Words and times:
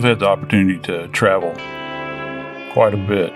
I've 0.00 0.02
had 0.02 0.18
the 0.18 0.26
opportunity 0.26 0.78
to 0.80 1.08
travel 1.08 1.52
quite 2.72 2.92
a 2.92 2.98
bit 2.98 3.32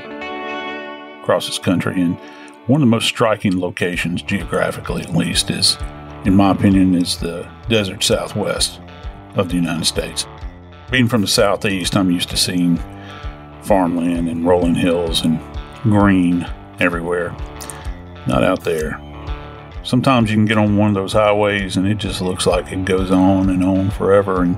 across 1.22 1.46
this 1.46 1.58
country, 1.58 2.02
and 2.02 2.18
one 2.66 2.82
of 2.82 2.86
the 2.86 2.90
most 2.90 3.06
striking 3.06 3.58
locations, 3.58 4.20
geographically 4.20 5.02
at 5.02 5.14
least, 5.14 5.50
is, 5.50 5.78
in 6.26 6.34
my 6.34 6.50
opinion, 6.50 6.94
is 6.94 7.18
the 7.18 7.48
desert 7.70 8.02
southwest 8.02 8.80
of 9.36 9.48
the 9.48 9.54
United 9.54 9.86
States. 9.86 10.26
Being 10.90 11.08
from 11.08 11.22
the 11.22 11.26
southeast, 11.26 11.96
I'm 11.96 12.10
used 12.10 12.28
to 12.28 12.36
seeing 12.36 12.78
farmland 13.62 14.28
and 14.28 14.46
rolling 14.46 14.74
hills 14.74 15.24
and 15.24 15.40
green 15.82 16.46
everywhere. 16.78 17.34
Not 18.26 18.44
out 18.44 18.64
there. 18.64 19.00
Sometimes 19.84 20.30
you 20.30 20.36
can 20.36 20.46
get 20.46 20.56
on 20.56 20.78
one 20.78 20.88
of 20.88 20.94
those 20.94 21.12
highways 21.12 21.76
and 21.76 21.86
it 21.86 21.98
just 21.98 22.22
looks 22.22 22.46
like 22.46 22.72
it 22.72 22.86
goes 22.86 23.10
on 23.10 23.50
and 23.50 23.62
on 23.62 23.90
forever, 23.90 24.42
and 24.42 24.56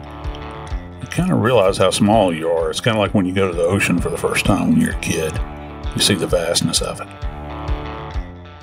you 1.00 1.09
kind 1.09 1.32
of 1.32 1.41
realize 1.41 1.76
how 1.76 1.91
small 1.91 2.32
you 2.32 2.48
are. 2.48 2.70
It's 2.70 2.81
kind 2.81 2.97
of 2.97 3.00
like 3.00 3.12
when 3.12 3.26
you 3.26 3.34
go 3.34 3.50
to 3.50 3.56
the 3.56 3.64
ocean 3.64 4.00
for 4.00 4.09
the 4.09 4.16
first 4.16 4.44
time 4.47 4.70
when 4.70 4.81
you're 4.81 4.94
a 4.94 5.00
kid. 5.00 5.32
You 5.97 6.00
see 6.00 6.14
the 6.14 6.28
vastness 6.28 6.81
of 6.81 7.00
it. 7.00 7.09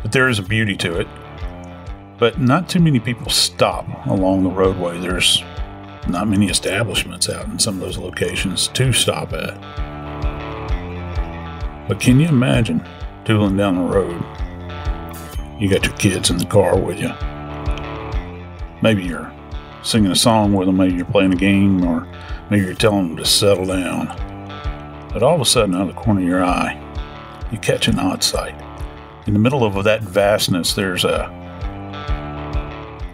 But 0.02 0.14
there 0.14 0.30
is 0.30 0.40
a 0.40 0.44
beauty 0.44 0.78
to 0.78 1.02
it. 1.02 1.08
But 2.18 2.40
not 2.40 2.70
too 2.70 2.80
many 2.80 3.00
people 3.00 3.30
stop 3.30 3.86
along 4.06 4.44
the 4.44 4.50
roadway. 4.50 5.00
There's 5.00 5.44
not 6.08 6.30
many 6.30 6.48
establishments 6.48 7.28
out 7.28 7.48
in 7.48 7.60
some 7.60 7.76
of 7.76 7.82
those 7.82 7.98
locations 7.98 8.70
to 8.70 8.94
stop 8.94 9.34
at. 9.34 9.60
But 11.90 12.00
can 12.00 12.22
you 12.22 12.30
imagine 12.30 12.88
tooling 13.26 13.58
down 13.58 13.76
the 13.76 13.82
road? 13.82 14.24
You 15.60 15.70
got 15.70 15.86
your 15.86 15.96
kids 15.98 16.30
in 16.30 16.38
the 16.38 16.46
car 16.46 16.78
with 16.78 17.00
you. 17.00 17.12
Maybe 18.82 19.04
you're 19.04 19.32
singing 19.84 20.12
a 20.12 20.16
song 20.16 20.54
with 20.54 20.66
them, 20.66 20.78
maybe 20.78 20.96
you're 20.96 21.06
playing 21.06 21.34
a 21.34 21.38
game, 21.38 21.86
or 21.86 22.08
maybe 22.50 22.66
you're 22.66 22.74
telling 22.74 23.10
them 23.10 23.18
to 23.18 23.26
settle 23.26 23.66
down. 23.66 24.08
But 25.14 25.22
all 25.22 25.36
of 25.36 25.42
a 25.42 25.46
sudden, 25.46 25.76
out 25.76 25.82
of 25.82 25.88
the 25.90 25.94
corner 25.94 26.22
of 26.22 26.28
your 26.28 26.44
eye, 26.44 26.80
you 27.52 27.60
catch 27.60 27.88
an 27.88 28.00
odd 28.00 28.24
sight. 28.24 28.56
In 29.28 29.34
the 29.34 29.40
middle 29.40 29.64
of 29.64 29.84
that 29.84 30.02
vastness, 30.02 30.74
there's 30.74 31.06
a, 31.06 31.30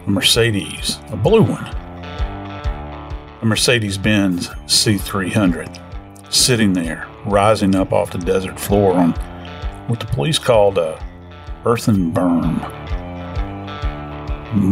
a 0.06 0.10
Mercedes, 0.10 0.98
a 1.10 1.16
blue 1.16 1.42
one, 1.42 1.66
a 3.42 3.44
Mercedes 3.44 3.98
Benz 3.98 4.48
C300, 4.66 6.32
sitting 6.32 6.72
there, 6.72 7.06
rising 7.26 7.74
up 7.74 7.92
off 7.92 8.12
the 8.12 8.18
desert 8.18 8.58
floor 8.58 8.94
on 8.94 9.12
what 9.88 10.00
the 10.00 10.06
police 10.06 10.38
called 10.38 10.78
a 10.78 10.98
earthen 11.64 12.12
berm. 12.12 12.58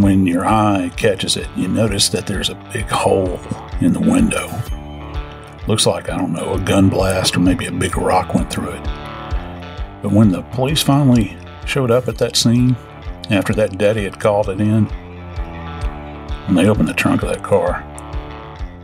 When 0.02 0.26
your 0.26 0.44
eye 0.44 0.90
catches 0.96 1.36
it, 1.36 1.48
you 1.56 1.68
notice 1.68 2.08
that 2.08 2.26
there's 2.26 2.48
a 2.48 2.70
big 2.72 2.86
hole 2.86 3.38
in 3.80 3.92
the 3.92 4.00
window. 4.00 4.48
Looks 5.66 5.86
like, 5.86 6.08
I 6.08 6.16
don't 6.16 6.32
know, 6.32 6.54
a 6.54 6.60
gun 6.60 6.88
blast 6.88 7.36
or 7.36 7.40
maybe 7.40 7.66
a 7.66 7.72
big 7.72 7.96
rock 7.96 8.34
went 8.34 8.50
through 8.50 8.70
it. 8.70 8.84
But 10.02 10.12
when 10.12 10.30
the 10.30 10.42
police 10.52 10.82
finally 10.82 11.36
showed 11.66 11.90
up 11.90 12.08
at 12.08 12.18
that 12.18 12.36
scene, 12.36 12.76
after 13.30 13.52
that 13.54 13.76
daddy 13.76 14.04
had 14.04 14.18
called 14.18 14.48
it 14.48 14.60
in, 14.60 14.86
when 16.46 16.54
they 16.54 16.68
opened 16.68 16.88
the 16.88 16.94
trunk 16.94 17.22
of 17.22 17.28
that 17.28 17.42
car, 17.44 17.84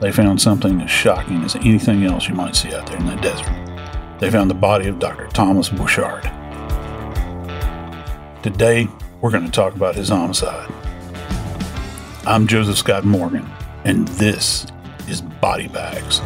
they 0.01 0.13
found 0.13 0.43
something 0.43 0.83
as 0.83 0.91
shocking 0.91 1.43
as 1.45 1.57
anything 1.57 2.05
else 2.05 2.29
you 2.29 2.35
might 2.35 2.55
see 2.55 2.75
out 2.75 2.87
there 2.87 2.99
in 2.99 3.07
the 3.07 3.17
desert. 3.17 4.19
They 4.21 4.31
found 4.31 4.51
the 4.51 4.55
body 4.55 4.87
of 4.87 4.99
Dr. 4.99 5.27
Thomas 5.29 5.71
Burchard. 5.71 6.31
Today, 8.45 8.89
we're 9.23 9.31
going 9.31 9.47
to 9.47 9.51
talk 9.51 9.75
about 9.75 9.95
his 9.95 10.11
homicide. 10.11 10.71
I'm 12.27 12.47
Joseph 12.47 12.77
Scott 12.77 13.03
Morgan, 13.03 13.51
and 13.85 14.07
this 14.07 14.67
is 15.09 15.23
Body 15.23 15.67
Bags. 15.67 16.19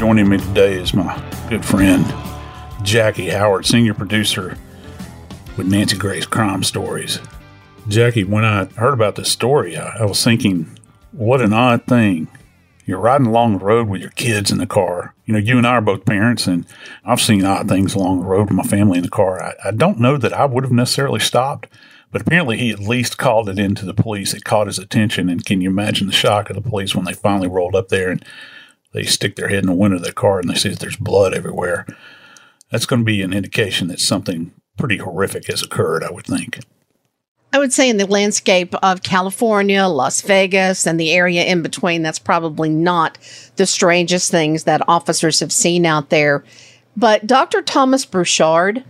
Joining 0.00 0.28
me 0.28 0.38
today 0.38 0.80
is 0.80 0.92
my 0.92 1.16
good 1.48 1.64
friend, 1.64 2.04
Jackie 2.82 3.28
Howard, 3.28 3.66
senior 3.66 3.94
producer 3.94 4.58
with 5.56 5.68
Nancy 5.68 5.96
Grace 5.96 6.26
Crime 6.26 6.64
Stories. 6.64 7.20
Jackie, 7.86 8.24
when 8.24 8.44
I 8.44 8.64
heard 8.64 8.94
about 8.94 9.14
this 9.14 9.30
story, 9.30 9.76
I, 9.76 9.98
I 9.98 10.06
was 10.06 10.24
thinking, 10.24 10.76
what 11.12 11.40
an 11.40 11.52
odd 11.52 11.84
thing. 11.84 12.26
You're 12.88 12.98
riding 12.98 13.26
along 13.26 13.58
the 13.58 13.64
road 13.66 13.86
with 13.86 14.00
your 14.00 14.12
kids 14.12 14.50
in 14.50 14.56
the 14.56 14.66
car. 14.66 15.14
You 15.26 15.34
know, 15.34 15.38
you 15.38 15.58
and 15.58 15.66
I 15.66 15.72
are 15.72 15.82
both 15.82 16.06
parents, 16.06 16.46
and 16.46 16.64
I've 17.04 17.20
seen 17.20 17.44
odd 17.44 17.68
things 17.68 17.94
along 17.94 18.20
the 18.20 18.26
road 18.26 18.48
with 18.48 18.56
my 18.56 18.62
family 18.62 18.96
in 18.96 19.04
the 19.04 19.10
car. 19.10 19.42
I, 19.42 19.52
I 19.62 19.72
don't 19.72 20.00
know 20.00 20.16
that 20.16 20.32
I 20.32 20.46
would 20.46 20.64
have 20.64 20.72
necessarily 20.72 21.20
stopped, 21.20 21.68
but 22.10 22.22
apparently 22.22 22.56
he 22.56 22.70
at 22.70 22.78
least 22.78 23.18
called 23.18 23.50
it 23.50 23.58
into 23.58 23.84
the 23.84 23.92
police. 23.92 24.32
It 24.32 24.44
caught 24.44 24.68
his 24.68 24.78
attention. 24.78 25.28
And 25.28 25.44
can 25.44 25.60
you 25.60 25.68
imagine 25.68 26.06
the 26.06 26.14
shock 26.14 26.48
of 26.48 26.56
the 26.56 26.66
police 26.66 26.94
when 26.94 27.04
they 27.04 27.12
finally 27.12 27.46
rolled 27.46 27.76
up 27.76 27.88
there 27.88 28.10
and 28.10 28.24
they 28.94 29.02
stick 29.02 29.36
their 29.36 29.48
head 29.48 29.64
in 29.64 29.66
the 29.66 29.74
window 29.74 29.98
of 29.98 30.02
their 30.02 30.12
car 30.12 30.40
and 30.40 30.48
they 30.48 30.54
see 30.54 30.70
that 30.70 30.78
there's 30.78 30.96
blood 30.96 31.34
everywhere? 31.34 31.84
That's 32.70 32.86
going 32.86 33.02
to 33.02 33.04
be 33.04 33.20
an 33.20 33.34
indication 33.34 33.88
that 33.88 34.00
something 34.00 34.54
pretty 34.78 34.96
horrific 34.96 35.48
has 35.48 35.62
occurred, 35.62 36.02
I 36.02 36.10
would 36.10 36.24
think. 36.24 36.60
I 37.52 37.58
would 37.58 37.72
say 37.72 37.88
in 37.88 37.96
the 37.96 38.06
landscape 38.06 38.74
of 38.82 39.02
California, 39.02 39.86
Las 39.86 40.20
Vegas, 40.20 40.86
and 40.86 41.00
the 41.00 41.12
area 41.12 41.44
in 41.44 41.62
between, 41.62 42.02
that's 42.02 42.18
probably 42.18 42.68
not 42.68 43.16
the 43.56 43.66
strangest 43.66 44.30
things 44.30 44.64
that 44.64 44.86
officers 44.86 45.40
have 45.40 45.52
seen 45.52 45.86
out 45.86 46.10
there. 46.10 46.44
But 46.96 47.26
Dr. 47.26 47.62
Thomas 47.62 48.04
Burchard 48.04 48.84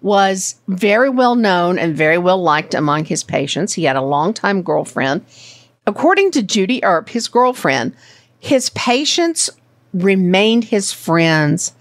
was 0.00 0.56
very 0.68 1.10
well 1.10 1.34
known 1.34 1.78
and 1.78 1.96
very 1.96 2.18
well 2.18 2.40
liked 2.40 2.74
among 2.74 3.06
his 3.06 3.24
patients. 3.24 3.72
He 3.72 3.84
had 3.84 3.96
a 3.96 4.02
longtime 4.02 4.62
girlfriend. 4.62 5.24
According 5.86 6.30
to 6.32 6.42
Judy 6.42 6.84
Earp, 6.84 7.08
his 7.08 7.26
girlfriend, 7.26 7.94
his 8.38 8.70
patients 8.70 9.50
remained 9.92 10.64
his 10.64 10.92
friends 10.92 11.72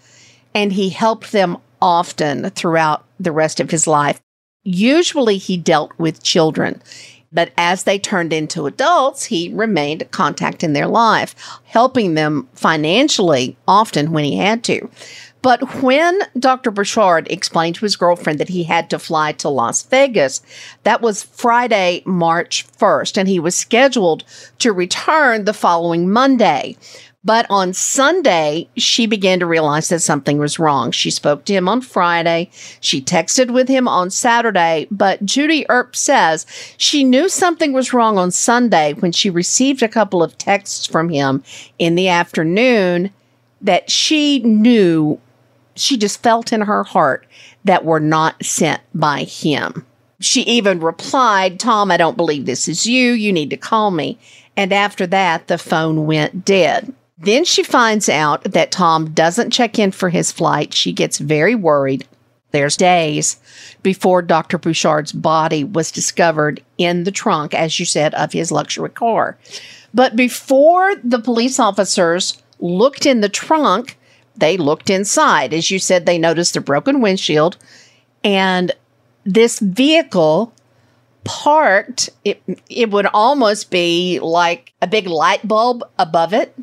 and 0.55 0.73
he 0.73 0.89
helped 0.89 1.31
them 1.31 1.57
often 1.81 2.49
throughout 2.51 3.05
the 3.19 3.31
rest 3.31 3.59
of 3.59 3.69
his 3.69 3.85
life. 3.85 4.21
Usually 4.65 5.37
he 5.37 5.57
dealt 5.57 5.91
with 5.99 6.23
children, 6.23 6.81
but 7.31 7.51
as 7.55 7.83
they 7.83 7.99
turned 7.99 8.33
into 8.33 8.65
adults, 8.65 9.25
he 9.25 9.53
remained 9.53 10.01
a 10.01 10.05
contact 10.05 10.63
in 10.63 10.73
their 10.73 10.87
life, 10.87 11.35
helping 11.65 12.15
them 12.15 12.49
financially 12.53 13.57
often 13.67 14.11
when 14.11 14.23
he 14.23 14.37
had 14.37 14.63
to. 14.63 14.89
But 15.43 15.83
when 15.83 16.21
Dr. 16.39 16.71
Burchard 16.71 17.27
explained 17.29 17.75
to 17.75 17.85
his 17.85 17.95
girlfriend 17.95 18.39
that 18.39 18.49
he 18.49 18.63
had 18.63 18.89
to 18.89 18.97
fly 18.97 19.31
to 19.33 19.49
Las 19.49 19.83
Vegas, 19.83 20.41
that 20.81 21.03
was 21.03 21.21
Friday, 21.21 22.01
March 22.03 22.65
1st, 22.79 23.17
and 23.17 23.29
he 23.29 23.39
was 23.39 23.53
scheduled 23.53 24.23
to 24.57 24.73
return 24.73 25.45
the 25.45 25.53
following 25.53 26.11
Monday. 26.11 26.77
But 27.25 27.47
on 27.49 27.73
Sunday, 27.73 28.69
she 28.77 29.07
began 29.07 29.39
to 29.39 29.47
realize 29.47 29.89
that 29.89 30.01
something 30.01 30.37
was 30.37 30.59
wrong. 30.59 30.91
She 30.91 31.09
spoke 31.09 31.43
to 31.45 31.53
him 31.53 31.67
on 31.67 31.81
Friday. 31.81 32.51
She 32.79 33.01
texted 33.01 33.51
with 33.51 33.67
him 33.67 33.87
on 33.87 34.11
Saturday. 34.11 34.87
But 34.91 35.25
Judy 35.25 35.67
Earp 35.67 35.95
says 35.95 36.45
she 36.77 37.03
knew 37.03 37.27
something 37.27 37.73
was 37.73 37.93
wrong 37.93 38.19
on 38.19 38.29
Sunday 38.29 38.93
when 38.93 39.11
she 39.11 39.31
received 39.31 39.81
a 39.81 39.87
couple 39.87 40.21
of 40.21 40.37
texts 40.37 40.85
from 40.85 41.09
him 41.09 41.43
in 41.79 41.95
the 41.95 42.07
afternoon 42.07 43.11
that 43.59 43.89
she 43.89 44.39
knew, 44.39 45.19
she 45.75 45.97
just 45.97 46.21
felt 46.21 46.53
in 46.53 46.61
her 46.61 46.83
heart 46.83 47.25
that 47.63 47.83
were 47.83 47.99
not 47.99 48.45
sent 48.45 48.81
by 48.93 49.23
him. 49.23 49.83
She 50.19 50.41
even 50.43 50.79
replied, 50.79 51.59
Tom, 51.59 51.89
I 51.89 51.97
don't 51.97 52.17
believe 52.17 52.45
this 52.45 52.67
is 52.67 52.85
you. 52.85 53.13
You 53.13 53.33
need 53.33 53.49
to 53.49 53.57
call 53.57 53.89
me. 53.89 54.19
And 54.55 54.71
after 54.71 55.07
that, 55.07 55.47
the 55.47 55.57
phone 55.57 56.05
went 56.05 56.45
dead. 56.45 56.93
Then 57.17 57.45
she 57.45 57.63
finds 57.63 58.09
out 58.09 58.43
that 58.43 58.71
Tom 58.71 59.11
doesn't 59.11 59.51
check 59.51 59.79
in 59.79 59.91
for 59.91 60.09
his 60.09 60.31
flight. 60.31 60.73
She 60.73 60.91
gets 60.91 61.17
very 61.17 61.55
worried. 61.55 62.05
There's 62.51 62.77
days 62.77 63.37
before 63.83 64.21
Dr. 64.21 64.57
Burchard's 64.57 65.11
body 65.11 65.63
was 65.63 65.91
discovered 65.91 66.63
in 66.77 67.03
the 67.03 67.11
trunk, 67.11 67.53
as 67.53 67.79
you 67.79 67.85
said, 67.85 68.13
of 68.15 68.33
his 68.33 68.51
luxury 68.51 68.89
car. 68.89 69.37
But 69.93 70.15
before 70.15 70.95
the 71.03 71.19
police 71.19 71.59
officers 71.59 72.41
looked 72.59 73.05
in 73.05 73.21
the 73.21 73.29
trunk, 73.29 73.97
they 74.35 74.57
looked 74.57 74.89
inside. 74.89 75.53
As 75.53 75.71
you 75.71 75.79
said, 75.79 76.05
they 76.05 76.17
noticed 76.17 76.53
the 76.53 76.61
broken 76.61 77.01
windshield 77.01 77.57
and 78.23 78.73
this 79.23 79.59
vehicle 79.59 80.53
parked. 81.23 82.09
It, 82.23 82.41
it 82.69 82.91
would 82.91 83.05
almost 83.07 83.71
be 83.71 84.19
like 84.19 84.73
a 84.81 84.87
big 84.87 85.07
light 85.07 85.47
bulb 85.47 85.83
above 85.97 86.33
it 86.33 86.53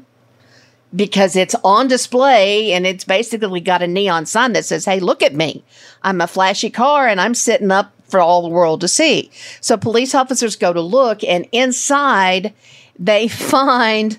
because 0.95 1.37
it's 1.37 1.55
on 1.65 1.89
display 1.89 2.73
and 2.73 2.87
it's 2.87 3.05
basically 3.05 3.61
got 3.61 3.83
a 3.83 3.87
neon 3.87 4.27
sign 4.27 4.53
that 4.53 4.65
says, 4.65 4.85
Hey, 4.85 5.01
look 5.01 5.23
at 5.23 5.35
me. 5.35 5.65
I'm 6.03 6.21
a 6.21 6.27
flashy 6.27 6.71
car 6.71 7.07
and 7.07 7.21
I'm 7.21 7.35
sitting 7.35 7.71
up 7.71 7.93
for 8.09 8.21
all 8.21 8.43
the 8.43 8.49
world 8.49 8.81
to 8.83 8.89
see. 8.89 9.31
So 9.61 9.77
police 9.77 10.15
officers 10.15 10.57
go 10.57 10.73
to 10.73 10.81
look 10.81 11.25
and 11.25 11.47
inside 11.53 12.53
they 12.99 13.29
find 13.29 14.19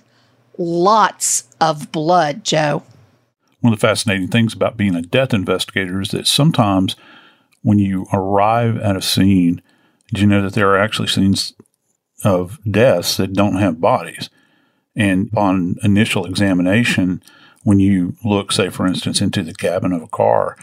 lots 0.58 1.44
of 1.62 1.92
blood, 1.92 2.44
Joe. 2.44 2.84
One 3.62 3.72
of 3.72 3.80
the 3.80 3.88
fascinating 3.88 4.28
things 4.28 4.54
about 4.54 4.76
being 4.76 4.96
a 4.96 5.02
death 5.02 5.34
investigator 5.34 6.02
is 6.02 6.10
that 6.10 6.28
sometimes 6.28 6.96
when 7.62 7.80
you 7.80 8.08
arrive 8.12 8.78
at 8.78 8.98
a 8.98 9.02
scene, 9.02 9.62
do 10.14 10.22
you 10.22 10.28
know 10.28 10.42
that 10.42 10.54
there 10.54 10.70
are 10.70 10.78
actually 10.78 11.08
scenes 11.08 11.54
of 12.26 12.60
deaths 12.70 13.16
that 13.18 13.34
don't 13.34 13.56
have 13.56 13.80
bodies? 13.80 14.30
And 14.96 15.30
on 15.36 15.76
initial 15.84 16.26
examination, 16.26 17.24
when 17.64 17.80
you 17.80 18.16
look, 18.24 18.52
say, 18.52 18.70
for 18.70 18.86
instance, 18.86 19.22
into 19.22 19.42
the 19.44 19.54
cabin 19.54 19.92
of 19.92 20.02
a 20.02 20.08
car 20.08 20.58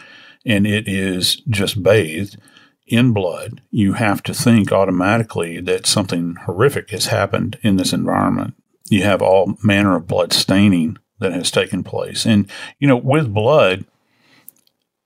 and 0.46 0.66
it 0.66 0.86
is 0.88 1.36
just 1.48 1.82
bathed 1.82 2.38
in 2.86 3.12
blood, 3.12 3.60
you 3.70 3.94
have 3.94 4.22
to 4.24 4.34
think 4.34 4.72
automatically 4.72 5.60
that 5.60 5.86
something 5.86 6.36
horrific 6.46 6.90
has 6.90 7.06
happened 7.06 7.58
in 7.62 7.76
this 7.76 7.92
environment. 7.92 8.54
You 8.88 9.02
have 9.04 9.22
all 9.22 9.54
manner 9.62 9.96
of 9.96 10.08
blood 10.08 10.32
staining 10.32 10.98
that 11.20 11.32
has 11.32 11.50
taken 11.50 11.84
place. 11.84 12.26
And, 12.26 12.50
you 12.78 12.88
know, 12.88 12.96
with 12.96 13.32
blood, 13.32 13.84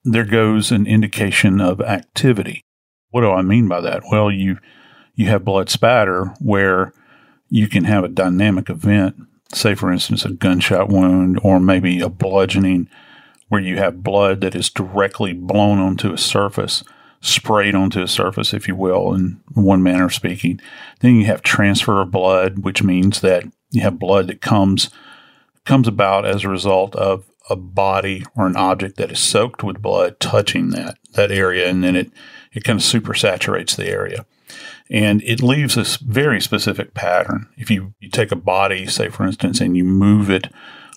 there 0.04 0.24
goes 0.24 0.70
an 0.70 0.86
indication 0.86 1.60
of 1.60 1.80
activity. 1.80 2.64
What 3.10 3.22
do 3.22 3.30
I 3.30 3.42
mean 3.42 3.68
by 3.68 3.80
that? 3.80 4.02
Well, 4.10 4.30
you 4.30 4.58
you 5.14 5.26
have 5.28 5.44
blood 5.44 5.70
spatter 5.70 6.34
where 6.40 6.92
you 7.54 7.68
can 7.68 7.84
have 7.84 8.02
a 8.02 8.08
dynamic 8.08 8.68
event, 8.68 9.14
say, 9.52 9.76
for 9.76 9.92
instance, 9.92 10.24
a 10.24 10.32
gunshot 10.32 10.88
wound 10.88 11.38
or 11.44 11.60
maybe 11.60 12.00
a 12.00 12.08
bludgeoning, 12.08 12.88
where 13.48 13.60
you 13.60 13.76
have 13.76 14.02
blood 14.02 14.40
that 14.40 14.56
is 14.56 14.68
directly 14.68 15.32
blown 15.32 15.78
onto 15.78 16.12
a 16.12 16.18
surface, 16.18 16.82
sprayed 17.20 17.76
onto 17.76 18.02
a 18.02 18.08
surface, 18.08 18.52
if 18.52 18.66
you 18.66 18.74
will, 18.74 19.14
in 19.14 19.40
one 19.52 19.84
manner 19.84 20.06
of 20.06 20.14
speaking. 20.14 20.60
Then 20.98 21.14
you 21.14 21.26
have 21.26 21.42
transfer 21.42 22.00
of 22.00 22.10
blood, 22.10 22.64
which 22.64 22.82
means 22.82 23.20
that 23.20 23.44
you 23.70 23.82
have 23.82 24.00
blood 24.00 24.26
that 24.26 24.40
comes 24.40 24.90
comes 25.64 25.86
about 25.86 26.26
as 26.26 26.42
a 26.42 26.48
result 26.48 26.96
of 26.96 27.24
a 27.48 27.54
body 27.54 28.24
or 28.36 28.48
an 28.48 28.56
object 28.56 28.96
that 28.96 29.12
is 29.12 29.20
soaked 29.20 29.62
with 29.62 29.80
blood 29.80 30.18
touching 30.18 30.70
that 30.70 30.98
that 31.12 31.30
area, 31.30 31.68
and 31.68 31.84
then 31.84 31.94
it 31.94 32.10
it 32.52 32.64
kind 32.64 32.80
of 32.80 32.84
supersaturates 32.84 33.76
the 33.76 33.86
area 33.86 34.26
and 34.90 35.22
it 35.22 35.42
leaves 35.42 35.76
a 35.76 35.84
very 36.04 36.40
specific 36.40 36.94
pattern. 36.94 37.48
If 37.56 37.70
you, 37.70 37.94
you 38.00 38.10
take 38.10 38.32
a 38.32 38.36
body, 38.36 38.86
say 38.86 39.08
for 39.08 39.24
instance, 39.26 39.60
and 39.60 39.76
you 39.76 39.84
move 39.84 40.30
it 40.30 40.52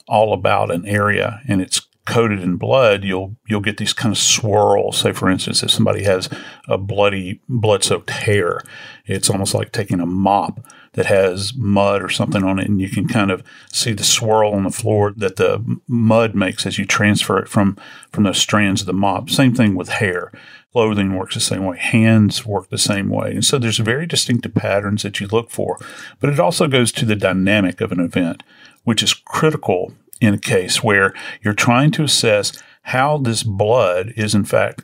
all 0.07 0.33
about 0.33 0.71
an 0.71 0.85
area 0.85 1.41
and 1.47 1.61
it's 1.61 1.81
coated 2.07 2.41
in 2.41 2.55
blood, 2.55 3.03
you'll 3.03 3.35
you'll 3.47 3.61
get 3.61 3.77
these 3.77 3.94
kind 3.94 4.13
of 4.13 4.17
swirls. 4.17 4.97
Say 4.97 5.11
for 5.11 5.29
instance, 5.29 5.61
if 5.61 5.69
somebody 5.69 6.03
has 6.03 6.29
a 6.67 6.77
bloody 6.77 7.41
blood 7.47 7.83
soaked 7.83 8.09
hair, 8.09 8.61
it's 9.06 9.30
almost 9.30 9.54
like 9.54 9.71
taking 9.71 9.99
a 9.99 10.06
mop 10.06 10.66
that 10.94 11.06
has 11.06 11.54
mud 11.56 12.01
or 12.01 12.09
something 12.09 12.44
on 12.44 12.59
it, 12.59 12.68
and 12.68 12.81
you 12.81 12.89
can 12.89 13.07
kind 13.07 13.30
of 13.30 13.44
see 13.71 13.94
the 13.94 14.04
swirl 14.04 14.54
on 14.54 14.63
the 14.63 14.71
floor 14.71 15.13
that 15.18 15.35
the 15.35 15.80
mud 15.87 16.33
makes 16.33 16.66
as 16.66 16.80
you 16.80 16.85
transfer 16.85 17.37
it 17.37 17.49
from 17.49 17.77
from 18.11 18.23
those 18.23 18.39
strands 18.39 18.81
of 18.81 18.87
the 18.87 18.94
mop. 18.94 19.30
Same 19.30 19.54
thing 19.54 19.75
with 19.75 19.89
hair. 19.89 20.31
Clothing 20.74 21.16
works 21.16 21.33
the 21.33 21.42
same 21.42 21.66
way. 21.66 21.78
Hands 21.78 22.45
work 22.45 22.69
the 22.69 22.78
same 22.78 23.09
way. 23.09 23.31
And 23.31 23.45
so 23.45 23.57
there's 23.57 23.78
very 23.78 24.06
distinctive 24.06 24.54
patterns 24.54 25.04
that 25.04 25.19
you 25.19 25.28
look 25.28 25.50
for. 25.50 25.78
But 26.19 26.30
it 26.30 26.40
also 26.40 26.68
goes 26.68 26.92
to 26.94 27.06
the 27.06 27.16
dynamic 27.16 27.81
of 27.81 27.92
an 27.92 28.00
event, 28.00 28.44
which 28.83 29.02
is 29.02 29.14
critical 29.14 29.94
in 30.19 30.33
a 30.33 30.40
case 30.40 30.83
where 30.83 31.14
you're 31.42 31.54
trying 31.54 31.92
to 31.92 32.04
assess 32.04 32.52
how 32.83 33.18
this 33.18 33.44
blood 33.44 34.14
is, 34.18 34.36
in 34.36 34.45
fact, 34.45 34.83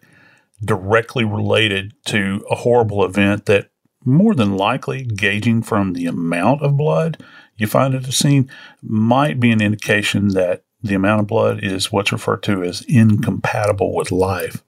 directly 0.64 1.26
related 1.26 1.94
to 2.06 2.46
a 2.50 2.56
horrible 2.56 3.04
event 3.04 3.46
that 3.46 3.70
more 4.06 4.34
than 4.36 4.58
likely, 4.58 5.04
gauging 5.04 5.62
from 5.62 5.94
the 5.94 6.06
amount 6.06 6.62
of 6.62 6.78
blood 6.78 7.24
you 7.56 7.68
find 7.68 7.94
at 7.94 8.04
the 8.04 8.12
scene, 8.12 8.50
might 8.82 9.40
be 9.40 9.52
an 9.52 9.62
indication 9.62 10.30
that 10.30 10.64
the 10.82 10.96
amount 10.96 11.22
of 11.22 11.28
blood 11.28 11.64
is 11.64 11.92
what's 11.92 12.12
referred 12.12 12.44
to 12.44 12.64
as 12.64 12.82
incompatible 12.88 13.96
with 13.96 14.12
life 14.12 14.64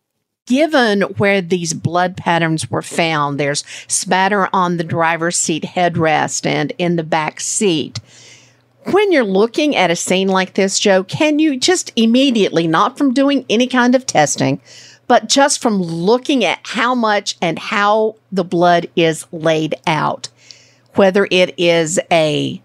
given 0.46 1.02
where 1.18 1.42
these 1.42 1.74
blood 1.74 2.16
patterns 2.16 2.70
were 2.70 2.82
found, 2.82 3.40
there's 3.40 3.64
spatter 3.88 4.48
on 4.54 4.78
the 4.78 4.84
driver's 4.84 5.38
seat 5.38 5.64
headrest 5.64 6.46
and 6.46 6.72
in 6.78 6.96
the 6.96 7.04
back 7.04 7.40
seat. 7.40 8.00
When 8.92 9.12
you're 9.12 9.24
looking 9.24 9.76
at 9.76 9.90
a 9.90 9.96
scene 9.96 10.28
like 10.28 10.54
this, 10.54 10.80
Joe, 10.80 11.04
can 11.04 11.40
you 11.40 11.58
just 11.58 11.92
immediately, 11.96 12.68
not 12.68 12.98
from 12.98 13.14
doing 13.14 13.46
any 13.50 13.66
kind 13.66 13.96
of 13.96 14.06
testing, 14.06 14.62
but 15.08 15.28
just 15.28 15.62
from 15.62 15.82
looking 15.82 16.46
at 16.46 16.60
how 16.64 16.94
much 16.94 17.36
and 17.42 17.58
how 17.58 18.16
the 18.32 18.44
blood 18.44 18.88
is 18.96 19.26
laid 19.32 19.76
out, 19.88 20.30
whether 20.94 21.28
it 21.32 21.56
is 21.58 22.00
a 22.12 22.62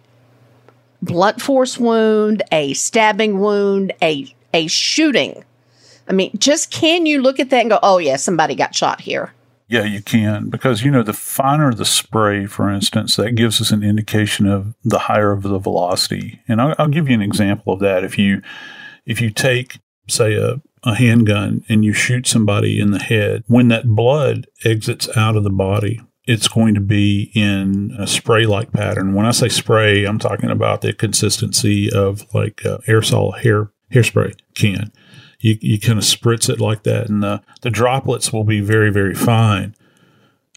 blunt 1.01 1.41
force 1.41 1.79
wound, 1.79 2.43
a 2.53 2.75
stabbing 2.75 3.41
wound, 3.41 3.93
a, 4.03 4.35
a 4.53 4.67
shooting, 4.67 5.43
I 6.11 6.13
mean, 6.13 6.33
just 6.37 6.73
can 6.73 7.07
you 7.07 7.23
look 7.23 7.39
at 7.39 7.51
that 7.51 7.61
and 7.61 7.71
go, 7.71 7.79
oh, 7.85 7.99
yeah, 7.99 8.17
somebody 8.17 8.57
got 8.57 8.75
shot 8.75 9.01
here? 9.01 9.33
Yeah, 9.69 9.85
you 9.85 10.03
can 10.03 10.51
because 10.51 10.83
you 10.83 10.91
know 10.91 11.05
the 11.05 11.13
finer 11.13 11.73
the 11.73 11.85
spray, 11.85 12.47
for 12.47 12.69
instance, 12.69 13.15
that 13.15 13.37
gives 13.37 13.61
us 13.61 13.71
an 13.71 13.85
indication 13.85 14.49
of 14.49 14.75
the 14.83 14.99
higher 14.99 15.31
of 15.31 15.45
the 15.45 15.61
velocity. 15.61 16.41
And 16.49 16.61
I'll, 16.61 16.75
I'll 16.77 16.89
give 16.89 17.09
you 17.09 17.15
an 17.15 17.23
example 17.23 17.73
of 17.73 17.79
that. 17.79 18.03
If 18.03 18.19
you 18.19 18.43
if 19.07 19.21
you 19.21 19.31
take 19.31 19.79
say 20.09 20.35
a 20.35 20.61
a 20.83 20.97
handgun 20.97 21.65
and 21.69 21.85
you 21.85 21.93
shoot 21.93 22.27
somebody 22.27 22.81
in 22.81 22.91
the 22.91 22.99
head, 22.99 23.45
when 23.47 23.69
that 23.69 23.87
blood 23.87 24.49
exits 24.65 25.09
out 25.17 25.37
of 25.37 25.45
the 25.45 25.51
body, 25.51 26.01
it's 26.25 26.49
going 26.49 26.75
to 26.75 26.81
be 26.81 27.31
in 27.37 27.95
a 27.97 28.09
spray 28.09 28.47
like 28.47 28.73
pattern. 28.73 29.15
When 29.15 29.27
I 29.27 29.31
say 29.31 29.49
spray, 29.49 30.05
I'm 30.05 30.19
talking 30.19 30.51
about 30.51 30.81
the 30.81 30.93
consistency 30.93 31.89
of 31.93 32.27
like 32.35 32.57
aerosol 32.57 33.39
hair 33.39 33.71
hairspray 33.93 34.35
can. 34.55 34.91
You, 35.41 35.59
you 35.61 35.81
kind 35.81 35.99
of 35.99 36.05
spritz 36.05 36.49
it 36.49 36.61
like 36.61 36.83
that, 36.85 37.09
and 37.09 37.23
the, 37.23 37.43
the 37.63 37.71
droplets 37.71 38.33
will 38.33 38.45
be 38.45 38.61
very, 38.61 38.91
very 38.91 39.15
fine. 39.15 39.75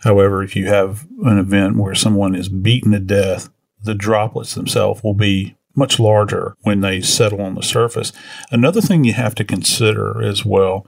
However, 0.04 0.44
if 0.44 0.56
you 0.56 0.68
have 0.68 1.08
an 1.24 1.38
event 1.38 1.78
where 1.78 1.96
someone 1.96 2.36
is 2.36 2.50
beaten 2.50 2.92
to 2.92 3.00
death, 3.00 3.50
the 3.82 3.96
droplets 3.96 4.54
themselves 4.54 5.02
will 5.04 5.14
be 5.14 5.56
much 5.76 6.00
larger 6.00 6.56
when 6.62 6.82
they 6.82 7.02
settle 7.02 7.42
on 7.42 7.56
the 7.56 7.64
surface. 7.64 8.12
Another 8.52 8.82
thing 8.82 9.04
you 9.04 9.14
have 9.14 9.36
to 9.36 9.44
consider 9.44 10.22
as 10.22 10.46
well 10.46 10.86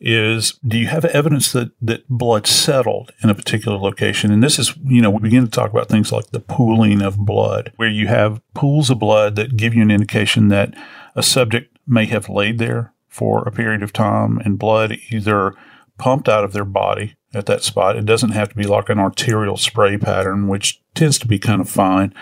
is 0.00 0.58
do 0.66 0.78
you 0.78 0.86
have 0.86 1.04
evidence 1.06 1.52
that, 1.52 1.70
that 1.80 2.08
blood 2.08 2.46
settled 2.46 3.12
in 3.22 3.30
a 3.30 3.34
particular 3.34 3.78
location? 3.78 4.32
And 4.32 4.42
this 4.42 4.58
is, 4.58 4.74
you 4.84 5.00
know, 5.00 5.10
we 5.10 5.20
begin 5.20 5.44
to 5.44 5.50
talk 5.50 5.70
about 5.70 5.88
things 5.88 6.10
like 6.10 6.30
the 6.30 6.40
pooling 6.40 7.02
of 7.02 7.18
blood, 7.18 7.72
where 7.76 7.88
you 7.88 8.06
have 8.08 8.40
pools 8.54 8.90
of 8.90 8.98
blood 8.98 9.36
that 9.36 9.56
give 9.56 9.74
you 9.74 9.82
an 9.82 9.90
indication 9.90 10.48
that 10.48 10.74
a 11.14 11.22
subject 11.22 11.76
may 11.86 12.06
have 12.06 12.28
laid 12.28 12.58
there 12.58 12.92
for 13.10 13.46
a 13.46 13.52
period 13.52 13.82
of 13.82 13.92
time 13.92 14.38
and 14.44 14.58
blood 14.58 14.96
either 15.10 15.54
pumped 15.98 16.28
out 16.28 16.44
of 16.44 16.54
their 16.54 16.64
body 16.64 17.16
at 17.34 17.46
that 17.46 17.62
spot. 17.62 17.96
It 17.96 18.06
doesn't 18.06 18.30
have 18.30 18.48
to 18.48 18.54
be 18.54 18.64
like 18.64 18.88
an 18.88 18.98
arterial 18.98 19.58
spray 19.58 19.98
pattern, 19.98 20.48
which 20.48 20.80
tends 20.94 21.18
to 21.18 21.28
be 21.28 21.38
kind 21.38 21.60
of 21.60 21.68
fine. 21.68 22.14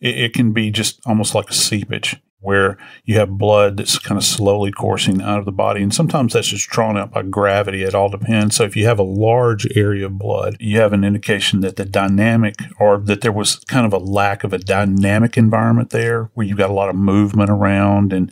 It, 0.00 0.18
it 0.18 0.34
can 0.34 0.52
be 0.52 0.70
just 0.70 1.00
almost 1.06 1.34
like 1.34 1.48
a 1.48 1.54
seepage 1.54 2.20
where 2.44 2.76
you 3.04 3.18
have 3.18 3.30
blood 3.30 3.78
that's 3.78 3.98
kind 3.98 4.18
of 4.18 4.24
slowly 4.24 4.70
coursing 4.70 5.22
out 5.22 5.38
of 5.38 5.46
the 5.46 5.52
body. 5.52 5.82
And 5.82 5.94
sometimes 5.94 6.34
that's 6.34 6.48
just 6.48 6.68
drawn 6.68 6.98
out 6.98 7.10
by 7.10 7.22
gravity. 7.22 7.82
It 7.82 7.94
all 7.94 8.10
depends. 8.10 8.56
So 8.56 8.64
if 8.64 8.76
you 8.76 8.84
have 8.84 8.98
a 8.98 9.02
large 9.02 9.66
area 9.74 10.04
of 10.06 10.18
blood, 10.18 10.58
you 10.60 10.78
have 10.78 10.92
an 10.92 11.04
indication 11.04 11.60
that 11.60 11.76
the 11.76 11.86
dynamic 11.86 12.56
or 12.78 12.98
that 12.98 13.22
there 13.22 13.32
was 13.32 13.56
kind 13.60 13.86
of 13.86 13.94
a 13.94 13.98
lack 13.98 14.44
of 14.44 14.52
a 14.52 14.58
dynamic 14.58 15.38
environment 15.38 15.88
there 15.88 16.30
where 16.34 16.46
you've 16.46 16.58
got 16.58 16.68
a 16.68 16.74
lot 16.74 16.90
of 16.90 16.96
movement 16.96 17.48
around 17.48 18.12
and 18.12 18.30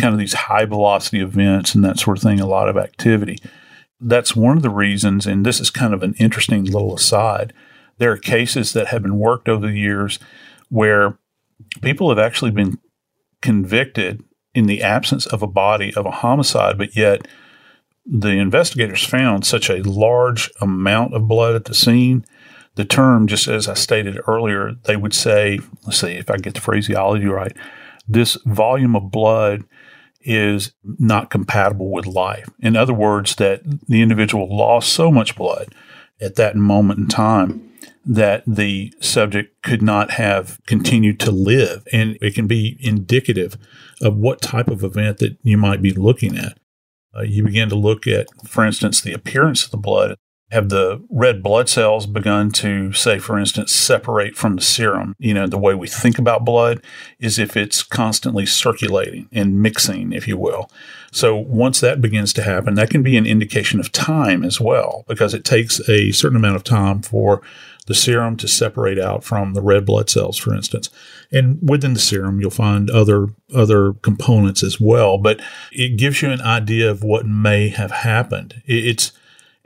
kind 0.00 0.12
of 0.12 0.18
these 0.18 0.34
high 0.34 0.64
velocity 0.64 1.20
events 1.20 1.74
and 1.74 1.84
that 1.84 1.98
sort 1.98 2.18
of 2.18 2.22
thing, 2.22 2.40
a 2.40 2.46
lot 2.46 2.68
of 2.68 2.76
activity. 2.76 3.38
That's 4.00 4.36
one 4.36 4.56
of 4.56 4.62
the 4.62 4.70
reasons, 4.70 5.26
and 5.26 5.46
this 5.46 5.60
is 5.60 5.70
kind 5.70 5.94
of 5.94 6.02
an 6.02 6.14
interesting 6.18 6.64
little 6.64 6.94
aside. 6.94 7.52
There 7.98 8.12
are 8.12 8.18
cases 8.18 8.72
that 8.72 8.88
have 8.88 9.02
been 9.02 9.18
worked 9.18 9.48
over 9.48 9.66
the 9.66 9.72
years 9.72 10.18
where 10.68 11.18
people 11.82 12.08
have 12.10 12.18
actually 12.18 12.50
been 12.50 12.78
convicted 13.40 14.22
in 14.54 14.66
the 14.66 14.82
absence 14.82 15.26
of 15.26 15.42
a 15.42 15.46
body 15.46 15.94
of 15.94 16.04
a 16.04 16.10
homicide, 16.10 16.76
but 16.78 16.96
yet 16.96 17.26
the 18.04 18.30
investigators 18.30 19.04
found 19.04 19.44
such 19.44 19.68
a 19.70 19.82
large 19.82 20.50
amount 20.60 21.14
of 21.14 21.28
blood 21.28 21.54
at 21.54 21.64
the 21.64 21.74
scene. 21.74 22.24
The 22.74 22.84
term, 22.84 23.26
just 23.26 23.48
as 23.48 23.68
I 23.68 23.74
stated 23.74 24.20
earlier, 24.26 24.72
they 24.84 24.96
would 24.96 25.14
say, 25.14 25.60
let's 25.84 26.00
see 26.00 26.12
if 26.12 26.30
I 26.30 26.36
get 26.36 26.54
the 26.54 26.60
phraseology 26.60 27.26
right, 27.26 27.56
this 28.06 28.36
volume 28.44 28.94
of 28.94 29.10
blood 29.10 29.64
is 30.26 30.72
not 30.82 31.30
compatible 31.30 31.90
with 31.90 32.06
life. 32.06 32.50
In 32.60 32.76
other 32.76 32.92
words, 32.92 33.36
that 33.36 33.62
the 33.88 34.02
individual 34.02 34.54
lost 34.54 34.92
so 34.92 35.10
much 35.10 35.36
blood 35.36 35.74
at 36.20 36.34
that 36.34 36.56
moment 36.56 36.98
in 36.98 37.08
time 37.08 37.72
that 38.04 38.44
the 38.46 38.92
subject 39.00 39.62
could 39.62 39.82
not 39.82 40.12
have 40.12 40.60
continued 40.66 41.18
to 41.20 41.30
live. 41.30 41.86
And 41.92 42.16
it 42.20 42.34
can 42.34 42.46
be 42.46 42.76
indicative 42.80 43.56
of 44.00 44.16
what 44.16 44.40
type 44.40 44.68
of 44.68 44.84
event 44.84 45.18
that 45.18 45.36
you 45.42 45.56
might 45.56 45.82
be 45.82 45.92
looking 45.92 46.36
at. 46.36 46.58
Uh, 47.16 47.22
you 47.22 47.44
begin 47.44 47.68
to 47.68 47.74
look 47.74 48.06
at, 48.06 48.26
for 48.46 48.64
instance, 48.64 49.00
the 49.00 49.12
appearance 49.12 49.64
of 49.64 49.70
the 49.70 49.76
blood 49.76 50.16
have 50.52 50.68
the 50.68 51.04
red 51.10 51.42
blood 51.42 51.68
cells 51.68 52.06
begun 52.06 52.50
to 52.52 52.92
say 52.92 53.18
for 53.18 53.38
instance 53.38 53.74
separate 53.74 54.36
from 54.36 54.56
the 54.56 54.62
serum. 54.62 55.14
You 55.18 55.34
know 55.34 55.46
the 55.46 55.58
way 55.58 55.74
we 55.74 55.88
think 55.88 56.18
about 56.18 56.44
blood 56.44 56.82
is 57.18 57.38
if 57.38 57.56
it's 57.56 57.82
constantly 57.82 58.46
circulating 58.46 59.28
and 59.32 59.60
mixing 59.60 60.12
if 60.12 60.28
you 60.28 60.36
will. 60.36 60.70
So 61.10 61.36
once 61.36 61.80
that 61.80 62.00
begins 62.00 62.32
to 62.34 62.42
happen 62.42 62.74
that 62.74 62.90
can 62.90 63.02
be 63.02 63.16
an 63.16 63.26
indication 63.26 63.80
of 63.80 63.90
time 63.90 64.44
as 64.44 64.60
well 64.60 65.04
because 65.08 65.34
it 65.34 65.44
takes 65.44 65.80
a 65.88 66.12
certain 66.12 66.36
amount 66.36 66.56
of 66.56 66.64
time 66.64 67.02
for 67.02 67.42
the 67.86 67.94
serum 67.94 68.36
to 68.36 68.48
separate 68.48 68.98
out 68.98 69.24
from 69.24 69.54
the 69.54 69.62
red 69.62 69.84
blood 69.84 70.08
cells 70.08 70.38
for 70.38 70.54
instance. 70.54 70.90
And 71.32 71.58
within 71.60 71.94
the 71.94 72.00
serum 72.00 72.40
you'll 72.40 72.50
find 72.50 72.88
other 72.88 73.28
other 73.52 73.94
components 73.94 74.62
as 74.62 74.80
well. 74.80 75.18
But 75.18 75.40
it 75.72 75.98
gives 75.98 76.22
you 76.22 76.30
an 76.30 76.40
idea 76.40 76.88
of 76.88 77.02
what 77.02 77.26
may 77.26 77.68
have 77.70 77.90
happened. 77.90 78.62
It's 78.64 79.10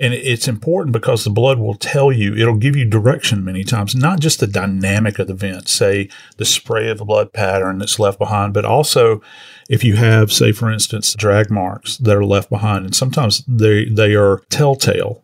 and 0.01 0.15
it's 0.15 0.49
important 0.49 0.95
because 0.95 1.25
the 1.25 1.31
blood 1.31 1.59
will 1.59 1.75
tell 1.75 2.11
you, 2.11 2.35
it'll 2.35 2.57
give 2.57 2.75
you 2.75 2.87
direction 2.87 3.45
many 3.45 3.65
times, 3.65 3.95
not 3.95 4.19
just 4.19 4.41
the 4.41 4.47
dynamic 4.47 5.19
of 5.19 5.27
the 5.27 5.35
event, 5.35 5.69
say 5.69 6.09
the 6.39 6.47
spray 6.47 6.89
of 6.89 6.97
the 6.97 7.05
blood 7.05 7.35
pattern 7.35 7.79
that's 7.79 7.99
left 7.99 8.19
behind, 8.19 8.55
but 8.55 8.65
also 8.65 9.21
if 9.69 9.85
you 9.85 9.97
have, 9.97 10.33
say, 10.33 10.53
for 10.53 10.71
instance, 10.71 11.13
drag 11.13 11.51
marks 11.51 11.99
that 11.99 12.17
are 12.17 12.25
left 12.25 12.49
behind. 12.49 12.87
And 12.87 12.95
sometimes 12.95 13.45
they, 13.47 13.85
they 13.85 14.15
are 14.15 14.43
telltale. 14.49 15.23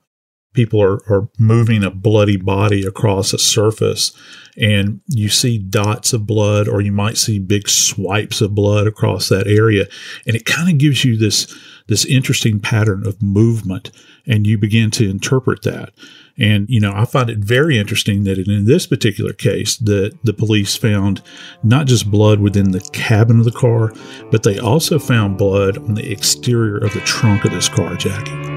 People 0.52 0.82
are, 0.82 1.00
are 1.10 1.28
moving 1.38 1.82
a 1.82 1.90
bloody 1.90 2.36
body 2.36 2.84
across 2.84 3.32
a 3.32 3.38
surface 3.38 4.12
and 4.56 5.00
you 5.06 5.28
see 5.28 5.58
dots 5.58 6.12
of 6.12 6.26
blood, 6.26 6.66
or 6.66 6.80
you 6.80 6.92
might 6.92 7.18
see 7.18 7.38
big 7.38 7.68
swipes 7.68 8.40
of 8.40 8.54
blood 8.54 8.86
across 8.86 9.28
that 9.28 9.46
area. 9.46 9.86
And 10.26 10.34
it 10.34 10.46
kind 10.46 10.70
of 10.70 10.78
gives 10.78 11.04
you 11.04 11.16
this, 11.16 11.54
this 11.88 12.04
interesting 12.04 12.60
pattern 12.60 13.06
of 13.06 13.22
movement 13.22 13.90
and 14.26 14.46
you 14.46 14.58
begin 14.58 14.90
to 14.92 15.08
interpret 15.08 15.62
that. 15.62 15.92
And, 16.38 16.68
you 16.68 16.80
know, 16.80 16.92
I 16.94 17.04
find 17.04 17.30
it 17.30 17.38
very 17.38 17.78
interesting 17.78 18.24
that 18.24 18.38
in 18.38 18.64
this 18.66 18.86
particular 18.86 19.32
case, 19.32 19.76
that 19.78 20.18
the 20.22 20.34
police 20.34 20.76
found 20.76 21.22
not 21.62 21.86
just 21.86 22.10
blood 22.10 22.40
within 22.40 22.72
the 22.72 22.80
cabin 22.92 23.38
of 23.38 23.44
the 23.44 23.52
car, 23.52 23.92
but 24.30 24.42
they 24.42 24.58
also 24.58 24.98
found 24.98 25.38
blood 25.38 25.78
on 25.78 25.94
the 25.94 26.10
exterior 26.10 26.76
of 26.76 26.92
the 26.92 27.00
trunk 27.00 27.44
of 27.44 27.52
this 27.52 27.68
car, 27.68 27.96
Jackie. 27.96 28.56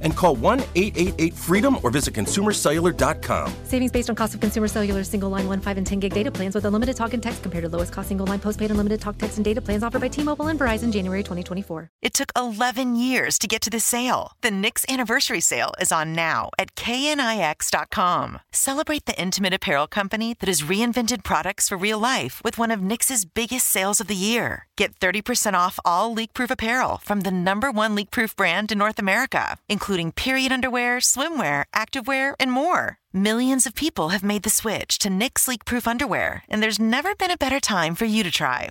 And 0.00 0.16
call 0.16 0.36
1 0.36 0.60
888 0.74 1.34
freedom 1.34 1.76
or 1.82 1.90
visit 1.90 2.14
consumercellular.com. 2.14 3.52
Savings 3.64 3.90
based 3.90 4.08
on 4.08 4.16
cost 4.16 4.34
of 4.34 4.40
consumer 4.40 4.68
cellular 4.68 5.04
single 5.04 5.30
line 5.30 5.46
1, 5.46 5.60
5, 5.60 5.78
and 5.78 5.86
10 5.86 6.00
gig 6.00 6.14
data 6.14 6.30
plans 6.30 6.54
with 6.54 6.64
unlimited 6.64 6.96
talk 6.96 7.12
and 7.14 7.22
text 7.22 7.42
compared 7.42 7.64
to 7.64 7.68
lowest 7.68 7.92
cost 7.92 8.08
single 8.08 8.26
line 8.26 8.38
postpaid 8.38 8.70
unlimited 8.70 9.00
talk, 9.00 9.18
text, 9.18 9.38
and 9.38 9.44
data 9.44 9.60
plans 9.60 9.82
offered 9.82 10.00
by 10.00 10.08
T 10.08 10.22
Mobile 10.22 10.48
and 10.48 10.58
Verizon 10.58 10.92
January 10.92 11.22
2024. 11.22 11.90
It 12.02 12.14
took 12.14 12.32
11 12.36 12.96
years 12.96 13.38
to 13.38 13.48
get 13.48 13.60
to 13.62 13.70
this 13.70 13.84
sale. 13.84 14.32
The 14.40 14.50
Knix 14.50 14.88
anniversary 14.88 15.40
sale 15.40 15.72
is 15.80 15.92
on 15.92 16.14
now 16.14 16.50
at 16.58 16.74
knix.com. 16.76 18.38
Celebrate 18.52 19.04
the 19.04 19.20
intimate 19.20 19.52
apparel 19.52 19.86
company 19.86 20.34
that 20.40 20.48
has 20.48 20.62
reinvented 20.62 21.24
products 21.24 21.68
for 21.68 21.76
real 21.76 21.98
life 21.98 22.40
with 22.44 22.58
one 22.58 22.70
of 22.70 22.80
Knix's 22.80 23.24
biggest 23.24 23.66
sales 23.66 24.00
of 24.00 24.06
the 24.06 24.14
year. 24.14 24.66
Get 24.80 24.98
30% 24.98 25.52
off 25.52 25.78
all 25.84 26.14
leak-proof 26.14 26.50
apparel 26.50 26.96
from 27.04 27.20
the 27.20 27.30
number 27.30 27.70
one 27.70 27.94
leak-proof 27.94 28.34
brand 28.34 28.72
in 28.72 28.78
North 28.78 28.98
America, 28.98 29.58
including 29.68 30.10
period 30.10 30.52
underwear, 30.52 31.00
swimwear, 31.00 31.64
activewear, 31.76 32.32
and 32.40 32.50
more. 32.50 32.96
Millions 33.12 33.66
of 33.66 33.74
people 33.74 34.08
have 34.08 34.24
made 34.24 34.42
the 34.42 34.48
switch 34.48 34.96
to 35.00 35.10
Knix 35.10 35.46
leak-proof 35.46 35.86
underwear, 35.86 36.44
and 36.48 36.62
there's 36.62 36.78
never 36.78 37.14
been 37.14 37.30
a 37.30 37.36
better 37.36 37.60
time 37.60 37.94
for 37.94 38.06
you 38.06 38.22
to 38.22 38.30
try. 38.30 38.70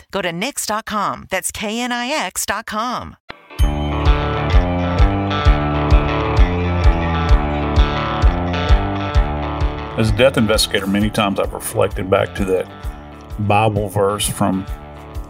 Go 0.09 0.21
to 0.21 0.31
Knix.com. 0.31 1.27
That's 1.29 1.51
KNIX.com. 1.51 3.17
As 9.97 10.09
a 10.09 10.15
death 10.17 10.37
investigator, 10.37 10.87
many 10.87 11.09
times 11.09 11.39
I've 11.39 11.53
reflected 11.53 12.09
back 12.09 12.33
to 12.35 12.45
that 12.45 12.71
Bible 13.47 13.89
verse 13.89 14.27
from 14.27 14.65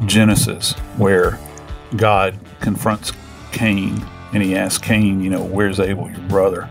Genesis 0.06 0.74
where 0.98 1.38
God 1.98 2.40
confronts 2.62 3.12
Cain 3.52 4.06
and 4.34 4.42
he 4.42 4.56
asks 4.56 4.78
Cain, 4.78 5.22
you 5.22 5.30
know, 5.30 5.44
where's 5.44 5.80
Abel, 5.80 6.10
your 6.10 6.22
brother? 6.22 6.70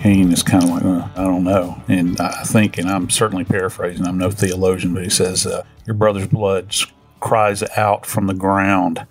Cain 0.00 0.32
is 0.32 0.42
kind 0.42 0.62
of 0.62 0.70
like, 0.70 0.84
uh, 0.84 1.08
I 1.16 1.24
don't 1.24 1.42
know. 1.42 1.82
And 1.88 2.20
I 2.20 2.44
think, 2.44 2.78
and 2.78 2.88
I'm 2.88 3.10
certainly 3.10 3.44
paraphrasing, 3.44 4.06
I'm 4.06 4.18
no 4.18 4.30
theologian, 4.30 4.94
but 4.94 5.02
he 5.02 5.10
says, 5.10 5.46
uh, 5.46 5.64
Your 5.84 5.94
brother's 5.94 6.28
blood 6.28 6.72
cries 7.26 7.64
out 7.76 8.06
from 8.06 8.28
the 8.28 8.34
ground. 8.34 9.04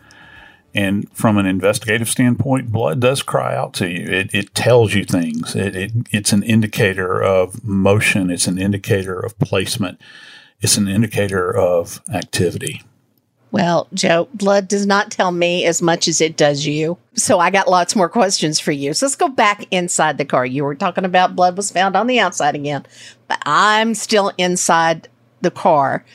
And 0.74 1.10
from 1.12 1.38
an 1.38 1.45
investigative 1.45 2.07
standpoint, 2.07 2.72
blood 2.72 3.01
does 3.01 3.22
cry 3.22 3.53
out 3.55 3.74
to 3.75 3.89
you. 3.89 4.07
It, 4.07 4.34
it 4.34 4.55
tells 4.55 4.93
you 4.93 5.03
things. 5.03 5.53
It, 5.53 5.75
it, 5.75 5.91
it's 6.12 6.31
an 6.31 6.41
indicator 6.43 7.22
of 7.22 7.63
motion. 7.65 8.29
It's 8.29 8.48
an 8.48 8.57
indicator 8.57 9.19
of 9.19 9.38
placement. 9.39 10.00
It's 10.62 10.77
an 10.77 10.88
indicator 10.88 11.53
of 11.53 12.01
activity. 12.13 12.84
Well, 13.51 13.89
Joe, 13.93 14.29
blood 14.34 14.69
does 14.69 14.86
not 14.86 15.12
tell 15.12 15.31
me 15.31 15.65
as 15.65 15.81
much 15.81 16.07
as 16.07 16.22
it 16.22 16.38
does 16.38 16.65
you. 16.65 16.98
So 17.15 17.39
I 17.39 17.50
got 17.50 17.69
lots 17.69 17.95
more 17.95 18.10
questions 18.10 18.62
for 18.62 18.72
you. 18.72 18.93
So 18.93 19.05
let's 19.05 19.15
go 19.17 19.27
back 19.27 19.65
inside 19.72 20.17
the 20.17 20.25
car. 20.25 20.45
You 20.45 20.63
were 20.63 20.75
talking 20.75 21.05
about 21.05 21.36
blood 21.36 21.57
was 21.57 21.69
found 21.69 21.98
on 21.98 22.07
the 22.07 22.19
outside 22.19 22.55
again, 22.55 22.86
but 23.27 23.41
I'm 23.45 23.93
still 23.93 24.31
inside 24.38 25.10
the 25.41 25.51
car. 25.51 26.05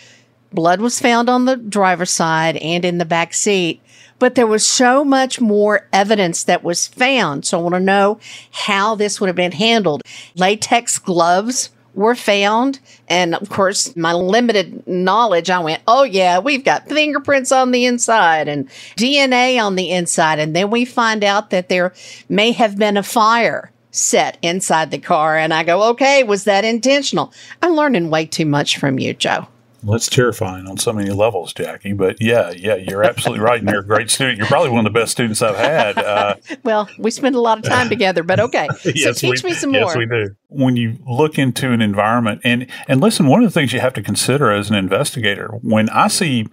Blood 0.53 0.81
was 0.81 1.01
found 1.01 1.29
on 1.29 1.45
the 1.45 1.57
driver's 1.57 2.11
side 2.11 2.57
and 2.57 2.85
in 2.85 2.99
the 2.99 3.05
back 3.05 3.35
seat 3.35 3.81
but 4.21 4.35
there 4.37 4.47
was 4.47 4.65
so 4.65 5.05
much 5.05 5.41
more 5.41 5.89
evidence 5.93 6.45
that 6.45 6.63
was 6.63 6.87
found. 6.87 7.45
So 7.45 7.59
I 7.59 7.63
want 7.63 7.75
to 7.75 7.81
know 7.81 8.21
how 8.53 8.95
this 8.95 9.19
would 9.19 9.27
have 9.27 9.35
been 9.35 9.51
handled. 9.51 10.03
Latex 10.37 10.99
gloves 10.99 11.71
were 11.95 12.15
found. 12.15 12.79
And 13.09 13.35
of 13.35 13.49
course, 13.49 13.97
my 13.97 14.13
limited 14.13 14.87
knowledge, 14.87 15.51
I 15.51 15.59
went, 15.59 15.83
oh, 15.89 16.05
yeah, 16.05 16.39
we've 16.39 16.65
got 16.65 16.89
fingerprints 16.89 17.51
on 17.51 17.73
the 17.73 17.87
inside 17.87 18.47
and 18.47 18.69
DNA 18.97 19.61
on 19.61 19.75
the 19.75 19.91
inside. 19.91 20.39
And 20.39 20.55
then 20.55 20.71
we 20.71 20.85
find 20.85 21.25
out 21.25 21.51
that 21.51 21.69
there 21.69 21.95
may 22.29 22.53
have 22.53 22.79
been 22.79 22.97
a 22.97 23.03
fire 23.03 23.73
set 23.91 24.39
inside 24.43 24.91
the 24.91 24.99
car. 24.99 25.37
And 25.37 25.53
I 25.53 25.65
go, 25.65 25.91
okay, 25.91 26.23
was 26.23 26.45
that 26.45 26.65
intentional? 26.65 27.33
I'm 27.63 27.73
learning 27.73 28.11
way 28.11 28.27
too 28.27 28.47
much 28.47 28.77
from 28.77 28.99
you, 28.99 29.15
Joe. 29.15 29.49
Well, 29.83 29.97
it's 29.97 30.09
terrifying 30.09 30.67
on 30.67 30.77
so 30.77 30.93
many 30.93 31.11
levels, 31.11 31.55
Jackie. 31.55 31.95
But 31.95 32.21
yeah, 32.21 32.51
yeah, 32.51 32.75
you're 32.75 33.03
absolutely 33.03 33.43
right. 33.43 33.61
And 33.61 33.69
you're 33.69 33.81
a 33.81 33.87
great 33.87 34.11
student. 34.11 34.37
You're 34.37 34.47
probably 34.47 34.71
one 34.71 34.87
of 34.87 34.93
the 34.93 34.99
best 34.99 35.13
students 35.13 35.41
I've 35.41 35.57
had. 35.57 35.97
Uh, 35.97 36.35
well, 36.65 36.89
we 36.99 37.11
spend 37.11 37.35
a 37.35 37.41
lot 37.41 37.59
of 37.59 37.65
time 37.65 37.89
together, 37.89 38.23
but 38.23 38.41
okay. 38.41 38.69
yes, 38.85 39.05
so 39.05 39.13
teach 39.33 39.43
we, 39.43 39.51
me 39.51 39.55
some 39.55 39.73
more. 39.73 39.83
Yes, 39.83 39.97
we 39.97 40.07
do. 40.07 40.37
When 40.49 40.77
you 40.77 40.99
look 41.09 41.39
into 41.39 41.73
an 41.73 41.81
environment, 41.81 42.43
and 42.45 42.67
and 42.89 43.01
listen, 43.01 43.27
one 43.27 43.43
of 43.43 43.53
the 43.53 43.59
things 43.59 43.73
you 43.73 43.81
have 43.81 43.95
to 43.95 44.03
consider 44.03 44.51
as 44.51 44.69
an 44.69 44.77
investigator, 44.77 45.49
when 45.63 45.89
I 45.91 46.09
see 46.09 46.47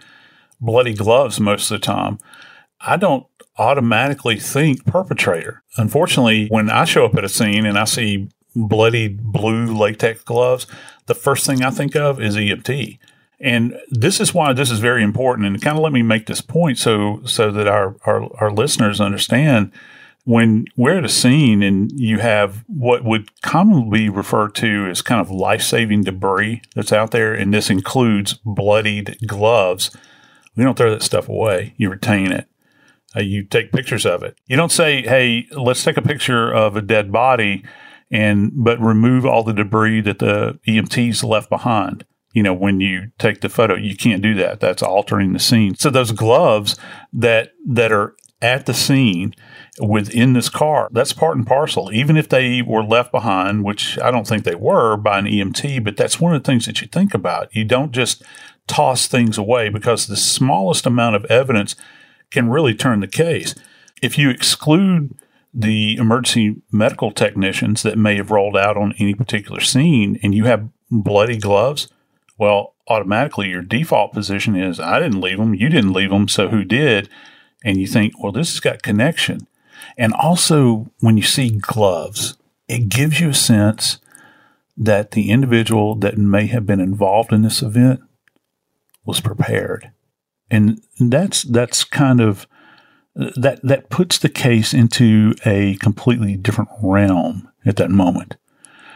bloody 0.62 0.93
gloves 0.93 1.39
most 1.39 1.69
of 1.69 1.80
the 1.80 1.86
time, 1.86 2.19
I 2.80 2.95
don't 2.95 3.25
automatically 3.58 4.39
think 4.39 4.86
perpetrator. 4.86 5.63
Unfortunately, 5.78 6.47
when 6.47 6.69
I 6.69 6.86
show 6.86 7.06
up 7.06 7.15
at 7.15 7.25
a 7.25 7.30
scene 7.30 7.65
and 7.65 7.78
I 7.78 7.86
see 7.86 8.30
bloody 8.56 9.08
blue 9.10 9.75
latex 9.78 10.23
gloves, 10.23 10.65
the 11.08 11.15
first 11.15 11.45
thing 11.45 11.63
I 11.63 11.71
think 11.71 11.95
of 11.95 12.21
is 12.21 12.36
EMT 12.36 12.99
and 13.39 13.78
this 13.89 14.19
is 14.19 14.34
why 14.34 14.54
this 14.54 14.71
is 14.71 14.80
very 14.80 15.04
important. 15.04 15.47
And 15.47 15.62
kind 15.62 15.78
of 15.78 15.84
let 15.84 15.93
me 15.93 16.02
make 16.02 16.26
this 16.26 16.41
point 16.41 16.78
so 16.78 17.21
so 17.26 17.52
that 17.52 17.67
our, 17.67 17.95
our, 18.06 18.30
our 18.41 18.52
listeners 18.52 19.00
understand 19.00 19.71
when 20.23 20.65
we're 20.76 20.97
at 20.97 21.06
a 21.06 21.10
scene 21.10 21.63
and 21.63 21.89
you 21.97 22.19
have 22.19 22.65
what 22.67 23.06
would 23.06 23.41
commonly 23.41 24.00
be 24.00 24.10
referred 24.10 24.54
to 24.56 24.86
as 24.89 25.02
kind 25.02 25.21
of 25.21 25.32
life 25.32 25.62
saving 25.62 26.04
debris 26.04 26.62
that's 26.76 26.91
out 26.91 27.12
there, 27.12 27.34
and 27.34 27.54
this 27.54 27.69
includes 27.69 28.34
bloodied 28.43 29.17
gloves, 29.26 29.95
we 30.58 30.65
don't 30.65 30.78
throw 30.78 30.91
that 30.91 31.02
stuff 31.02 31.30
away. 31.30 31.73
You 31.78 31.89
retain 31.89 32.34
it. 32.34 32.50
Uh, 33.15 33.21
you 33.21 33.43
take 33.43 33.71
pictures 33.71 34.06
of 34.06 34.21
it. 34.21 34.38
You 34.47 34.58
don't 34.58 34.71
say, 34.71 35.02
"Hey, 35.02 35.47
let's 35.52 35.84
take 35.84 35.95
a 35.95 36.02
picture 36.02 36.54
of 36.54 36.76
a 36.76 36.82
dead 36.82 37.10
body," 37.10 37.63
and 38.12 38.52
but 38.54 38.82
remove 38.82 39.26
all 39.26 39.43
the 39.43 39.54
debris 39.54 40.02
that 40.02 40.19
the 40.19 40.60
EMTs 40.67 41.23
left 41.23 41.50
behind 41.50 42.04
you 42.38 42.43
know, 42.43 42.54
when 42.54 42.80
you 42.80 43.10
take 43.17 43.41
the 43.41 43.50
photo, 43.50 43.73
you 43.73 43.97
can't 43.97 44.21
do 44.21 44.36
that. 44.36 44.60
That's 44.60 44.84
altering 44.84 45.34
the 45.34 45.39
scene. 45.39 45.73
So 45.73 45.89
those 45.89 46.12
gloves 46.12 46.76
that 47.12 47.54
that 47.65 47.91
are 47.91 48.15
at 48.43 48.67
the 48.67 48.76
scene 48.76 49.34
within 49.82 50.34
this 50.34 50.47
car, 50.47 50.88
that's 50.91 51.13
part 51.13 51.36
and 51.36 51.47
parcel. 51.47 51.91
Even 51.91 52.15
if 52.15 52.30
they 52.30 52.62
were 52.62 52.84
left 52.84 53.12
behind, 53.12 53.63
which 53.63 53.97
I 53.97 54.12
don't 54.12 54.28
think 54.28 54.43
they 54.43 54.54
were 54.54 54.97
by 54.97 55.17
an 55.17 55.26
EMT, 55.26 55.84
but 55.84 55.97
that's 55.97 56.19
one 56.19 56.36
of 56.36 56.43
the 56.43 56.45
things 56.45 56.67
that 56.67 56.80
you 56.80 56.88
think 56.88 57.15
about. 57.15 57.56
You 57.56 57.65
don't 57.65 57.91
just 57.91 58.21
toss 58.67 59.08
things 59.08 59.39
away 59.39 59.69
because 59.69 60.06
the 60.06 60.15
smallest 60.15 60.86
amount 60.86 61.15
of 61.15 61.26
evidence 61.32 61.76
can 62.30 62.50
really 62.50 62.76
turn 62.76 63.00
the 63.00 63.08
case. 63.08 63.56
If 64.04 64.15
you 64.15 64.30
exclude 64.30 65.15
the 65.52 65.95
emergency 65.95 66.62
medical 66.71 67.12
technicians 67.12 67.82
that 67.82 67.97
may 67.97 68.15
have 68.17 68.30
rolled 68.30 68.56
out 68.56 68.78
on 68.78 68.93
any 69.00 69.15
particular 69.15 69.60
scene 69.60 70.19
and 70.21 70.36
you 70.36 70.43
have 70.43 70.69
bloody 70.91 71.39
gloves, 71.39 71.88
well, 72.38 72.76
automatically 72.88 73.50
your 73.50 73.62
default 73.62 74.13
position 74.13 74.56
is 74.56 74.80
I 74.80 75.00
didn't 75.00 75.21
leave 75.21 75.38
them, 75.38 75.54
you 75.54 75.69
didn't 75.69 75.93
leave 75.93 76.10
them, 76.10 76.28
so 76.28 76.50
who 76.50 76.63
did? 76.63 77.10
And 77.63 77.78
you 77.80 77.88
think, 77.88 78.21
well, 78.21 78.32
this 78.32 78.52
has 78.52 78.60
got 78.60 78.84
connection. 78.84 79.47
And 79.97 80.13
also, 80.13 80.91
when 81.00 81.17
you 81.17 81.23
see 81.23 81.50
gloves, 81.50 82.38
it 82.67 82.89
gives 82.89 83.19
you 83.19 83.30
a 83.30 83.34
sense 83.34 84.00
that 84.78 85.12
the 85.12 85.32
individual 85.32 85.95
that 85.95 86.17
may 86.17 86.45
have 86.47 86.65
been 86.65 86.80
involved 86.80 87.34
in 87.34 87.41
this 87.41 87.62
event 87.62 88.02
was 89.06 89.21
prepared. 89.21 89.91
And 90.52 90.82
that's 91.00 91.43
that's 91.43 91.84
kind 91.84 92.21
of 92.21 92.47
that 93.15 93.60
that 93.63 93.89
puts 93.89 94.19
the 94.19 94.30
case 94.30 94.73
into 94.73 95.34
a 95.45 95.76
completely 95.78 96.38
different 96.38 96.69
realm 96.82 97.50
at 97.65 97.78
that 97.78 97.89
moment. 97.89 98.38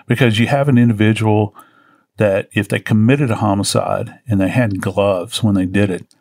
Because 0.07 0.39
you 0.39 0.47
have 0.47 0.69
an 0.69 0.77
individual 0.77 1.55
that 2.21 2.47
if 2.53 2.67
they 2.67 2.77
committed 2.77 3.31
a 3.31 3.37
homicide 3.37 4.19
and 4.27 4.39
they 4.39 4.49
had 4.49 4.79
gloves 4.79 5.41
when 5.41 5.55
they 5.55 5.65
did 5.65 5.89
it, 5.89 6.13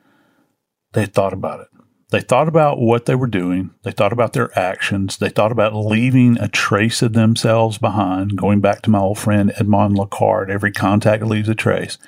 they 0.94 1.04
thought 1.04 1.34
about 1.34 1.60
it. 1.60 1.66
They 2.08 2.22
thought 2.22 2.48
about 2.48 2.80
what 2.80 3.04
they 3.04 3.14
were 3.14 3.26
doing. 3.26 3.72
They 3.82 3.90
thought 3.90 4.10
about 4.10 4.32
their 4.32 4.58
actions. 4.58 5.18
They 5.18 5.28
thought 5.28 5.52
about 5.52 5.76
leaving 5.76 6.38
a 6.38 6.48
trace 6.48 7.02
of 7.02 7.12
themselves 7.12 7.76
behind, 7.76 8.38
going 8.38 8.62
back 8.62 8.80
to 8.82 8.90
my 8.90 8.98
old 8.98 9.18
friend 9.18 9.52
Edmond 9.58 9.98
Locard, 9.98 10.48
every 10.48 10.72
contact 10.72 11.22
leaves 11.22 11.50
a 11.50 11.54
trace. 11.54 11.98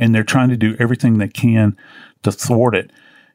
And 0.00 0.12
they're 0.12 0.24
trying 0.24 0.48
to 0.48 0.56
do 0.56 0.74
everything 0.80 1.18
they 1.18 1.28
can 1.28 1.76
to 2.24 2.32
thwart 2.32 2.74
it. 2.74 2.90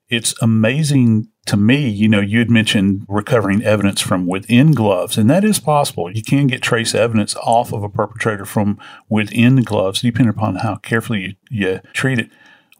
It's 0.09 0.35
amazing 0.41 1.29
to 1.45 1.57
me, 1.57 1.89
you 1.89 2.07
know, 2.07 2.21
you 2.21 2.39
had 2.39 2.49
mentioned 2.49 3.05
recovering 3.09 3.63
evidence 3.63 3.99
from 3.99 4.25
within 4.27 4.71
gloves, 4.71 5.17
and 5.17 5.29
that 5.29 5.43
is 5.43 5.59
possible. 5.59 6.09
You 6.09 6.23
can 6.23 6.47
get 6.47 6.61
trace 6.61 6.95
evidence 6.95 7.35
off 7.35 7.73
of 7.73 7.83
a 7.83 7.89
perpetrator 7.89 8.45
from 8.45 8.79
within 9.09 9.57
gloves, 9.63 10.01
depending 10.01 10.29
upon 10.29 10.55
how 10.55 10.75
carefully 10.75 11.37
you, 11.49 11.73
you 11.73 11.79
treat 11.93 12.19
it. 12.19 12.29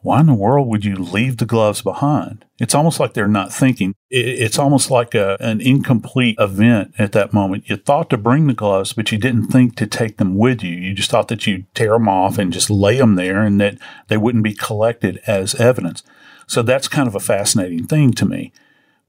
Why 0.04 0.20
in 0.20 0.28
the 0.28 0.34
world 0.34 0.68
would 0.68 0.84
you 0.84 0.96
leave 0.96 1.38
the 1.38 1.46
gloves 1.46 1.82
behind? 1.82 2.44
It's 2.60 2.76
almost 2.76 3.00
like 3.00 3.14
they're 3.14 3.28
not 3.28 3.54
thinking. 3.54 3.96
It's 4.10 4.60
almost 4.60 4.92
like 4.92 5.16
a, 5.16 5.38
an 5.40 5.62
incomplete 5.62 6.36
event 6.40 6.94
at 7.00 7.14
that 7.14 7.32
moment. 7.32 7.70
You 7.70 7.78
thought 7.78 8.10
to 8.10 8.18
bring 8.18 8.48
the 8.48 8.54
gloves, 8.54 8.92
but 8.92 9.14
you 9.14 9.18
didn't 9.18 9.48
think 9.48 9.78
to 9.78 9.88
take 9.88 10.18
them 10.18 10.36
with 10.38 10.62
you. 10.62 10.76
You 10.76 10.94
just 10.94 11.10
thought 11.10 11.30
that 11.30 11.48
you'd 11.48 11.74
tear 11.74 11.94
them 11.94 12.10
off 12.10 12.38
and 12.38 12.52
just 12.52 12.70
lay 12.70 12.98
them 12.98 13.16
there 13.16 13.44
and 13.44 13.62
that 13.62 13.78
they 14.10 14.18
wouldn't 14.18 14.44
be 14.44 14.54
collected 14.54 15.22
as 15.26 15.56
evidence. 15.56 16.04
So 16.48 16.62
that's 16.62 16.90
kind 16.90 17.08
of 17.08 17.16
a 17.16 17.22
fascinating 17.22 17.88
thing 17.88 18.12
to 18.12 18.26
me. 18.26 18.52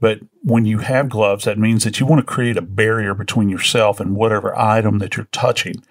But 0.00 0.20
when 0.44 0.64
you 0.64 0.78
have 0.78 1.08
gloves, 1.08 1.44
that 1.44 1.58
means 1.58 1.82
that 1.82 1.98
you 1.98 2.06
want 2.06 2.20
to 2.20 2.32
create 2.32 2.56
a 2.56 2.62
barrier 2.62 3.14
between 3.14 3.48
yourself 3.48 3.98
and 3.98 4.14
whatever 4.14 4.56
item 4.56 5.00
that 5.00 5.16
you're 5.16 5.26
touching. 5.32 5.82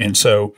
And 0.00 0.16
so 0.16 0.56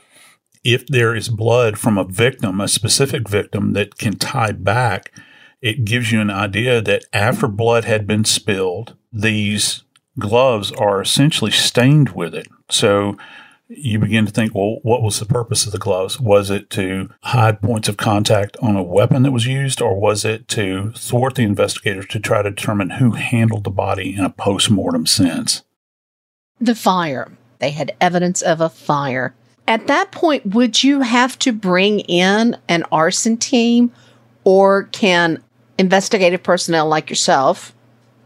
if 0.65 0.87
there 0.87 1.15
is 1.15 1.29
blood 1.29 1.77
from 1.77 1.97
a 1.97 2.03
victim, 2.03 2.59
a 2.59 2.67
specific 2.67 3.29
victim 3.29 3.73
that 3.73 3.97
can 3.97 4.17
tie 4.17 4.51
back, 4.51 5.13
it 5.61 5.85
gives 5.85 6.11
you 6.11 6.19
an 6.19 6.31
idea 6.31 6.81
that 6.81 7.05
after 7.13 7.47
blood 7.47 7.85
had 7.85 8.07
been 8.07 8.25
spilled, 8.25 8.95
these 9.13 9.83
gloves 10.19 10.71
are 10.73 11.01
essentially 11.01 11.51
stained 11.51 12.09
with 12.09 12.33
it. 12.33 12.47
So 12.69 13.15
you 13.67 13.99
begin 13.99 14.25
to 14.25 14.31
think, 14.31 14.55
well, 14.55 14.77
what 14.81 15.03
was 15.03 15.19
the 15.19 15.25
purpose 15.25 15.65
of 15.65 15.71
the 15.71 15.77
gloves? 15.77 16.19
Was 16.19 16.49
it 16.49 16.69
to 16.71 17.09
hide 17.23 17.61
points 17.61 17.87
of 17.87 17.97
contact 17.97 18.57
on 18.61 18.75
a 18.75 18.83
weapon 18.83 19.23
that 19.23 19.31
was 19.31 19.45
used, 19.45 19.81
or 19.81 19.99
was 19.99 20.25
it 20.25 20.47
to 20.49 20.91
thwart 20.93 21.35
the 21.35 21.43
investigators 21.43 22.07
to 22.07 22.19
try 22.19 22.41
to 22.41 22.49
determine 22.49 22.91
who 22.91 23.11
handled 23.11 23.63
the 23.63 23.71
body 23.71 24.15
in 24.15 24.23
a 24.23 24.29
post 24.29 24.71
mortem 24.71 25.05
sense? 25.05 25.63
The 26.59 26.75
fire. 26.75 27.31
They 27.59 27.71
had 27.71 27.95
evidence 28.01 28.41
of 28.41 28.61
a 28.61 28.69
fire. 28.69 29.35
At 29.67 29.87
that 29.87 30.11
point, 30.11 30.45
would 30.47 30.83
you 30.83 31.01
have 31.01 31.39
to 31.39 31.51
bring 31.51 32.01
in 32.01 32.57
an 32.69 32.83
arson 32.91 33.37
team, 33.37 33.91
or 34.43 34.83
can 34.83 35.41
investigative 35.77 36.43
personnel 36.43 36.87
like 36.87 37.09
yourself, 37.09 37.73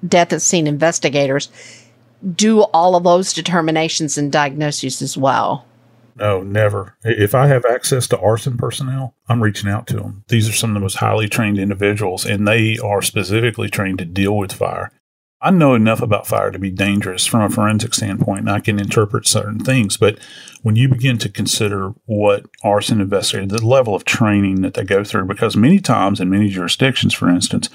death 0.05 0.33
at 0.33 0.41
scene 0.41 0.67
investigators, 0.67 1.49
do 2.35 2.61
all 2.61 2.95
of 2.95 3.03
those 3.03 3.33
determinations 3.33 4.17
and 4.17 4.31
diagnoses 4.31 5.01
as 5.01 5.17
well? 5.17 5.65
No, 6.17 6.43
never. 6.43 6.97
If 7.03 7.33
I 7.33 7.47
have 7.47 7.63
access 7.63 8.05
to 8.07 8.19
arson 8.19 8.57
personnel, 8.57 9.15
I'm 9.29 9.41
reaching 9.41 9.69
out 9.69 9.87
to 9.87 9.95
them. 9.95 10.25
These 10.27 10.49
are 10.49 10.53
some 10.53 10.71
of 10.71 10.73
the 10.73 10.81
most 10.81 10.97
highly 10.97 11.29
trained 11.29 11.57
individuals, 11.57 12.25
and 12.25 12.45
they 12.45 12.77
are 12.77 13.01
specifically 13.01 13.69
trained 13.69 13.99
to 13.99 14.05
deal 14.05 14.35
with 14.35 14.51
fire. 14.51 14.91
I 15.41 15.51
know 15.51 15.73
enough 15.73 16.01
about 16.01 16.27
fire 16.27 16.51
to 16.51 16.59
be 16.59 16.69
dangerous 16.69 17.25
from 17.25 17.41
a 17.41 17.49
forensic 17.49 17.93
standpoint, 17.93 18.41
and 18.41 18.49
I 18.49 18.59
can 18.59 18.79
interpret 18.79 19.27
certain 19.27 19.59
things. 19.59 19.95
But 19.95 20.19
when 20.63 20.75
you 20.75 20.89
begin 20.89 21.17
to 21.19 21.29
consider 21.29 21.93
what 22.05 22.45
arson 22.61 22.99
investigators, 22.99 23.61
the 23.61 23.65
level 23.65 23.95
of 23.95 24.03
training 24.03 24.61
that 24.61 24.73
they 24.73 24.83
go 24.83 25.03
through, 25.03 25.25
because 25.25 25.55
many 25.55 25.79
times 25.79 26.19
in 26.19 26.29
many 26.29 26.49
jurisdictions, 26.49 27.13
for 27.13 27.29
instance, 27.29 27.69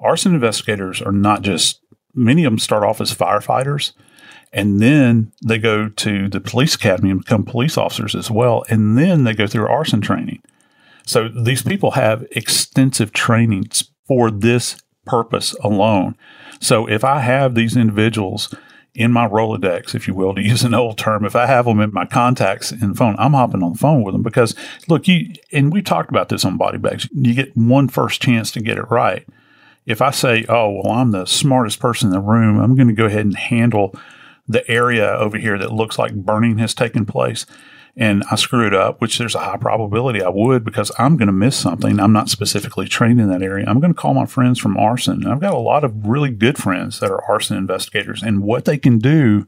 arson 0.00 0.34
investigators 0.34 1.02
are 1.02 1.12
not 1.12 1.42
just 1.42 1.80
many 2.14 2.44
of 2.44 2.52
them 2.52 2.58
start 2.58 2.82
off 2.82 3.00
as 3.00 3.14
firefighters 3.14 3.92
and 4.52 4.80
then 4.80 5.32
they 5.44 5.58
go 5.58 5.88
to 5.88 6.28
the 6.28 6.40
police 6.40 6.74
academy 6.74 7.10
and 7.10 7.20
become 7.20 7.44
police 7.44 7.76
officers 7.76 8.14
as 8.14 8.30
well. 8.30 8.64
And 8.70 8.96
then 8.96 9.24
they 9.24 9.34
go 9.34 9.46
through 9.46 9.68
arson 9.68 10.00
training. 10.00 10.42
So 11.04 11.28
these 11.28 11.62
people 11.62 11.92
have 11.92 12.26
extensive 12.30 13.12
trainings 13.12 13.90
for 14.06 14.30
this 14.30 14.80
purpose 15.04 15.54
alone. 15.62 16.16
So 16.60 16.86
if 16.88 17.04
I 17.04 17.20
have 17.20 17.54
these 17.54 17.76
individuals 17.76 18.54
in 18.94 19.12
my 19.12 19.28
Rolodex, 19.28 19.94
if 19.94 20.08
you 20.08 20.14
will, 20.14 20.34
to 20.34 20.42
use 20.42 20.64
an 20.64 20.74
old 20.74 20.98
term, 20.98 21.24
if 21.24 21.36
I 21.36 21.46
have 21.46 21.66
them 21.66 21.80
in 21.80 21.92
my 21.92 22.06
contacts 22.06 22.72
in 22.72 22.90
the 22.90 22.94
phone, 22.94 23.14
I'm 23.18 23.34
hopping 23.34 23.62
on 23.62 23.72
the 23.72 23.78
phone 23.78 24.02
with 24.02 24.14
them 24.14 24.22
because 24.22 24.54
look, 24.88 25.06
you, 25.06 25.34
and 25.52 25.72
we 25.72 25.82
talked 25.82 26.10
about 26.10 26.28
this 26.28 26.44
on 26.44 26.56
body 26.56 26.78
bags, 26.78 27.08
you 27.12 27.34
get 27.34 27.56
one 27.56 27.88
first 27.88 28.22
chance 28.22 28.50
to 28.52 28.60
get 28.60 28.78
it 28.78 28.90
right. 28.90 29.26
If 29.84 30.02
I 30.02 30.10
say, 30.10 30.44
oh, 30.48 30.70
well, 30.70 30.92
I'm 30.92 31.12
the 31.12 31.26
smartest 31.26 31.78
person 31.78 32.08
in 32.08 32.14
the 32.14 32.20
room, 32.20 32.58
I'm 32.58 32.74
going 32.74 32.88
to 32.88 32.94
go 32.94 33.04
ahead 33.04 33.26
and 33.26 33.36
handle 33.36 33.94
the 34.48 34.68
area 34.70 35.08
over 35.10 35.38
here 35.38 35.58
that 35.58 35.72
looks 35.72 35.98
like 35.98 36.14
burning 36.14 36.58
has 36.58 36.74
taken 36.74 37.04
place, 37.04 37.46
and 37.96 38.22
I 38.30 38.36
screw 38.36 38.66
it 38.66 38.74
up, 38.74 39.00
which 39.00 39.18
there's 39.18 39.34
a 39.34 39.40
high 39.40 39.56
probability 39.56 40.22
I 40.22 40.28
would 40.28 40.64
because 40.64 40.92
I'm 40.98 41.16
going 41.16 41.28
to 41.28 41.32
miss 41.32 41.56
something. 41.56 41.98
I'm 41.98 42.12
not 42.12 42.28
specifically 42.28 42.86
trained 42.86 43.20
in 43.20 43.30
that 43.30 43.42
area. 43.42 43.64
I'm 43.66 43.80
going 43.80 43.94
to 43.94 43.98
call 43.98 44.12
my 44.12 44.26
friends 44.26 44.58
from 44.58 44.76
arson. 44.76 45.22
And 45.22 45.32
I've 45.32 45.40
got 45.40 45.54
a 45.54 45.58
lot 45.58 45.82
of 45.82 46.06
really 46.06 46.30
good 46.30 46.58
friends 46.58 47.00
that 47.00 47.10
are 47.10 47.24
arson 47.24 47.56
investigators, 47.56 48.22
and 48.22 48.42
what 48.42 48.66
they 48.66 48.78
can 48.78 48.98
do 48.98 49.46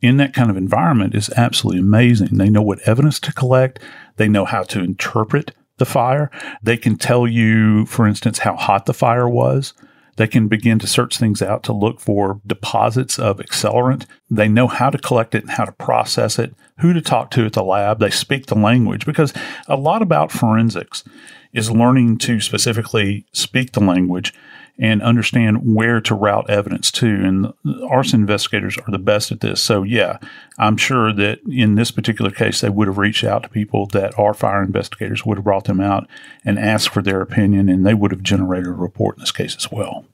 in 0.00 0.16
that 0.18 0.32
kind 0.32 0.50
of 0.50 0.56
environment 0.56 1.14
is 1.14 1.30
absolutely 1.36 1.80
amazing. 1.80 2.38
They 2.38 2.48
know 2.48 2.62
what 2.62 2.80
evidence 2.86 3.18
to 3.20 3.32
collect, 3.32 3.80
they 4.16 4.28
know 4.28 4.44
how 4.44 4.62
to 4.64 4.80
interpret 4.80 5.52
the 5.78 5.86
fire. 5.86 6.30
They 6.62 6.76
can 6.76 6.96
tell 6.96 7.26
you, 7.26 7.86
for 7.86 8.06
instance, 8.06 8.38
how 8.40 8.56
hot 8.56 8.86
the 8.86 8.94
fire 8.94 9.28
was. 9.28 9.74
They 10.18 10.26
can 10.26 10.48
begin 10.48 10.80
to 10.80 10.88
search 10.88 11.16
things 11.16 11.40
out 11.40 11.62
to 11.62 11.72
look 11.72 12.00
for 12.00 12.40
deposits 12.44 13.20
of 13.20 13.38
accelerant. 13.38 14.04
They 14.28 14.48
know 14.48 14.66
how 14.66 14.90
to 14.90 14.98
collect 14.98 15.36
it 15.36 15.42
and 15.42 15.52
how 15.52 15.64
to 15.64 15.70
process 15.70 16.40
it, 16.40 16.56
who 16.80 16.92
to 16.92 17.00
talk 17.00 17.30
to 17.30 17.46
at 17.46 17.52
the 17.52 17.62
lab. 17.62 18.00
They 18.00 18.10
speak 18.10 18.46
the 18.46 18.56
language 18.56 19.06
because 19.06 19.32
a 19.68 19.76
lot 19.76 20.02
about 20.02 20.32
forensics 20.32 21.04
is 21.52 21.70
learning 21.70 22.18
to 22.18 22.40
specifically 22.40 23.26
speak 23.32 23.72
the 23.72 23.80
language 23.80 24.34
and 24.78 25.02
understand 25.02 25.74
where 25.74 26.00
to 26.00 26.14
route 26.14 26.48
evidence 26.48 26.90
to. 26.92 27.06
And 27.06 27.52
arson 27.90 28.20
investigators 28.20 28.78
are 28.78 28.90
the 28.90 28.98
best 28.98 29.32
at 29.32 29.40
this. 29.40 29.60
So, 29.60 29.82
yeah, 29.82 30.18
I'm 30.58 30.76
sure 30.76 31.12
that 31.12 31.40
in 31.50 31.74
this 31.74 31.90
particular 31.90 32.30
case, 32.30 32.60
they 32.60 32.68
would 32.68 32.86
have 32.86 32.98
reached 32.98 33.24
out 33.24 33.42
to 33.42 33.48
people 33.48 33.86
that 33.86 34.16
are 34.18 34.34
fire 34.34 34.62
investigators, 34.62 35.26
would 35.26 35.38
have 35.38 35.44
brought 35.44 35.64
them 35.64 35.80
out 35.80 36.08
and 36.44 36.58
asked 36.58 36.90
for 36.90 37.02
their 37.02 37.20
opinion, 37.20 37.68
and 37.68 37.84
they 37.84 37.94
would 37.94 38.12
have 38.12 38.22
generated 38.22 38.68
a 38.68 38.72
report 38.72 39.16
in 39.16 39.20
this 39.20 39.32
case 39.32 39.56
as 39.56 39.70
well. 39.70 40.04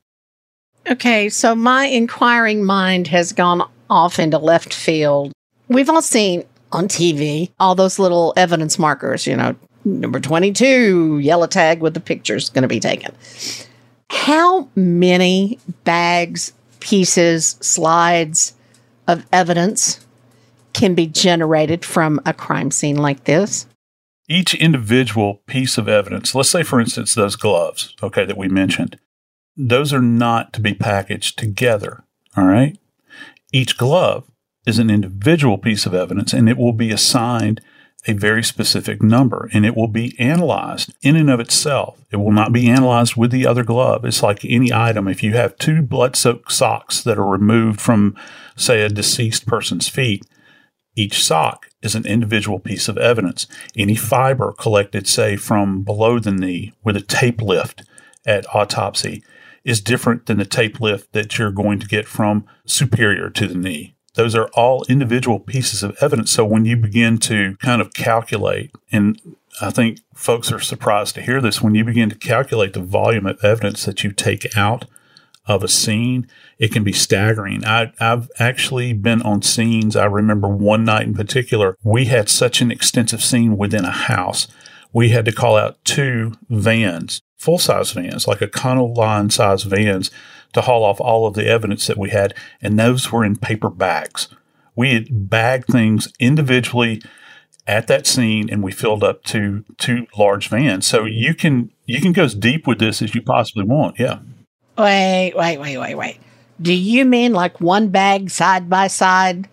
Okay, 0.89 1.29
so 1.29 1.55
my 1.55 1.87
inquiring 1.87 2.65
mind 2.65 3.09
has 3.09 3.33
gone 3.33 3.69
off 3.89 4.19
into 4.19 4.39
left 4.39 4.73
field. 4.73 5.33
We've 5.69 5.89
all 5.89 6.03
seen 6.03 6.45
on 6.73 6.89
TV 6.89 7.51
all 7.59 7.75
those 7.75 7.99
little 7.99 8.35
evidence 8.37 8.79
markers, 8.79 9.27
you 9.27 9.37
know, 9.37 9.55
number 9.85 10.21
22, 10.21 11.19
yellow 11.21 11.47
tag 11.47 11.81
with 11.81 11.95
the 11.95 12.01
pictures 12.01 12.51
going 12.51 12.63
to 12.63 12.69
be 12.69 12.81
taken. 12.81 13.15
How 14.11 14.69
many 14.75 15.59
bags, 15.85 16.53
pieces, 16.81 17.57
slides 17.61 18.55
of 19.07 19.27
evidence 19.33 20.05
can 20.73 20.95
be 20.95 21.07
generated 21.07 21.85
from 21.85 22.21
a 22.27 22.33
crime 22.33 22.71
scene 22.71 22.97
like 22.97 23.25
this? 23.25 23.67
Each 24.29 24.55
individual 24.55 25.43
piece 25.47 25.77
of 25.77 25.89
evidence, 25.89 26.35
let's 26.35 26.51
say, 26.51 26.63
for 26.63 26.81
instance, 26.81 27.15
those 27.15 27.37
gloves, 27.37 27.95
okay, 28.03 28.25
that 28.25 28.39
we 28.39 28.49
mentioned, 28.49 28.99
those 29.57 29.93
are 29.93 30.03
not 30.03 30.53
to 30.55 30.61
be 30.61 30.75
packaged 30.75 31.39
together, 31.39 32.05
all 32.37 32.45
right? 32.45 32.79
Each 33.53 33.77
glove 33.77 34.31
is 34.67 34.79
an 34.79 34.91
individual 34.91 35.59
piece 35.59 35.87
of 35.87 35.95
evidence 35.95 36.33
and 36.33 36.49
it 36.49 36.57
will 36.57 36.73
be 36.73 36.91
assigned 36.91 37.61
a 38.07 38.13
very 38.13 38.43
specific 38.43 39.03
number 39.03 39.49
and 39.53 39.65
it 39.65 39.77
will 39.77 39.89
be 39.89 40.19
analyzed 40.19 40.95
in 41.03 41.17
and 41.17 41.31
of 41.31 41.41
itself. 41.41 41.99
It 42.11 42.17
will 42.17 42.33
not 42.33 42.53
be 42.53 42.69
analyzed 42.69 43.17
with 43.17 43.31
the 43.31 43.47
other 43.47 43.65
glove. 43.65 44.05
It's 44.05 44.23
like 44.23 44.45
any 44.45 44.73
item. 44.73 45.09
If 45.09 45.23
you 45.23 45.33
have 45.33 45.57
two 45.57 45.83
blood 45.83 46.17
soaked 46.17 46.53
socks 46.53 47.03
that 47.03 47.19
are 47.19 47.27
removed 47.27 47.81
from, 47.81 48.17
say, 48.57 48.83
a 48.83 48.89
deceased 48.89 49.47
person's 49.47 49.89
feet, 49.89 50.25
each 50.97 51.25
sock 51.25 51.67
is 51.83 51.95
an 51.95 52.07
individual 52.07 52.59
piece 52.59 52.89
of 52.89 52.99
evidence. 52.99 53.47
Any 53.77 53.97
fiber 53.97 54.53
collected, 54.53 55.09
say, 55.09 55.37
from 55.37 55.83
below 55.83 56.19
the 56.19 56.31
knee 56.31 56.73
with 56.85 56.97
a 56.97 57.01
tape 57.01 57.43
lift 57.43 57.83
at 58.27 58.47
autopsy 58.55 59.25
is 59.65 59.81
different 59.81 60.27
than 60.27 60.39
the 60.39 60.45
tape 60.45 60.81
lift 60.81 61.13
that 61.13 61.39
you're 61.39 61.51
going 61.51 61.79
to 61.81 61.87
get 61.87 62.07
from 62.07 62.47
superior 62.67 63.31
to 63.31 63.47
the 63.47 63.55
knee. 63.55 63.95
Those 64.15 64.35
are 64.35 64.49
all 64.55 64.85
individual 64.89 65.41
pieces 65.41 65.83
of 65.83 65.97
evidence. 66.01 66.31
So 66.31 66.45
when 66.45 66.65
you 66.65 66.77
begin 66.77 67.19
to 67.19 67.57
kind 67.57 67.81
of 67.81 67.93
calculate, 67.93 68.71
and 68.93 69.21
I 69.61 69.71
think 69.71 70.01
folks 70.15 70.53
are 70.53 70.61
surprised 70.61 71.15
to 71.17 71.23
hear 71.23 71.41
this, 71.41 71.61
when 71.61 71.75
you 71.75 71.85
begin 71.85 72.11
to 72.11 72.17
calculate 72.17 72.73
the 72.73 72.81
volume 72.81 73.27
of 73.27 73.43
evidence 73.45 73.85
that 73.85 74.05
you 74.05 74.13
take 74.13 74.57
out 74.57 74.87
of 75.47 75.63
a 75.63 75.69
scene, 75.69 76.27
it 76.59 76.73
can 76.73 76.85
be 76.85 76.93
staggering. 76.93 77.65
I, 77.65 77.93
have 77.99 78.31
actually 78.39 78.93
been 78.93 79.21
on 79.23 79.43
scenes. 79.43 79.97
I 79.97 80.07
remember 80.07 80.49
one 80.49 80.85
night 80.85 81.07
in 81.07 81.15
particular, 81.15 81.77
we 81.83 82.07
had 82.07 82.29
such 82.29 82.61
an 82.61 82.71
extensive 82.71 83.23
scene 83.23 83.57
within 83.57 83.85
a 83.85 83.91
house. 83.91 84.49
We 84.93 85.11
had 85.11 85.25
to 85.25 85.33
call 85.33 85.57
out 85.57 85.85
two 85.85 86.35
vans, 86.49 87.21
full 87.37 87.59
size 87.59 87.91
vans, 87.91 88.27
like 88.29 88.41
a 88.41 88.47
Econoline 88.47 89.31
size 89.31 89.65
vans 89.65 90.11
to 90.55 90.63
haul 90.63 90.85
off 90.85 91.01
all 91.01 91.27
of 91.27 91.35
the 91.35 91.47
evidence 91.47 91.87
that 91.87 91.99
we 91.99 92.11
had, 92.11 92.35
and 92.63 92.79
those 92.79 93.13
were 93.13 93.25
in 93.25 93.37
paper 93.37 93.71
bags. 93.71 94.29
We 94.75 94.95
had 94.95 95.29
bagged 95.31 95.69
things 95.69 96.13
individually 96.19 97.03
at 97.67 97.87
that 97.87 98.07
scene, 98.07 98.49
and 98.51 98.63
we 98.63 98.73
filled 98.73 99.05
up 99.05 99.23
two 99.25 99.65
two 99.79 100.07
large 100.17 100.49
vans. 100.49 100.87
So 100.87 101.05
you 101.05 101.35
can 101.35 101.71
you 101.87 102.01
can 102.01 102.13
go 102.13 102.25
as 102.25 102.35
deep 102.35 102.67
with 102.67 102.79
this 102.79 103.03
as 103.03 103.15
you 103.15 103.23
possibly 103.23 103.65
want. 103.65 103.99
Yeah. 103.99 104.19
Wait, 104.77 105.35
wait, 105.37 105.59
wait, 105.59 105.79
wait, 105.79 105.95
wait. 105.95 106.21
Do 106.61 106.73
you 106.73 107.05
mean 107.05 107.33
like 107.33 107.61
one 107.61 107.89
bag 107.89 108.31
side 108.31 108.69
by 108.69 108.89
side 108.89 109.49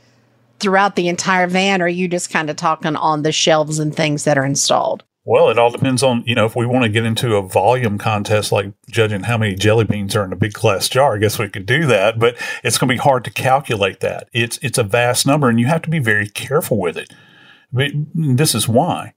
throughout 0.59 0.95
the 0.95 1.07
entire 1.07 1.47
van, 1.47 1.81
or 1.81 1.85
are 1.85 1.89
you 1.89 2.07
just 2.07 2.29
kind 2.29 2.49
of 2.49 2.55
talking 2.55 2.95
on 2.95 3.23
the 3.23 3.31
shelves 3.31 3.79
and 3.79 3.95
things 3.95 4.23
that 4.23 4.37
are 4.37 4.45
installed? 4.45 5.03
Well, 5.23 5.49
it 5.49 5.59
all 5.59 5.69
depends 5.69 6.01
on, 6.01 6.23
you 6.25 6.33
know, 6.33 6.45
if 6.45 6.55
we 6.55 6.65
want 6.65 6.83
to 6.83 6.89
get 6.89 7.05
into 7.05 7.35
a 7.35 7.43
volume 7.43 7.99
contest 7.99 8.51
like 8.51 8.73
judging 8.89 9.23
how 9.23 9.37
many 9.37 9.53
jelly 9.53 9.83
beans 9.83 10.15
are 10.15 10.25
in 10.25 10.33
a 10.33 10.37
big 10.37 10.53
glass 10.53 10.89
jar, 10.89 11.15
I 11.15 11.19
guess 11.19 11.37
we 11.37 11.47
could 11.47 11.67
do 11.67 11.85
that, 11.85 12.17
but 12.17 12.35
it's 12.63 12.79
going 12.79 12.87
to 12.87 12.95
be 12.95 12.97
hard 12.97 13.23
to 13.25 13.31
calculate 13.31 13.99
that. 13.99 14.29
It's 14.33 14.57
it's 14.63 14.79
a 14.79 14.83
vast 14.83 15.27
number 15.27 15.47
and 15.47 15.59
you 15.59 15.67
have 15.67 15.83
to 15.83 15.91
be 15.91 15.99
very 15.99 16.27
careful 16.27 16.79
with 16.79 16.97
it. 16.97 17.13
But 17.71 17.91
this 18.15 18.55
is 18.55 18.67
why. 18.67 19.13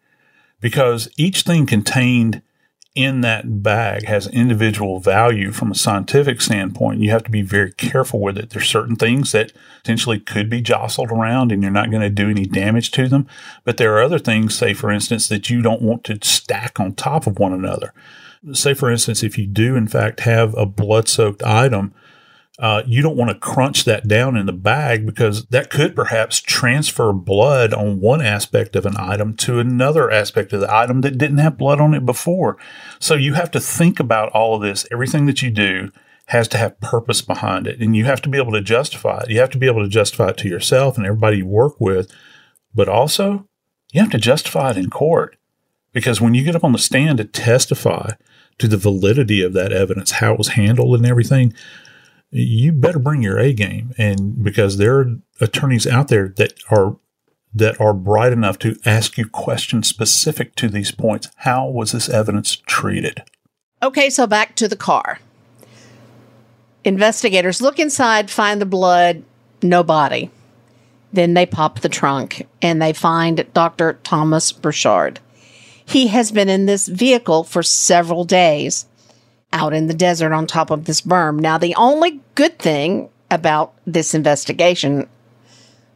Because 0.60 1.08
each 1.16 1.42
thing 1.42 1.64
contained 1.64 2.42
in 2.94 3.22
that 3.22 3.62
bag 3.62 4.04
has 4.04 4.28
individual 4.28 5.00
value 5.00 5.50
from 5.50 5.72
a 5.72 5.74
scientific 5.74 6.40
standpoint. 6.40 7.00
You 7.00 7.10
have 7.10 7.24
to 7.24 7.30
be 7.30 7.42
very 7.42 7.72
careful 7.72 8.20
with 8.20 8.38
it. 8.38 8.50
There's 8.50 8.68
certain 8.68 8.94
things 8.94 9.32
that 9.32 9.52
potentially 9.82 10.20
could 10.20 10.48
be 10.48 10.60
jostled 10.60 11.10
around 11.10 11.50
and 11.50 11.60
you're 11.60 11.72
not 11.72 11.90
going 11.90 12.02
to 12.02 12.10
do 12.10 12.30
any 12.30 12.44
damage 12.44 12.92
to 12.92 13.08
them. 13.08 13.26
But 13.64 13.78
there 13.78 13.94
are 13.96 14.02
other 14.02 14.20
things, 14.20 14.56
say, 14.56 14.74
for 14.74 14.92
instance, 14.92 15.26
that 15.28 15.50
you 15.50 15.60
don't 15.60 15.82
want 15.82 16.04
to 16.04 16.18
stack 16.22 16.78
on 16.78 16.94
top 16.94 17.26
of 17.26 17.40
one 17.40 17.52
another. 17.52 17.92
Say, 18.52 18.74
for 18.74 18.90
instance, 18.90 19.24
if 19.24 19.38
you 19.38 19.46
do 19.46 19.74
in 19.74 19.88
fact 19.88 20.20
have 20.20 20.54
a 20.54 20.66
blood 20.66 21.08
soaked 21.08 21.42
item, 21.42 21.94
uh, 22.58 22.82
you 22.86 23.02
don't 23.02 23.16
want 23.16 23.30
to 23.30 23.38
crunch 23.38 23.84
that 23.84 24.06
down 24.06 24.36
in 24.36 24.46
the 24.46 24.52
bag 24.52 25.04
because 25.04 25.46
that 25.46 25.70
could 25.70 25.96
perhaps 25.96 26.40
transfer 26.40 27.12
blood 27.12 27.74
on 27.74 28.00
one 28.00 28.22
aspect 28.22 28.76
of 28.76 28.86
an 28.86 28.94
item 28.96 29.34
to 29.34 29.58
another 29.58 30.08
aspect 30.10 30.52
of 30.52 30.60
the 30.60 30.72
item 30.72 31.00
that 31.00 31.18
didn't 31.18 31.38
have 31.38 31.58
blood 31.58 31.80
on 31.80 31.94
it 31.94 32.06
before. 32.06 32.56
So 33.00 33.14
you 33.16 33.34
have 33.34 33.50
to 33.52 33.60
think 33.60 33.98
about 33.98 34.30
all 34.30 34.54
of 34.54 34.62
this. 34.62 34.86
Everything 34.92 35.26
that 35.26 35.42
you 35.42 35.50
do 35.50 35.90
has 36.26 36.46
to 36.48 36.58
have 36.58 36.80
purpose 36.80 37.22
behind 37.22 37.66
it, 37.66 37.80
and 37.80 37.96
you 37.96 38.04
have 38.04 38.22
to 38.22 38.28
be 38.28 38.38
able 38.38 38.52
to 38.52 38.62
justify 38.62 39.18
it. 39.24 39.30
You 39.30 39.40
have 39.40 39.50
to 39.50 39.58
be 39.58 39.66
able 39.66 39.82
to 39.82 39.88
justify 39.88 40.28
it 40.28 40.36
to 40.38 40.48
yourself 40.48 40.96
and 40.96 41.04
everybody 41.04 41.38
you 41.38 41.46
work 41.46 41.80
with, 41.80 42.10
but 42.72 42.88
also 42.88 43.48
you 43.92 44.00
have 44.00 44.10
to 44.12 44.18
justify 44.18 44.70
it 44.70 44.76
in 44.76 44.90
court 44.90 45.36
because 45.92 46.20
when 46.20 46.34
you 46.34 46.44
get 46.44 46.56
up 46.56 46.64
on 46.64 46.72
the 46.72 46.78
stand 46.78 47.18
to 47.18 47.24
testify 47.24 48.12
to 48.58 48.68
the 48.68 48.76
validity 48.76 49.42
of 49.42 49.52
that 49.54 49.72
evidence, 49.72 50.12
how 50.12 50.32
it 50.32 50.38
was 50.38 50.48
handled, 50.48 50.94
and 50.96 51.06
everything 51.06 51.52
you 52.34 52.72
better 52.72 52.98
bring 52.98 53.22
your 53.22 53.38
A 53.38 53.52
game. 53.52 53.94
And 53.96 54.42
because 54.42 54.76
there 54.76 54.98
are 54.98 55.16
attorneys 55.40 55.86
out 55.86 56.08
there 56.08 56.28
that 56.36 56.54
are 56.70 56.96
that 57.56 57.80
are 57.80 57.94
bright 57.94 58.32
enough 58.32 58.58
to 58.58 58.76
ask 58.84 59.16
you 59.16 59.28
questions 59.28 59.88
specific 59.88 60.56
to 60.56 60.68
these 60.68 60.90
points. 60.90 61.28
How 61.36 61.68
was 61.68 61.92
this 61.92 62.08
evidence 62.08 62.56
treated? 62.56 63.22
Okay, 63.80 64.10
so 64.10 64.26
back 64.26 64.56
to 64.56 64.66
the 64.66 64.76
car. 64.76 65.20
Investigators 66.82 67.62
look 67.62 67.78
inside, 67.78 68.28
find 68.28 68.60
the 68.60 68.66
blood, 68.66 69.22
no 69.62 69.84
body. 69.84 70.30
Then 71.12 71.34
they 71.34 71.46
pop 71.46 71.78
the 71.78 71.88
trunk 71.88 72.44
and 72.60 72.82
they 72.82 72.92
find 72.92 73.46
Dr. 73.54 74.00
Thomas 74.02 74.50
Burchard. 74.50 75.20
He 75.86 76.08
has 76.08 76.32
been 76.32 76.48
in 76.48 76.66
this 76.66 76.88
vehicle 76.88 77.44
for 77.44 77.62
several 77.62 78.24
days 78.24 78.86
out 79.54 79.72
in 79.72 79.86
the 79.86 79.94
desert 79.94 80.32
on 80.32 80.46
top 80.46 80.70
of 80.70 80.84
this 80.84 81.00
berm. 81.00 81.38
Now, 81.38 81.56
the 81.56 81.74
only 81.76 82.20
good 82.34 82.58
thing 82.58 83.08
about 83.30 83.72
this 83.86 84.12
investigation 84.12 85.08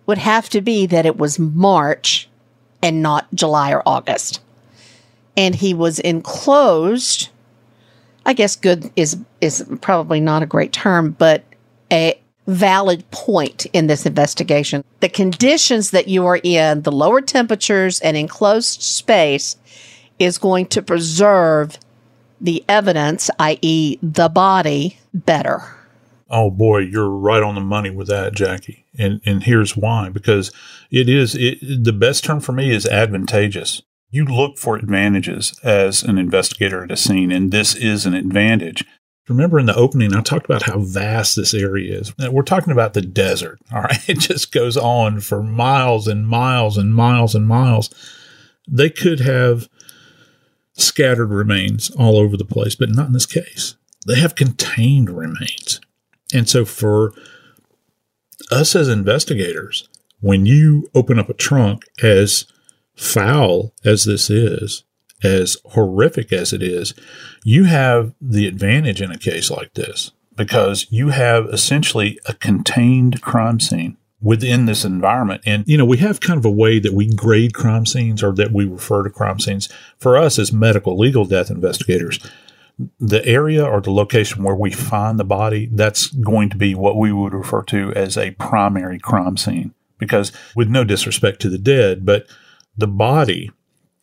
would 0.07 0.18
have 0.18 0.49
to 0.51 0.62
be 0.62 0.87
that 0.87 1.05
it 1.05 1.18
was 1.18 1.38
March 1.38 2.29
and 2.83 3.03
not 3.03 3.27
July 3.35 3.73
or 3.73 3.83
August. 3.85 4.40
And 5.37 5.55
he 5.55 5.75
was 5.75 5.99
enclosed. 5.99 7.29
I 8.25 8.33
guess 8.33 8.57
good 8.57 8.90
is 8.97 9.18
is 9.40 9.64
probably 9.81 10.21
not 10.21 10.42
a 10.42 10.47
great 10.47 10.73
term, 10.73 11.12
but 11.12 11.44
a 11.92 12.18
valid 12.47 13.09
point 13.11 13.66
in 13.73 13.88
this 13.88 14.07
investigation. 14.07 14.83
The 15.01 15.09
conditions 15.09 15.90
that 15.90 16.09
you 16.09 16.25
are 16.27 16.40
in, 16.42 16.83
the 16.83 16.92
lower 16.92 17.21
temperatures 17.21 18.01
and 18.01 18.16
enclosed 18.16 18.81
space 18.83 19.57
is 20.18 20.38
going 20.38 20.66
to 20.66 20.83
preserve 20.83 21.79
the 22.40 22.64
evidence, 22.68 23.31
i.e., 23.38 23.98
the 24.03 24.29
body, 24.29 24.98
better. 25.12 25.62
Oh 26.31 26.51
boy, 26.51 26.79
you're 26.79 27.09
right 27.09 27.42
on 27.42 27.55
the 27.55 27.61
money 27.61 27.90
with 27.90 28.09
that, 28.09 28.35
Jackie. 28.35 28.85
And 28.98 29.20
and 29.24 29.44
here's 29.44 29.77
why: 29.77 30.11
because 30.11 30.53
it 30.90 31.09
is 31.09 31.35
it, 31.35 31.59
the 31.85 31.92
best 31.92 32.24
term 32.24 32.40
for 32.40 32.53
me 32.53 32.70
is 32.70 32.87
advantageous. 32.87 33.83
You 34.11 34.24
look 34.24 34.59
for 34.59 34.77
advantages 34.77 35.59
as 35.62 36.03
an 36.03 36.18
investigator 36.18 36.85
at 36.85 36.90
a 36.90 36.96
scene, 36.96 37.31
and 37.31 37.51
this 37.51 37.74
is 37.74 38.07
an 38.07 38.14
advantage. 38.14 38.85
Remember 39.29 39.59
in 39.59 39.66
the 39.66 39.77
opening, 39.77 40.14
I 40.14 40.22
talked 40.22 40.46
about 40.46 40.62
how 40.62 40.79
vast 40.79 41.37
this 41.37 41.53
area 41.53 41.98
is. 41.98 42.16
We're 42.16 42.42
talking 42.42 42.72
about 42.72 42.94
the 42.94 43.03
desert. 43.03 43.59
All 43.72 43.83
right. 43.83 43.98
It 44.09 44.18
just 44.18 44.53
goes 44.53 44.79
on 44.79 45.20
for 45.20 45.42
miles 45.42 46.09
and 46.09 46.27
miles 46.27 46.79
and 46.79 46.94
miles 46.94 47.35
and 47.35 47.46
miles. 47.46 47.90
They 48.66 48.88
could 48.88 49.20
have 49.20 49.68
scattered 50.79 51.31
remains 51.31 51.91
all 51.91 52.17
over 52.17 52.37
the 52.37 52.45
place, 52.45 52.75
but 52.75 52.91
not 52.91 53.09
in 53.09 53.12
this 53.12 53.27
case. 53.27 53.77
They 54.07 54.17
have 54.17 54.35
contained 54.35 55.11
remains. 55.11 55.81
And 56.33 56.49
so 56.49 56.64
for 56.64 57.12
us 58.51 58.75
as 58.77 58.88
investigators, 58.88 59.88
when 60.21 60.47
you 60.47 60.88
open 60.95 61.19
up 61.19 61.29
a 61.29 61.35
trunk 61.35 61.85
as 62.03 62.47
foul 62.95 63.75
as 63.85 64.05
this 64.05 64.31
is, 64.31 64.85
as 65.23 65.57
horrific 65.67 66.33
as 66.33 66.53
it 66.53 66.62
is, 66.62 66.95
you 67.45 67.64
have 67.64 68.14
the 68.21 68.47
advantage 68.47 69.03
in 69.03 69.11
a 69.11 69.19
case 69.19 69.51
like 69.51 69.75
this 69.75 70.12
because 70.37 70.87
you 70.91 71.09
have 71.09 71.47
essentially 71.47 72.19
a 72.27 72.35
contained 72.35 73.21
crime 73.21 73.59
scene 73.59 73.97
within 74.20 74.66
this 74.66 74.85
environment. 74.85 75.42
And, 75.46 75.64
you 75.66 75.76
know, 75.76 75.85
we 75.85 75.98
have 75.98 76.20
kind 76.20 76.38
of 76.38 76.44
a 76.44 76.50
way 76.50 76.78
that 76.81 76.92
we 76.92 77.09
grade 77.09 77.54
crime 77.54 77.87
scenes 77.87 78.22
or 78.22 78.33
that 78.33 78.52
we 78.52 78.64
refer 78.64 79.02
to 79.04 79.11
crime 79.11 79.38
scenes. 79.38 79.68
For 79.98 80.16
us 80.16 80.38
as 80.38 80.52
medical 80.52 80.98
legal 80.98 81.24
death 81.24 81.50
investigators, 81.50 82.18
the 82.98 83.24
area 83.24 83.64
or 83.64 83.81
the 83.81 83.92
location 83.92 84.42
where 84.42 84.54
we 84.54 84.70
find 84.70 85.18
the 85.18 85.24
body, 85.24 85.68
that's 85.72 86.09
going 86.09 86.50
to 86.50 86.57
be 86.57 86.74
what 86.74 86.96
we 86.96 87.12
would 87.12 87.35
refer 87.35 87.62
to 87.64 87.92
as 87.94 88.16
a 88.16 88.33
primary 88.33 88.98
crime 88.98 89.37
scene. 89.37 89.74
Because, 89.98 90.33
with 90.54 90.68
no 90.68 90.85
disrespect 90.85 91.40
to 91.40 91.48
the 91.48 91.59
dead, 91.59 92.07
but 92.07 92.26
the 92.76 92.87
body 92.87 93.50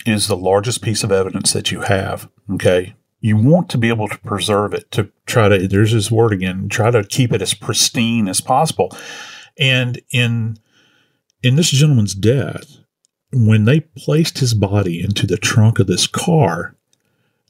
is 0.06 0.28
the 0.28 0.36
largest 0.36 0.82
piece 0.82 1.04
of 1.04 1.12
evidence 1.12 1.54
that 1.54 1.72
you 1.72 1.82
have. 1.82 2.30
Okay. 2.54 2.96
You 3.22 3.38
want 3.38 3.70
to 3.70 3.78
be 3.78 3.88
able 3.88 4.08
to 4.10 4.20
preserve 4.20 4.74
it, 4.74 4.92
to 4.92 5.10
try 5.26 5.50
to, 5.50 5.68
there's 5.68 5.94
this 5.94 6.12
word 6.12 6.34
again, 6.34 6.70
try 6.70 6.92
to 6.92 7.04
keep 7.04 7.32
it 7.34 7.42
as 7.42 7.54
pristine 7.54 8.28
as 8.28 8.42
possible. 8.42 8.96
And 9.58 10.02
in 10.12 10.58
in 11.44 11.56
this 11.56 11.70
gentleman's 11.70 12.16
death, 12.16 12.78
when 13.32 13.66
they 13.66 13.82
placed 13.82 14.40
his 14.40 14.54
body 14.54 15.04
into 15.04 15.28
the 15.28 15.38
trunk 15.38 15.80
of 15.80 15.88
this 15.88 16.08
car, 16.08 16.76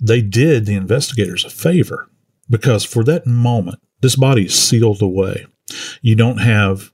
they 0.01 0.21
did 0.21 0.65
the 0.65 0.75
investigators 0.75 1.45
a 1.45 1.49
favor 1.49 2.09
because 2.49 2.83
for 2.83 3.03
that 3.05 3.25
moment, 3.25 3.79
this 4.01 4.15
body 4.15 4.45
is 4.45 4.53
sealed 4.53 5.01
away. 5.01 5.45
You 6.01 6.15
don't 6.15 6.39
have 6.39 6.91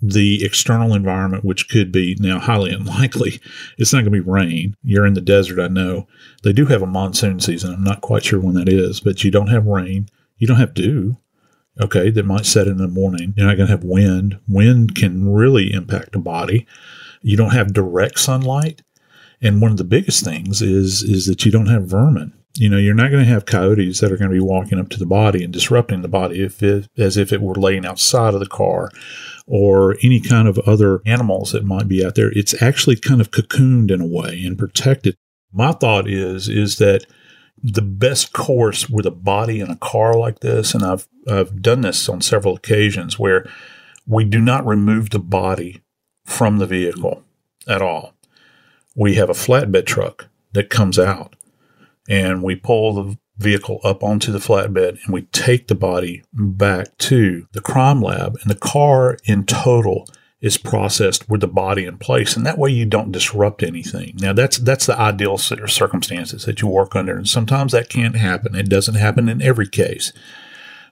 the 0.00 0.44
external 0.44 0.94
environment, 0.94 1.44
which 1.44 1.68
could 1.68 1.90
be 1.90 2.16
now 2.20 2.38
highly 2.38 2.72
unlikely. 2.74 3.40
It's 3.76 3.92
not 3.92 4.00
going 4.00 4.12
to 4.12 4.22
be 4.22 4.30
rain. 4.30 4.76
You're 4.82 5.06
in 5.06 5.14
the 5.14 5.20
desert, 5.20 5.60
I 5.60 5.68
know. 5.68 6.06
They 6.44 6.52
do 6.52 6.66
have 6.66 6.82
a 6.82 6.86
monsoon 6.86 7.40
season. 7.40 7.74
I'm 7.74 7.84
not 7.84 8.00
quite 8.00 8.24
sure 8.24 8.40
when 8.40 8.54
that 8.54 8.68
is, 8.68 9.00
but 9.00 9.24
you 9.24 9.30
don't 9.30 9.48
have 9.48 9.66
rain. 9.66 10.08
You 10.36 10.46
don't 10.46 10.58
have 10.58 10.74
dew 10.74 11.16
okay, 11.80 12.10
that 12.10 12.26
might 12.26 12.46
set 12.46 12.66
in 12.66 12.78
the 12.78 12.88
morning. 12.88 13.34
You're 13.36 13.46
not 13.46 13.56
going 13.56 13.68
to 13.68 13.72
have 13.72 13.84
wind. 13.84 14.38
Wind 14.48 14.94
can 14.94 15.32
really 15.32 15.72
impact 15.72 16.16
a 16.16 16.18
body. 16.18 16.66
You 17.22 17.36
don't 17.36 17.52
have 17.52 17.72
direct 17.72 18.18
sunlight. 18.18 18.82
And 19.40 19.60
one 19.60 19.70
of 19.70 19.76
the 19.76 19.84
biggest 19.84 20.24
things 20.24 20.60
is 20.60 21.02
is 21.02 21.26
that 21.26 21.44
you 21.44 21.52
don't 21.52 21.66
have 21.66 21.86
vermin. 21.86 22.32
You 22.56 22.68
know, 22.68 22.76
you're 22.76 22.94
not 22.94 23.12
going 23.12 23.24
to 23.24 23.30
have 23.30 23.46
coyotes 23.46 24.00
that 24.00 24.10
are 24.10 24.16
going 24.16 24.30
to 24.30 24.36
be 24.36 24.40
walking 24.40 24.80
up 24.80 24.88
to 24.90 24.98
the 24.98 25.06
body 25.06 25.44
and 25.44 25.52
disrupting 25.52 26.02
the 26.02 26.08
body 26.08 26.42
if 26.42 26.60
it, 26.60 26.88
as 26.98 27.16
if 27.16 27.32
it 27.32 27.40
were 27.40 27.54
laying 27.54 27.86
outside 27.86 28.34
of 28.34 28.40
the 28.40 28.46
car 28.46 28.90
or 29.46 29.96
any 30.02 30.20
kind 30.20 30.48
of 30.48 30.58
other 30.60 31.00
animals 31.06 31.52
that 31.52 31.64
might 31.64 31.86
be 31.86 32.04
out 32.04 32.16
there. 32.16 32.32
It's 32.32 32.60
actually 32.60 32.96
kind 32.96 33.20
of 33.20 33.30
cocooned 33.30 33.92
in 33.92 34.00
a 34.00 34.06
way 34.06 34.42
and 34.44 34.58
protected. 34.58 35.16
My 35.52 35.70
thought 35.70 36.08
is 36.08 36.48
is 36.48 36.78
that 36.78 37.06
the 37.62 37.82
best 37.82 38.32
course 38.32 38.88
with 38.88 39.06
a 39.06 39.10
body 39.10 39.60
in 39.60 39.70
a 39.70 39.76
car 39.76 40.14
like 40.14 40.40
this, 40.40 40.74
and 40.74 40.84
I've 40.84 41.08
I've 41.30 41.60
done 41.60 41.82
this 41.82 42.08
on 42.08 42.20
several 42.20 42.56
occasions 42.56 43.18
where 43.18 43.48
we 44.06 44.24
do 44.24 44.40
not 44.40 44.66
remove 44.66 45.10
the 45.10 45.18
body 45.18 45.82
from 46.24 46.58
the 46.58 46.66
vehicle 46.66 47.24
at 47.66 47.82
all. 47.82 48.14
We 48.96 49.14
have 49.14 49.30
a 49.30 49.34
flatbed 49.34 49.86
truck 49.86 50.28
that 50.52 50.70
comes 50.70 50.98
out 50.98 51.36
and 52.08 52.42
we 52.42 52.56
pull 52.56 52.94
the 52.94 53.18
vehicle 53.36 53.80
up 53.84 54.02
onto 54.02 54.32
the 54.32 54.38
flatbed 54.38 54.98
and 55.04 55.14
we 55.14 55.22
take 55.22 55.68
the 55.68 55.74
body 55.74 56.22
back 56.32 56.96
to 56.98 57.46
the 57.52 57.60
crime 57.60 58.02
lab 58.02 58.36
and 58.42 58.50
the 58.50 58.58
car 58.58 59.16
in 59.24 59.44
total 59.44 60.08
is 60.40 60.56
processed 60.56 61.28
with 61.28 61.40
the 61.40 61.48
body 61.48 61.84
in 61.84 61.98
place, 61.98 62.36
and 62.36 62.46
that 62.46 62.58
way 62.58 62.70
you 62.70 62.86
don't 62.86 63.12
disrupt 63.12 63.62
anything. 63.62 64.14
Now 64.18 64.32
that's 64.32 64.58
that's 64.58 64.86
the 64.86 64.98
ideal 64.98 65.36
circumstances 65.38 66.44
that 66.44 66.62
you 66.62 66.68
work 66.68 66.94
under, 66.94 67.16
and 67.16 67.28
sometimes 67.28 67.72
that 67.72 67.88
can't 67.88 68.16
happen. 68.16 68.54
It 68.54 68.68
doesn't 68.68 68.94
happen 68.94 69.28
in 69.28 69.42
every 69.42 69.68
case, 69.68 70.12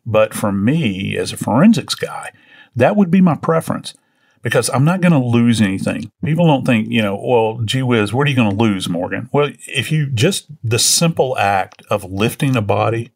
but 0.05 0.35
for 0.35 0.51
me 0.51 1.17
as 1.17 1.33
a 1.33 1.37
forensics 1.37 1.95
guy, 1.95 2.33
that 2.75 2.97
would 2.97 3.11
be 3.11 3.21
my 3.21 3.37
preference 3.37 3.95
because 4.43 4.71
I'm 4.71 4.85
not 4.85 5.01
going 5.01 5.13
to 5.13 5.19
lose 5.19 5.61
anything. 5.61 6.11
People 6.25 6.47
don't 6.47 6.65
think, 6.65 6.89
you 6.89 7.03
know, 7.03 7.21
well, 7.21 7.61
gee 7.65 7.83
whiz, 7.83 8.13
what 8.13 8.27
are 8.27 8.31
you 8.31 8.37
going 8.37 8.57
to 8.57 8.63
lose, 8.63 8.89
Morgan? 8.89 9.29
Well, 9.33 9.51
if 9.67 9.91
you 9.91 10.07
just 10.07 10.47
the 10.63 10.79
simple 10.79 11.37
act 11.39 11.83
of 11.91 12.05
lifting 12.05 12.55
a 12.55 12.63
body 12.63 13.11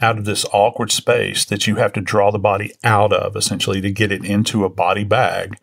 out 0.00 0.18
of 0.18 0.24
this 0.24 0.46
awkward 0.52 0.92
space 0.92 1.44
that 1.44 1.66
you 1.66 1.76
have 1.76 1.92
to 1.92 2.00
draw 2.00 2.30
the 2.30 2.38
body 2.38 2.72
out 2.84 3.12
of 3.12 3.36
essentially 3.36 3.80
to 3.80 3.90
get 3.90 4.12
it 4.12 4.24
into 4.24 4.64
a 4.64 4.68
body 4.68 5.04
bag 5.04 5.56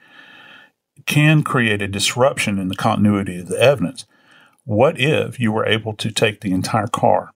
can 1.05 1.43
create 1.43 1.81
a 1.81 1.87
disruption 1.87 2.57
in 2.57 2.67
the 2.67 2.75
continuity 2.75 3.39
of 3.39 3.47
the 3.47 3.59
evidence. 3.59 4.05
What 4.63 4.99
if 4.99 5.39
you 5.39 5.51
were 5.51 5.65
able 5.65 5.93
to 5.93 6.11
take 6.11 6.41
the 6.41 6.51
entire 6.51 6.87
car 6.87 7.31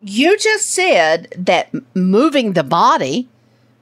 You 0.00 0.36
just 0.36 0.70
said 0.70 1.32
that 1.38 1.70
moving 1.94 2.54
the 2.54 2.64
body 2.64 3.28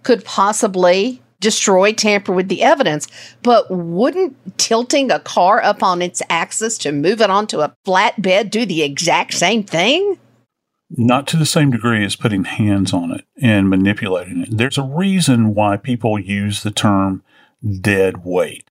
could 0.02 0.24
possibly 0.24 1.22
destroy, 1.40 1.92
tamper 1.92 2.32
with 2.32 2.48
the 2.48 2.62
evidence, 2.62 3.08
but 3.42 3.70
wouldn't 3.70 4.36
tilting 4.58 5.10
a 5.10 5.18
car 5.20 5.62
up 5.62 5.82
on 5.82 6.02
its 6.02 6.20
axis 6.28 6.76
to 6.78 6.92
move 6.92 7.22
it 7.22 7.30
onto 7.30 7.60
a 7.60 7.74
flatbed 7.86 8.50
do 8.50 8.66
the 8.66 8.82
exact 8.82 9.32
same 9.32 9.64
thing? 9.64 10.18
Not 10.90 11.28
to 11.28 11.36
the 11.36 11.46
same 11.46 11.70
degree 11.70 12.04
as 12.04 12.16
putting 12.16 12.44
hands 12.44 12.92
on 12.92 13.12
it 13.12 13.24
and 13.40 13.70
manipulating 13.70 14.42
it. 14.42 14.48
There's 14.50 14.78
a 14.78 14.82
reason 14.82 15.54
why 15.54 15.76
people 15.76 16.18
use 16.18 16.62
the 16.62 16.72
term 16.72 17.22
dead 17.80 18.24
weight. 18.24 18.68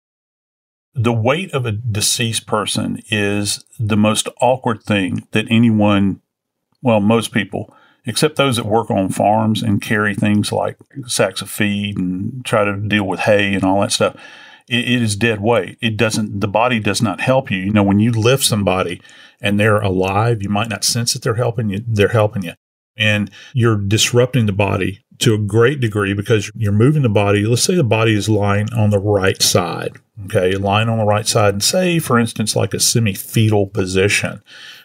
The 0.95 1.13
weight 1.13 1.53
of 1.53 1.67
a 1.67 1.73
deceased 1.73 2.47
person 2.47 3.03
is 3.11 3.65
the 3.81 3.97
most 3.97 4.29
awkward 4.41 4.85
thing 4.85 5.27
that 5.33 5.47
anyone, 5.51 6.21
well, 6.83 7.01
most 7.01 7.33
people, 7.33 7.75
except 8.07 8.37
those 8.37 8.57
that 8.57 8.67
work 8.67 8.91
on 8.91 9.09
farms 9.09 9.63
and 9.63 9.83
carry 9.83 10.15
things 10.15 10.53
like 10.53 10.77
sacks 11.07 11.43
of 11.43 11.51
feed 11.51 11.99
and 11.99 12.45
try 12.45 12.65
to 12.65 12.77
deal 12.77 13.05
with 13.05 13.21
hay 13.21 13.55
and 13.55 13.65
all 13.65 13.81
that 13.81 13.93
stuff. 13.93 14.17
It, 14.69 15.03
is 15.03 15.17
dead 15.17 15.41
weight. 15.41 15.79
It 15.83 15.97
doesn't, 15.97 16.41
the 16.41 16.49
body 16.49 16.79
does 16.79 17.03
not 17.03 17.21
help 17.21 17.51
you. 17.51 17.59
You 17.59 17.73
know, 17.73 17.83
when 17.83 17.99
you 17.99 18.13
lift 18.13 18.45
somebody 18.45 19.01
and 19.41 19.59
they're 19.59 19.81
alive, 19.81 20.43
you 20.43 20.49
might 20.49 20.69
not 20.69 20.85
sense 20.85 21.13
that 21.13 21.23
they're 21.23 21.35
helping 21.35 21.71
you. 21.71 21.85
They're 21.87 22.09
helping 22.09 22.43
you. 22.43 22.53
And 22.97 23.31
you're 23.53 23.77
disrupting 23.77 24.47
the 24.47 24.53
body 24.53 25.05
to 25.19 25.35
a 25.35 25.39
great 25.39 25.81
degree 25.81 26.15
because 26.15 26.51
you're 26.55 26.73
moving 26.73 27.03
the 27.03 27.09
body. 27.09 27.45
Let's 27.45 27.63
say 27.63 27.75
the 27.75 27.85
body 27.85 28.15
is 28.15 28.29
lying 28.29 28.73
on 28.73 28.91
the 28.91 29.01
right 29.01 29.41
side. 29.43 29.97
Okay. 30.27 30.53
Lying 30.53 30.89
on 30.89 30.99
the 30.99 31.05
right 31.05 31.27
side 31.27 31.55
and 31.55 31.63
say, 31.63 31.99
for 31.99 32.19
instance, 32.19 32.55
like 32.55 32.73
a 32.73 32.81
semi 32.81 33.15
fetal 33.15 33.67
position 33.67 34.43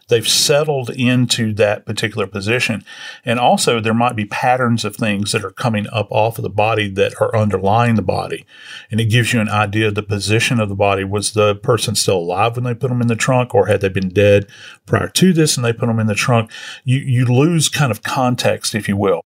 they've 0.09 0.27
settled 0.27 0.89
into 0.89 1.53
that 1.53 1.85
particular 1.85 2.27
position. 2.27 2.83
And 3.23 3.39
also, 3.39 3.79
there 3.79 3.93
might 3.93 4.15
be 4.15 4.25
patterns 4.25 4.83
of 4.83 4.95
things 4.95 5.31
that 5.31 5.45
are 5.45 5.51
coming 5.51 5.87
up 5.91 6.07
off 6.11 6.37
of 6.37 6.43
the 6.43 6.49
body 6.49 6.89
that 6.89 7.19
are 7.21 7.35
underlying 7.35 7.95
the 7.95 8.01
body. 8.01 8.45
And 8.91 8.99
it 8.99 9.05
gives 9.05 9.33
you 9.33 9.39
an 9.39 9.49
idea 9.49 9.87
of 9.87 9.95
the 9.95 10.03
position 10.03 10.59
of 10.59 10.69
the 10.69 10.75
body. 10.75 11.03
Was 11.03 11.31
the 11.31 11.55
person 11.55 11.95
still 11.95 12.17
alive 12.17 12.55
when 12.55 12.65
they 12.65 12.73
put 12.73 12.89
them 12.89 13.01
in 13.01 13.07
the 13.07 13.15
trunk, 13.15 13.55
or 13.55 13.67
had 13.67 13.81
they 13.81 13.89
been 13.89 14.09
dead 14.09 14.47
prior 14.85 15.07
to 15.07 15.33
this 15.33 15.55
and 15.55 15.65
they 15.65 15.73
put 15.73 15.87
them 15.87 15.99
in 15.99 16.07
the 16.07 16.15
trunk? 16.15 16.51
You, 16.83 16.97
you 16.97 17.25
lose 17.25 17.69
kind 17.69 17.91
of 17.91 18.03
context, 18.03 18.75
if 18.75 18.89
you 18.89 18.97
will. 18.97 19.21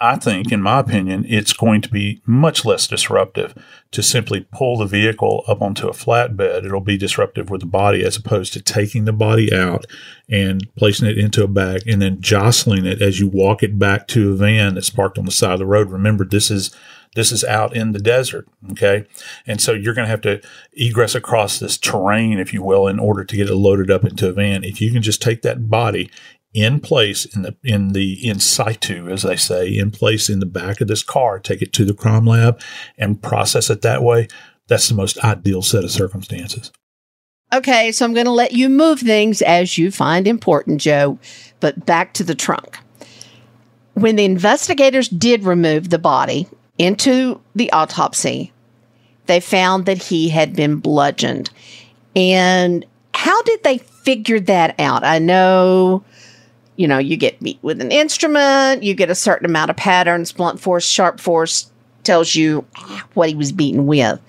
I 0.00 0.16
think, 0.16 0.50
in 0.50 0.60
my 0.60 0.80
opinion, 0.80 1.24
it's 1.28 1.52
going 1.52 1.80
to 1.82 1.88
be 1.88 2.20
much 2.26 2.64
less 2.64 2.88
disruptive 2.88 3.54
to 3.92 4.02
simply 4.02 4.46
pull 4.52 4.76
the 4.76 4.86
vehicle 4.86 5.44
up 5.46 5.62
onto 5.62 5.86
a 5.86 5.92
flatbed. 5.92 6.64
It'll 6.64 6.80
be 6.80 6.98
disruptive 6.98 7.48
with 7.48 7.60
the 7.60 7.66
body 7.66 8.04
as 8.04 8.16
opposed 8.16 8.52
to 8.54 8.60
taking 8.60 9.04
the 9.04 9.12
body 9.12 9.54
out 9.54 9.86
and 10.28 10.68
placing 10.76 11.08
it 11.08 11.16
into 11.16 11.44
a 11.44 11.48
bag 11.48 11.82
and 11.86 12.02
then 12.02 12.20
jostling 12.20 12.86
it 12.86 13.00
as 13.00 13.20
you 13.20 13.28
walk 13.28 13.62
it 13.62 13.78
back 13.78 14.08
to 14.08 14.32
a 14.32 14.36
van 14.36 14.74
that's 14.74 14.90
parked 14.90 15.16
on 15.16 15.26
the 15.26 15.30
side 15.30 15.52
of 15.52 15.58
the 15.60 15.66
road. 15.66 15.90
Remember, 15.90 16.24
this 16.24 16.50
is 16.50 16.74
this 17.14 17.30
is 17.30 17.44
out 17.44 17.74
in 17.76 17.92
the 17.92 17.98
desert. 17.98 18.46
Okay. 18.72 19.06
And 19.46 19.60
so 19.60 19.72
you're 19.72 19.94
going 19.94 20.06
to 20.06 20.10
have 20.10 20.20
to 20.22 20.40
egress 20.72 21.14
across 21.14 21.58
this 21.58 21.78
terrain, 21.78 22.38
if 22.38 22.52
you 22.52 22.62
will, 22.62 22.88
in 22.88 22.98
order 22.98 23.24
to 23.24 23.36
get 23.36 23.48
it 23.48 23.54
loaded 23.54 23.90
up 23.90 24.04
into 24.04 24.28
a 24.28 24.32
van. 24.32 24.64
If 24.64 24.80
you 24.80 24.92
can 24.92 25.02
just 25.02 25.22
take 25.22 25.42
that 25.42 25.70
body 25.70 26.10
in 26.54 26.78
place 26.80 27.24
in 27.24 27.42
the 27.42 27.56
in 27.64 27.88
the 27.88 28.26
in 28.26 28.38
situ, 28.38 29.08
as 29.08 29.22
they 29.22 29.36
say, 29.36 29.76
in 29.76 29.90
place 29.90 30.30
in 30.30 30.38
the 30.38 30.46
back 30.46 30.80
of 30.80 30.88
this 30.88 31.02
car, 31.02 31.38
take 31.38 31.60
it 31.60 31.72
to 31.74 31.84
the 31.84 31.92
crime 31.92 32.24
lab 32.24 32.60
and 32.96 33.20
process 33.20 33.68
it 33.68 33.82
that 33.82 34.02
way. 34.02 34.28
That's 34.68 34.88
the 34.88 34.94
most 34.94 35.18
ideal 35.18 35.60
set 35.60 35.84
of 35.84 35.90
circumstances. 35.90 36.72
Okay, 37.52 37.92
so 37.92 38.04
I'm 38.04 38.14
going 38.14 38.26
to 38.26 38.32
let 38.32 38.52
you 38.52 38.68
move 38.68 39.00
things 39.00 39.42
as 39.42 39.76
you 39.76 39.90
find 39.90 40.26
important, 40.26 40.80
Joe. 40.80 41.18
But 41.60 41.84
back 41.84 42.14
to 42.14 42.24
the 42.24 42.34
trunk. 42.34 42.78
When 43.94 44.16
the 44.16 44.24
investigators 44.24 45.08
did 45.08 45.44
remove 45.44 45.90
the 45.90 45.98
body 45.98 46.48
into 46.78 47.40
the 47.54 47.70
autopsy, 47.72 48.52
they 49.26 49.40
found 49.40 49.86
that 49.86 50.02
he 50.02 50.28
had 50.28 50.56
been 50.56 50.76
bludgeoned. 50.76 51.50
And 52.16 52.84
how 53.14 53.40
did 53.42 53.62
they 53.62 53.78
figure 53.78 54.40
that 54.40 54.78
out? 54.80 55.04
I 55.04 55.18
know 55.18 56.04
you 56.76 56.88
know, 56.88 56.98
you 56.98 57.16
get 57.16 57.40
beat 57.40 57.58
with 57.62 57.80
an 57.80 57.92
instrument, 57.92 58.82
you 58.82 58.94
get 58.94 59.10
a 59.10 59.14
certain 59.14 59.46
amount 59.46 59.70
of 59.70 59.76
patterns, 59.76 60.32
blunt 60.32 60.60
force, 60.60 60.84
sharp 60.84 61.20
force 61.20 61.70
tells 62.02 62.34
you 62.34 62.66
what 63.14 63.28
he 63.28 63.34
was 63.34 63.52
beaten 63.52 63.86
with. 63.86 64.20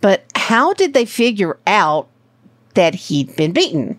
But 0.00 0.24
how 0.34 0.72
did 0.72 0.94
they 0.94 1.04
figure 1.04 1.58
out 1.66 2.08
that 2.74 2.94
he'd 2.94 3.34
been 3.36 3.52
beaten? 3.52 3.98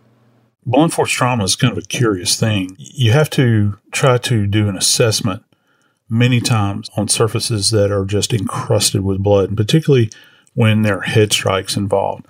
Blunt 0.66 0.94
force 0.94 1.12
trauma 1.12 1.44
is 1.44 1.56
kind 1.56 1.72
of 1.72 1.78
a 1.78 1.88
curious 1.88 2.40
thing. 2.40 2.76
You 2.78 3.12
have 3.12 3.30
to 3.32 3.78
try 3.92 4.18
to 4.20 4.48
do 4.48 4.70
an 4.70 4.78
assessment 4.78 5.44
many 6.10 6.40
times 6.40 6.90
on 6.96 7.08
surfaces 7.08 7.70
that 7.72 7.92
are 7.92 8.06
just 8.06 8.34
encrusted 8.34 9.02
with 9.02 9.24
blood, 9.24 9.50
and 9.50 9.58
particularly 9.58 10.10
when 10.54 10.82
there 10.82 11.00
are 11.00 11.02
head 11.02 11.32
strikes 11.32 11.78
involved. 11.78 12.26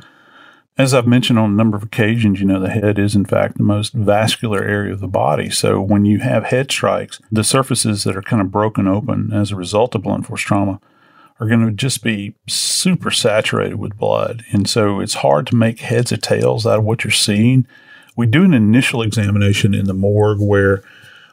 As 0.80 0.94
I've 0.94 1.06
mentioned 1.06 1.38
on 1.38 1.52
a 1.52 1.56
number 1.56 1.76
of 1.76 1.84
occasions, 1.84 2.40
you 2.40 2.46
know, 2.46 2.62
the 2.62 2.70
head 2.70 2.98
is 2.98 3.14
in 3.14 3.26
fact 3.26 3.58
the 3.58 3.64
most 3.64 3.92
vascular 3.92 4.64
area 4.64 4.94
of 4.94 5.02
the 5.02 5.10
body. 5.10 5.50
So 5.50 5.82
when 5.82 6.06
you 6.06 6.20
have 6.20 6.46
head 6.46 6.72
strikes, 6.72 7.20
the 7.30 7.44
surfaces 7.44 8.06
that 8.06 8.16
are 8.16 8.22
kind 8.22 8.42
of 8.42 8.50
broken 8.50 8.88
open 8.88 9.34
as 9.34 9.52
a 9.52 9.58
result 9.58 9.94
of 9.94 10.04
blunt 10.04 10.26
force 10.26 10.40
trauma 10.42 10.80
are 11.38 11.48
going 11.50 11.66
to 11.66 11.74
just 11.74 12.02
be 12.02 12.34
super 12.48 13.12
saturated 13.12 13.76
with 13.76 13.98
blood. 13.98 14.46
And 14.54 14.70
so 14.70 15.02
it's 15.02 15.16
hard 15.16 15.48
to 15.48 15.56
make 15.58 15.82
heads 15.82 16.14
or 16.14 16.18
tails 16.18 16.66
out 16.66 16.80
of 16.80 16.86
what 16.86 17.04
you're 17.04 17.12
seeing. 17.12 17.68
We 18.16 18.26
do 18.26 18.46
an 18.46 18.54
initial 18.54 19.02
examination 19.02 19.74
in 19.74 19.84
the 19.84 19.94
morgue 19.94 20.40
where 20.40 20.82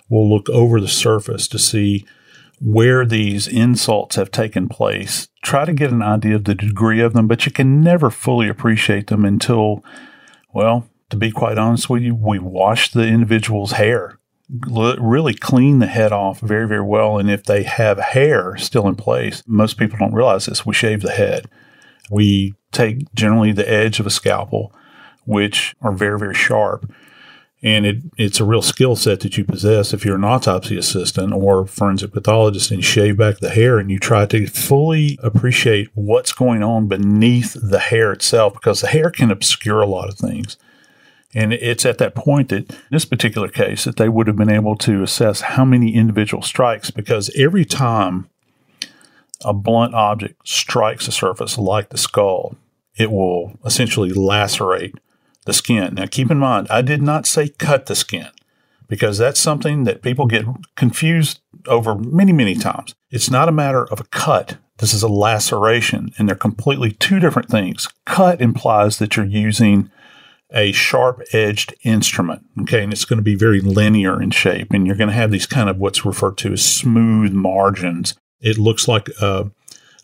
we'll 0.09 0.29
look 0.29 0.49
over 0.49 0.81
the 0.81 0.89
surface 0.89 1.47
to 1.49 1.59
see 1.61 2.05
where 2.61 3.05
these 3.05 3.47
insults 3.47 4.17
have 4.17 4.31
taken 4.31 4.69
place. 4.69 5.29
Try 5.43 5.65
to 5.65 5.73
get 5.73 5.91
an 5.91 6.03
idea 6.03 6.37
of 6.37 6.45
the 6.45 6.55
degree 6.55 7.01
of 7.01 7.13
them, 7.13 7.29
but 7.29 7.47
you 7.47 7.53
can 7.53 7.81
never 7.81 8.11
fully 8.11 8.49
appreciate 8.49 9.09
them 9.09 9.25
until, 9.25 9.85
well, 10.53 10.89
to 11.11 11.17
be 11.17 11.31
quite 11.31 11.59
honest 11.59 11.91
with 11.91 12.03
you, 12.03 12.15
we 12.15 12.39
wash 12.39 12.91
the 12.91 13.07
individual's 13.07 13.73
hair, 13.73 14.19
really 14.49 15.35
clean 15.35 15.79
the 15.79 15.87
head 15.87 16.13
off 16.13 16.41
very, 16.41 16.67
very 16.67 16.83
well. 16.83 17.19
And 17.19 17.31
if 17.31 17.45
they 17.45 17.63
have 17.63 17.99
hair 17.99 18.57
still 18.57 18.89
in 18.89 18.97
place, 18.97 19.43
most 19.47 19.77
people 19.77 19.99
don't 19.99 20.15
realize 20.15 20.47
this, 20.47 20.65
we 20.65 20.75
shave 20.75 21.03
the 21.03 21.13
head. 21.13 21.47
We 22.11 22.55
take 22.73 23.13
generally 23.15 23.53
the 23.53 23.69
edge 23.71 24.01
of 24.01 24.07
a 24.07 24.11
scalpel, 24.11 24.73
which 25.25 25.75
are 25.83 25.93
very, 25.93 26.19
very 26.19 26.35
sharp 26.35 26.91
and 27.63 27.87
it, 27.87 27.97
it's 28.19 28.39
a 28.39 28.45
real 28.45 28.63
skill 28.63 28.97
set 28.97 29.21
that 29.21 29.39
you 29.39 29.45
possess 29.45 29.95
if 29.95 30.05
you're 30.05 30.17
an 30.17 30.25
autopsy 30.25 30.77
assistant 30.77 31.33
or 31.33 31.67
forensic 31.67 32.13
pathologist 32.13 32.71
and 32.71 32.85
shave 32.85 33.17
back 33.17 33.39
the 33.39 33.51
hair 33.51 33.79
and 33.79 33.91
you 33.91 33.99
try 33.99 34.27
to 34.27 34.47
fully 34.47 35.19
appreciate 35.23 35.89
what's 35.95 36.33
going 36.33 36.63
on 36.63 36.87
beneath 36.87 37.57
the 37.61 37.79
hair 37.79 38.13
itself 38.13 38.53
because 38.53 38.83
the 38.83 38.89
hair 38.89 39.11
can 39.11 39.31
obscure 39.31 39.81
a 39.81 39.87
lot 39.87 40.09
of 40.09 40.19
things. 40.19 40.59
And 41.35 41.53
it's 41.53 41.85
at 41.85 41.99
that 41.99 42.15
point 42.15 42.51
that 42.51 42.71
in 42.71 42.77
this 42.91 43.05
particular 43.05 43.49
case 43.49 43.85
that 43.85 43.97
they 43.97 44.09
would 44.09 44.27
have 44.27 44.37
been 44.37 44.51
able 44.51 44.77
to 44.77 45.03
assess 45.03 45.41
how 45.43 45.65
many 45.65 45.95
individual 45.95 46.43
strikes 46.43 46.91
because 46.91 47.31
every 47.37 47.65
time 47.65 48.29
a 49.45 49.53
blunt 49.53 49.95
object 49.95 50.47
strikes 50.47 51.09
a 51.09 51.13
surface 51.13 51.59
like 51.59 51.89
the 51.89 51.99
skull, 51.99 52.57
it 52.97 53.11
will 53.11 53.59
essentially 53.65 54.11
lacerate 54.11 54.95
the 55.47 55.53
skin. 55.53 55.95
Now, 55.95 56.07
keep 56.07 56.31
in 56.31 56.39
mind, 56.39 56.67
I 56.71 56.83
did 56.83 57.01
not 57.01 57.27
say 57.27 57.49
cut 57.49 57.87
the 57.87 57.97
skin 57.97 58.29
because 58.89 59.19
that's 59.19 59.41
something 59.41 59.85
that 59.85 60.03
people 60.03 60.27
get 60.27 60.45
confused 60.77 61.41
over 61.67 61.95
many, 61.95 62.33
many 62.33 62.55
times. 62.55 62.95
It's 63.11 63.31
not 63.31 63.49
a 63.49 63.53
matter 63.53 63.85
of 63.85 64.01
a 64.01 64.05
cut. 64.05 64.59
This 64.79 64.93
is 64.93 65.03
a 65.03 65.09
laceration, 65.09 66.11
and 66.19 66.29
they're 66.29 66.37
completely 66.37 66.93
two 66.93 67.19
different 67.19 67.49
things. 67.49 67.89
Cut 68.05 68.41
implies 68.41 68.99
that 68.99 69.17
you're 69.17 69.25
using 69.25 69.91
a 70.53 70.71
sharp 70.73 71.23
edged 71.33 71.75
instrument. 71.83 72.45
Okay. 72.63 72.83
And 72.83 72.93
it's 72.93 73.05
going 73.05 73.17
to 73.17 73.23
be 73.23 73.35
very 73.35 73.61
linear 73.61 74.21
in 74.23 74.31
shape, 74.31 74.73
and 74.73 74.87
you're 74.87 74.97
going 74.97 75.09
to 75.09 75.15
have 75.15 75.31
these 75.31 75.47
kind 75.47 75.71
of 75.71 75.79
what's 75.79 76.05
referred 76.05 76.37
to 76.39 76.53
as 76.53 76.65
smooth 76.65 77.33
margins. 77.33 78.15
It 78.41 78.59
looks 78.59 78.87
like 78.87 79.09
a, 79.21 79.51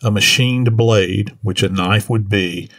a 0.01 0.11
machined 0.11 0.75
blade, 0.75 1.37
which 1.43 1.63
a 1.63 1.69
knife 1.69 2.09
would 2.09 2.29
be, 2.29 2.69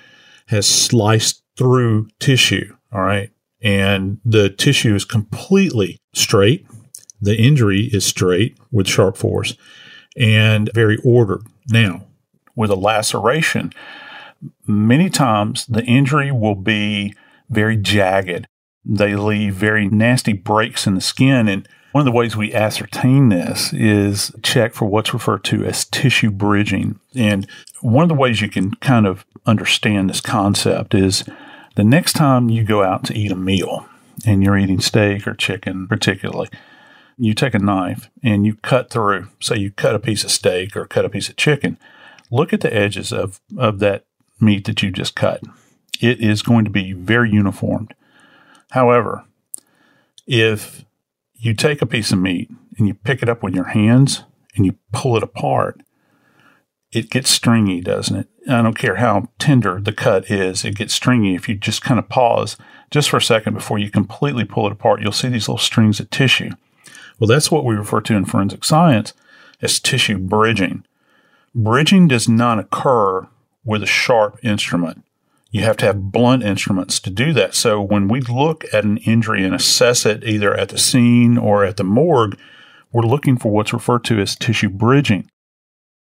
has 0.48 0.66
sliced 0.66 1.43
through 1.56 2.08
tissue. 2.18 2.76
All 2.92 3.02
right. 3.02 3.30
And 3.62 4.18
the 4.24 4.50
tissue 4.50 4.94
is 4.94 5.04
completely 5.04 5.98
straight. 6.12 6.66
The 7.20 7.36
injury 7.36 7.88
is 7.92 8.04
straight 8.04 8.58
with 8.70 8.88
sharp 8.88 9.16
force 9.16 9.56
and 10.16 10.70
very 10.74 10.98
ordered. 11.02 11.42
Now, 11.68 12.06
with 12.54 12.70
a 12.70 12.76
laceration, 12.76 13.72
many 14.66 15.08
times 15.08 15.66
the 15.66 15.83
injury 15.85 16.31
will 16.31 16.54
be 16.54 17.14
very 17.48 17.76
jagged. 17.76 18.46
They 18.85 19.16
leave 19.16 19.54
very 19.54 19.88
nasty 19.88 20.35
breaks 20.35 20.87
in 20.87 20.94
the 20.94 21.00
skin. 21.00 21.48
And 21.48 21.66
one 21.92 22.02
of 22.02 22.06
the 22.06 22.16
ways 22.16 22.37
we 22.37 22.52
ascertain 22.52 23.31
this 23.31 23.72
is 23.72 24.33
check 24.42 24.74
for 24.74 24.85
what's 24.85 25.14
referred 25.14 25.44
to 25.44 25.64
as 25.64 25.87
tissue 25.87 26.31
bridging. 26.31 27.00
And 27.14 27.48
one 27.81 28.02
of 28.02 28.08
the 28.08 28.14
ways 28.14 28.40
you 28.40 28.50
can 28.50 28.74
kind 28.74 29.06
of 29.06 29.24
understand 29.46 30.10
this 30.10 30.20
concept 30.20 30.94
is 30.94 31.24
the 31.75 31.85
next 31.85 32.12
time 32.14 32.48
you 32.48 32.64
go 32.64 32.83
out 32.83 33.04
to 33.04 33.14
eat 33.14 33.33
a 33.33 33.37
meal 33.37 33.87
and 34.27 34.42
you're 34.42 34.56
eating 34.56 34.81
steak 34.81 35.27
or 35.27 35.35
chicken, 35.35 35.87
particularly, 35.88 36.48
you 37.16 37.35
take 37.35 37.54
a 37.54 37.58
knife 37.58 38.10
and 38.22 38.46
you 38.46 38.54
cut 38.56 38.90
through, 38.90 39.29
say 39.40 39.56
you 39.56 39.70
cut 39.70 39.94
a 39.94 40.00
piece 40.00 40.25
of 40.25 40.31
steak 40.31 40.77
or 40.77 40.87
cut 40.87 41.04
a 41.04 41.10
piece 41.10 41.29
of 41.29 41.37
chicken, 41.37 41.79
look 42.31 42.52
at 42.52 42.60
the 42.60 42.75
edges 42.75 43.12
of, 43.12 43.40
of 43.56 43.79
that 43.81 44.04
meat 44.40 44.64
that 44.66 44.83
you 44.83 44.90
just 44.90 45.14
cut. 45.14 45.42
It 46.00 46.20
is 46.20 46.42
going 46.42 46.64
to 46.64 46.70
be 46.70 46.92
very 46.92 47.31
uniformed. 47.31 47.94
However, 48.70 49.25
if 50.27 50.85
you 51.35 51.54
take 51.54 51.83
a 51.83 51.87
piece 51.87 52.10
of 52.12 52.18
meat 52.18 52.50
and 52.79 52.88
you 52.88 52.94
pick 52.94 53.22
it 53.22 53.29
up 53.29 53.42
with 53.42 53.54
your 53.54 53.66
hands 53.66 54.25
and 54.56 54.66
you 54.66 54.77
pull 54.92 55.16
it 55.16 55.22
apart, 55.22 55.81
it 56.94 57.10
gets 57.10 57.30
stringy, 57.30 57.80
doesn't 57.80 58.16
it? 58.16 58.28
I 58.48 58.62
don't 58.62 58.78
care 58.78 58.96
how 58.96 59.28
tender 59.38 59.80
the 59.80 59.92
cut 59.92 60.30
is, 60.30 60.64
it 60.64 60.76
gets 60.76 60.94
stringy. 60.94 61.34
If 61.34 61.48
you 61.48 61.54
just 61.54 61.82
kind 61.82 61.98
of 61.98 62.08
pause 62.08 62.56
just 62.90 63.10
for 63.10 63.16
a 63.16 63.22
second 63.22 63.54
before 63.54 63.78
you 63.78 63.90
completely 63.90 64.44
pull 64.44 64.66
it 64.66 64.72
apart, 64.72 65.00
you'll 65.00 65.12
see 65.12 65.28
these 65.28 65.48
little 65.48 65.58
strings 65.58 65.98
of 65.98 66.10
tissue. 66.10 66.50
Well, 67.18 67.28
that's 67.28 67.50
what 67.50 67.64
we 67.64 67.74
refer 67.74 68.00
to 68.02 68.14
in 68.14 68.24
forensic 68.24 68.64
science 68.64 69.12
as 69.62 69.80
tissue 69.80 70.18
bridging. 70.18 70.84
Bridging 71.54 72.08
does 72.08 72.28
not 72.28 72.58
occur 72.58 73.26
with 73.64 73.82
a 73.82 73.86
sharp 73.86 74.38
instrument. 74.42 75.04
You 75.50 75.62
have 75.62 75.76
to 75.78 75.86
have 75.86 76.10
blunt 76.10 76.42
instruments 76.42 76.98
to 77.00 77.10
do 77.10 77.32
that. 77.32 77.54
So 77.54 77.80
when 77.80 78.08
we 78.08 78.20
look 78.20 78.64
at 78.72 78.84
an 78.84 78.98
injury 78.98 79.44
and 79.44 79.54
assess 79.54 80.04
it 80.04 80.24
either 80.24 80.52
at 80.54 80.70
the 80.70 80.78
scene 80.78 81.38
or 81.38 81.64
at 81.64 81.76
the 81.76 81.84
morgue, 81.84 82.38
we're 82.92 83.02
looking 83.02 83.36
for 83.36 83.52
what's 83.52 83.72
referred 83.72 84.04
to 84.04 84.20
as 84.20 84.34
tissue 84.36 84.68
bridging. 84.68 85.30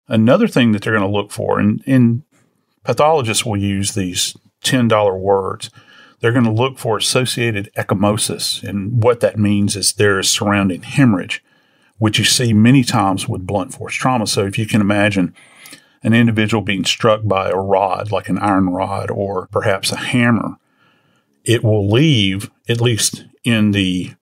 Another 0.09 0.49
thing 0.49 0.73
that 0.73 0.83
they're 0.83 0.97
going 0.97 1.09
to 1.09 1.17
look 1.17 1.31
for, 1.31 1.61
and, 1.61 1.83
and 1.87 2.23
pathologists 2.83 3.45
will 3.45 3.59
use 3.59 3.93
these 3.93 4.37
$10 4.65 5.21
words, 5.21 5.71
they're 6.21 6.33
going 6.33 6.45
to 6.45 6.51
look 6.51 6.79
for 6.79 6.97
associated 6.97 7.71
ecchymosis. 7.77 8.67
And 8.67 9.03
what 9.03 9.21
that 9.21 9.39
means 9.39 9.77
is 9.77 9.93
there 9.93 10.19
is 10.19 10.29
surrounding 10.29 10.83
hemorrhage, 10.83 11.45
which 11.99 12.19
you 12.19 12.25
see 12.25 12.53
many 12.53 12.83
times 12.83 13.29
with 13.29 13.47
blunt 13.47 13.75
force 13.75 13.95
trauma. 13.95 14.27
So 14.27 14.45
if 14.47 14.59
you 14.59 14.67
can 14.67 14.81
imagine 14.81 15.35
an 16.03 16.15
individual 16.15 16.63
being 16.63 16.85
struck 16.85 17.23
by 17.25 17.51
a 17.51 17.57
rod, 17.57 18.11
like 18.11 18.29
an 18.29 18.39
iron 18.39 18.71
rod 18.71 19.11
or 19.11 19.49
perhaps 19.49 19.93
a 19.93 19.97
hammer, 19.97 20.57
it 21.45 21.63
will 21.63 21.89
leave, 21.89 22.51
at 22.69 22.81
least 22.81 23.27
in 23.45 23.73
the 23.73 24.13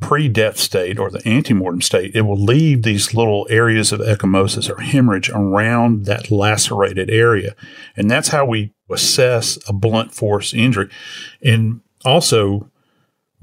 pre 0.00 0.28
death 0.28 0.58
state 0.58 0.98
or 0.98 1.10
the 1.10 1.20
antemortem 1.20 1.82
state, 1.82 2.14
it 2.14 2.22
will 2.22 2.42
leave 2.42 2.82
these 2.82 3.14
little 3.14 3.46
areas 3.50 3.92
of 3.92 4.00
ecchymosis 4.00 4.68
or 4.68 4.80
hemorrhage 4.80 5.30
around 5.30 6.04
that 6.06 6.30
lacerated 6.30 7.10
area. 7.10 7.54
And 7.96 8.10
that's 8.10 8.28
how 8.28 8.44
we 8.44 8.72
assess 8.90 9.58
a 9.68 9.72
blunt 9.72 10.14
force 10.14 10.52
injury. 10.52 10.90
And 11.42 11.80
also 12.04 12.70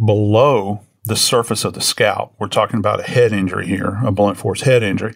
below 0.03 0.81
the 1.05 1.15
surface 1.15 1.65
of 1.65 1.73
the 1.73 1.81
scalp, 1.81 2.35
we're 2.39 2.47
talking 2.47 2.77
about 2.77 2.99
a 2.99 3.09
head 3.09 3.33
injury 3.33 3.67
here, 3.67 3.99
a 4.05 4.11
blunt 4.11 4.37
force 4.37 4.61
head 4.61 4.83
injury. 4.83 5.15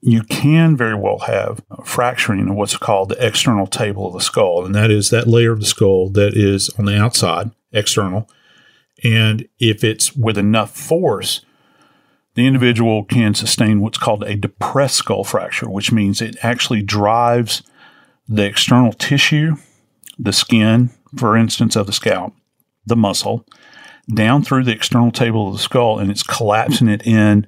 You 0.00 0.22
can 0.22 0.76
very 0.76 0.96
well 0.96 1.20
have 1.20 1.62
fracturing 1.84 2.48
of 2.48 2.56
what's 2.56 2.76
called 2.76 3.08
the 3.08 3.26
external 3.26 3.66
table 3.66 4.06
of 4.06 4.12
the 4.12 4.20
skull, 4.20 4.64
and 4.66 4.74
that 4.74 4.90
is 4.90 5.08
that 5.10 5.26
layer 5.26 5.52
of 5.52 5.60
the 5.60 5.66
skull 5.66 6.10
that 6.10 6.36
is 6.36 6.68
on 6.78 6.84
the 6.84 6.98
outside, 6.98 7.52
external, 7.72 8.28
and 9.02 9.48
if 9.58 9.82
it's 9.82 10.14
with 10.14 10.38
enough 10.38 10.76
force, 10.76 11.44
the 12.34 12.46
individual 12.46 13.04
can 13.04 13.34
sustain 13.34 13.80
what's 13.80 13.98
called 13.98 14.24
a 14.24 14.36
depressed 14.36 14.96
skull 14.96 15.24
fracture, 15.24 15.68
which 15.68 15.92
means 15.92 16.20
it 16.20 16.36
actually 16.42 16.82
drives 16.82 17.62
the 18.28 18.44
external 18.44 18.92
tissue, 18.92 19.56
the 20.18 20.32
skin, 20.32 20.90
for 21.16 21.36
instance, 21.36 21.76
of 21.76 21.86
the 21.86 21.92
scalp, 21.92 22.34
the 22.86 22.96
muscle, 22.96 23.46
down 24.12 24.42
through 24.42 24.64
the 24.64 24.72
external 24.72 25.10
table 25.10 25.48
of 25.48 25.54
the 25.54 25.62
skull, 25.62 25.98
and 25.98 26.10
it's 26.10 26.22
collapsing 26.22 26.88
it 26.88 27.06
in 27.06 27.46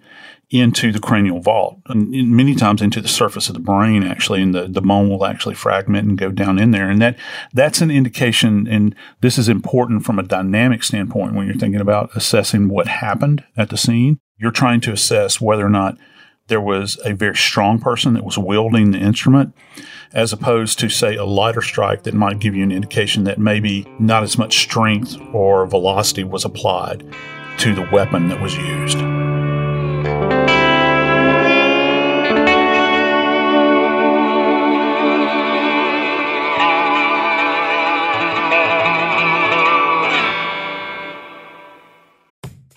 into 0.51 0.93
the 0.93 1.01
cranial 1.01 1.41
vault, 1.41 1.81
and 1.87 2.09
many 2.31 2.55
times 2.55 2.81
into 2.81 3.01
the 3.01 3.09
surface 3.09 3.49
of 3.49 3.55
the 3.55 3.61
brain, 3.61 4.05
actually, 4.05 4.41
and 4.41 4.55
the, 4.55 4.69
the 4.69 4.81
bone 4.81 5.09
will 5.09 5.27
actually 5.27 5.57
fragment 5.57 6.07
and 6.07 6.17
go 6.17 6.31
down 6.31 6.59
in 6.59 6.71
there. 6.71 6.89
And 6.89 7.03
that 7.03 7.19
that's 7.53 7.81
an 7.81 7.91
indication, 7.91 8.69
and 8.69 8.95
this 9.23 9.39
is 9.39 9.49
important 9.49 10.05
from 10.05 10.21
a 10.21 10.23
dynamic 10.23 10.85
standpoint 10.85 11.35
when 11.35 11.47
you're 11.47 11.57
thinking 11.57 11.81
about 11.81 12.11
assessing 12.15 12.69
what 12.69 12.87
happened 12.87 13.43
at 13.57 13.71
the 13.71 13.77
scene. 13.77 14.21
You're 14.39 14.53
trying 14.53 14.81
to 14.83 14.93
assess 14.93 15.41
whether 15.41 15.67
or 15.67 15.71
not 15.71 15.97
there 16.47 16.61
was 16.61 16.97
a 17.05 17.13
very 17.13 17.35
strong 17.35 17.81
person 17.81 18.15
that 18.15 18.25
was 18.25 18.39
wielding 18.39 18.93
the 18.93 18.99
instrument, 18.99 19.53
as 20.13 20.33
opposed 20.33 20.79
to, 20.79 20.89
say, 20.89 21.17
a 21.17 21.25
lighter 21.25 21.63
strike 21.63 22.05
that 22.05 22.15
might 22.15 22.39
give 22.39 22.55
you 22.55 22.63
an 22.63 22.71
indication 22.71 23.25
that 23.25 23.41
maybe 23.41 23.85
not 23.99 24.23
as 24.23 24.39
much 24.39 24.59
strength 24.59 25.17
or 25.33 25.67
velocity 25.67 26.23
was 26.23 26.45
applied 26.45 27.05
to 27.59 27.75
the 27.75 27.89
weapon 27.91 28.29
that 28.29 28.41
was 28.41 28.57
used. 28.57 28.99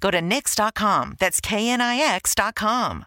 Go 0.00 0.10
to 0.10 0.20
Knix.com. 0.20 1.16
That's 1.18 1.40
KNIX.com. 1.40 3.06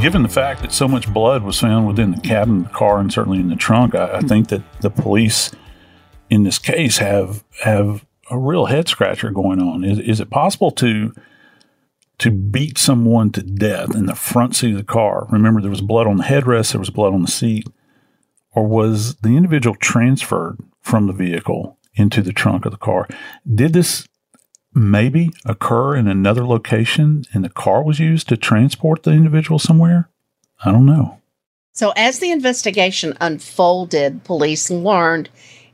Given 0.00 0.22
the 0.22 0.30
fact 0.30 0.62
that 0.62 0.72
so 0.72 0.88
much 0.88 1.12
blood 1.12 1.42
was 1.42 1.60
found 1.60 1.86
within 1.86 2.12
the 2.12 2.20
cabin 2.20 2.60
of 2.60 2.64
the 2.64 2.70
car 2.70 3.00
and 3.00 3.12
certainly 3.12 3.38
in 3.38 3.48
the 3.48 3.56
trunk, 3.56 3.94
I, 3.94 4.16
I 4.16 4.20
think 4.20 4.48
that 4.48 4.62
the 4.80 4.88
police 4.88 5.50
in 6.30 6.42
this 6.42 6.58
case 6.58 6.98
have 6.98 7.44
have 7.64 8.06
a 8.30 8.38
real 8.38 8.66
head 8.66 8.88
scratcher 8.88 9.30
going 9.30 9.60
on. 9.60 9.84
Is, 9.84 9.98
is 9.98 10.20
it 10.20 10.30
possible 10.30 10.70
to 10.72 11.12
to 12.18 12.30
beat 12.30 12.78
someone 12.78 13.30
to 13.32 13.42
death 13.42 13.94
in 13.94 14.06
the 14.06 14.14
front 14.14 14.56
seat 14.56 14.70
of 14.70 14.78
the 14.78 14.84
car? 14.84 15.26
Remember, 15.30 15.60
there 15.60 15.70
was 15.70 15.82
blood 15.82 16.06
on 16.06 16.16
the 16.16 16.24
headrest, 16.24 16.72
there 16.72 16.80
was 16.80 16.90
blood 16.90 17.12
on 17.12 17.22
the 17.22 17.28
seat, 17.28 17.66
or 18.52 18.66
was 18.66 19.16
the 19.16 19.36
individual 19.36 19.76
transferred 19.76 20.58
from 20.80 21.08
the 21.08 21.12
vehicle 21.12 21.78
into 21.94 22.22
the 22.22 22.32
trunk 22.32 22.64
of 22.64 22.72
the 22.72 22.78
car? 22.78 23.06
Did 23.54 23.74
this 23.74 24.06
maybe 24.74 25.30
occur 25.44 25.96
in 25.96 26.06
another 26.06 26.44
location 26.46 27.24
and 27.32 27.44
the 27.44 27.48
car 27.48 27.82
was 27.82 27.98
used 27.98 28.28
to 28.28 28.36
transport 28.36 29.02
the 29.02 29.12
individual 29.12 29.58
somewhere? 29.58 30.08
I 30.64 30.70
don't 30.70 30.86
know. 30.86 31.18
So, 31.72 31.92
as 31.96 32.18
the 32.18 32.30
investigation 32.30 33.16
unfolded, 33.20 34.24
police 34.24 34.70
learned 34.70 35.30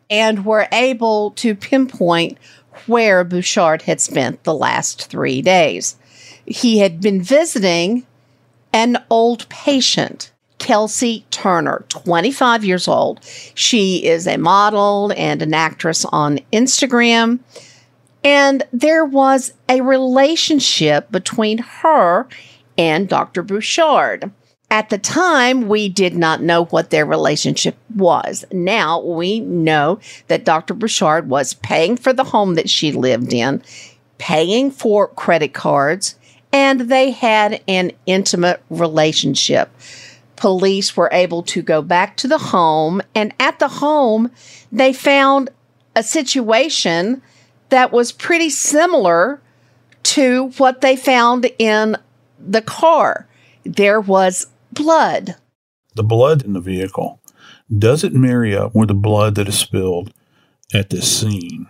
and 0.09 0.45
were 0.45 0.69
able 0.71 1.33
to 1.33 1.55
pinpoint 1.55 2.39
where 2.87 3.25
Burchard 3.25 3.83
had 3.83 4.01
spent 4.01 4.45
the 4.45 4.55
last 4.55 5.11
three 5.11 5.43
days. 5.43 5.97
He 6.45 6.79
had 6.79 7.01
been 7.01 7.23
visiting 7.23 8.07
an 8.73 9.03
old 9.11 9.49
patient, 9.49 10.31
Kelsey 10.59 11.25
Turner, 11.31 11.85
25 11.89 12.65
years 12.65 12.87
old. 12.87 13.25
She 13.55 14.05
is 14.07 14.27
a 14.27 14.37
model 14.37 15.13
and 15.17 15.43
an 15.43 15.55
actress 15.55 16.05
on 16.05 16.39
Instagram. 16.53 17.41
And 18.27 18.65
there 18.73 19.05
was 19.05 19.53
a 19.69 19.83
relationship 19.83 21.13
between 21.13 21.59
her 21.59 22.27
and 22.77 23.09
Dr. 23.09 23.45
Burchard. 23.45 24.33
At 24.69 24.91
the 24.91 24.99
time, 24.99 25.69
we 25.69 25.89
did 25.89 26.17
not 26.17 26.43
know 26.43 26.65
what 26.65 26.91
their 26.91 27.07
relationship 27.07 27.77
was. 27.95 28.45
Now 28.51 29.01
we 29.01 29.39
know 29.39 30.01
that 30.27 30.45
Dr. 30.45 30.75
Burchard 30.75 31.29
was 31.29 31.55
paying 31.55 31.97
for 31.97 32.13
the 32.13 32.25
home 32.25 32.57
that 32.57 32.69
she 32.69 32.91
lived 32.91 33.33
in, 33.33 33.63
paying 34.19 34.73
for 34.73 35.07
credit 35.07 35.55
cards, 35.55 36.17
and 36.53 36.81
they 36.81 37.13
had 37.13 37.63
an 37.69 37.93
intimate 38.07 38.61
relationship. 38.71 39.71
Police 40.35 40.97
were 40.97 41.11
able 41.13 41.45
to 41.45 41.63
go 41.63 41.81
back 41.81 42.17
to 42.17 42.27
the 42.27 42.39
home, 42.39 43.03
and 43.15 43.33
at 43.39 43.61
the 43.61 43.69
home, 43.69 44.33
they 44.73 44.93
found 44.93 45.49
a 45.95 46.03
situation 46.03 47.23
that 47.69 47.93
was 47.93 48.13
pretty 48.13 48.51
similar 48.51 49.41
to 50.03 50.49
what 50.57 50.81
they 50.81 50.97
found 50.97 51.51
in 51.59 51.97
the 52.39 52.63
car. 52.63 53.27
There 53.65 54.01
was 54.01 54.47
blood. 54.73 55.37
The 55.95 56.05
blood 56.05 56.45
in 56.45 56.53
the 56.53 56.61
vehicle, 56.61 57.21
does 57.77 58.05
it 58.05 58.13
marry 58.13 58.55
up 58.55 58.75
with 58.75 58.89
the 58.89 58.95
blood 58.95 59.35
that 59.35 59.49
is 59.49 59.59
spilled 59.59 60.13
at 60.73 60.91
this 60.91 61.21
scene, 61.21 61.67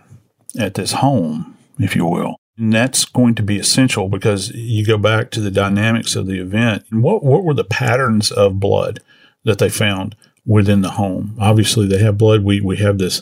at 0.59 0.75
this 0.75 0.91
home, 0.93 1.57
if 1.79 1.95
you 1.95 2.05
will? 2.05 2.35
And 2.57 2.73
that's 2.73 3.05
going 3.05 3.35
to 3.35 3.43
be 3.43 3.57
essential 3.57 4.09
because 4.09 4.51
you 4.51 4.85
go 4.85 4.97
back 4.97 5.31
to 5.31 5.41
the 5.41 5.51
dynamics 5.51 6.15
of 6.15 6.27
the 6.27 6.39
event. 6.39 6.85
What, 6.91 7.23
what 7.23 7.43
were 7.43 7.53
the 7.53 7.63
patterns 7.63 8.31
of 8.31 8.59
blood 8.59 8.99
that 9.43 9.59
they 9.59 9.69
found 9.69 10.15
within 10.45 10.81
the 10.81 10.91
home? 10.91 11.35
Obviously, 11.39 11.87
they 11.87 11.99
have 11.99 12.17
blood. 12.17 12.43
We, 12.43 12.59
we 12.59 12.77
have 12.77 12.97
this, 12.97 13.21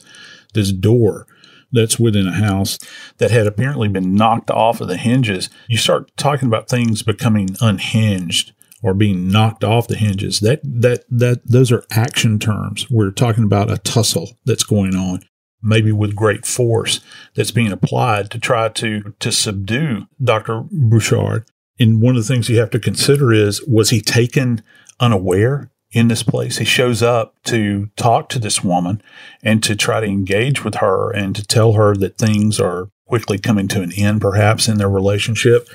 this 0.53 0.71
door 0.71 1.27
that's 1.75 1.99
within 1.99 2.27
a 2.27 2.33
house 2.33 2.79
that 3.17 3.31
had 3.31 3.45
apparently 3.45 3.87
been 3.87 4.15
knocked 4.15 4.49
off 4.49 4.81
of 4.81 4.87
the 4.87 4.97
hinges. 4.97 5.49
You 5.67 5.77
start 5.77 6.11
talking 6.17 6.47
about 6.47 6.69
things 6.69 7.03
becoming 7.03 7.55
unhinged 7.61 8.53
or 8.81 8.93
being 8.93 9.29
knocked 9.29 9.63
off 9.63 9.87
the 9.87 9.95
hinges. 9.95 10.39
That 10.39 10.61
that 10.63 11.03
that 11.09 11.41
those 11.45 11.71
are 11.71 11.83
action 11.91 12.39
terms. 12.39 12.89
We're 12.89 13.11
talking 13.11 13.43
about 13.43 13.71
a 13.71 13.77
tussle 13.77 14.31
that's 14.45 14.63
going 14.63 14.95
on, 14.95 15.23
maybe 15.61 15.91
with 15.91 16.15
great 16.15 16.45
force 16.45 17.01
that's 17.35 17.51
being 17.51 17.71
applied 17.71 18.31
to 18.31 18.39
try 18.39 18.69
to 18.69 19.13
to 19.19 19.31
subdue 19.31 20.07
Dr. 20.23 20.63
Burchard. 20.71 21.45
And 21.79 22.01
one 22.01 22.15
of 22.15 22.25
the 22.25 22.33
things 22.33 22.47
you 22.49 22.59
have 22.59 22.69
to 22.71 22.79
consider 22.79 23.33
is 23.33 23.61
was 23.63 23.89
he 23.89 24.01
taken 24.01 24.63
unaware 24.99 25.71
in 25.95 26.09
this 26.09 26.21
place? 26.21 26.57
He 26.57 26.65
shows 26.65 27.01
up 27.01 27.35
to 27.45 27.89
talk 27.95 28.29
to 28.29 28.39
this 28.39 28.63
woman 28.63 29.01
and 29.41 29.63
to 29.63 29.75
try 29.75 30.01
to 30.01 30.05
engage 30.05 30.63
with 30.63 30.75
her 30.75 31.09
and 31.09 31.35
to 31.35 31.47
tell 31.47 31.73
her 31.73 31.95
that 31.95 32.17
things 32.17 32.59
are 32.59 32.89
quickly 33.07 33.39
coming 33.39 33.67
to 33.69 33.81
an 33.81 33.93
end, 33.93 34.19
perhaps 34.21 34.67
in 34.67 34.77
their 34.77 34.89
relationship. 34.89 35.67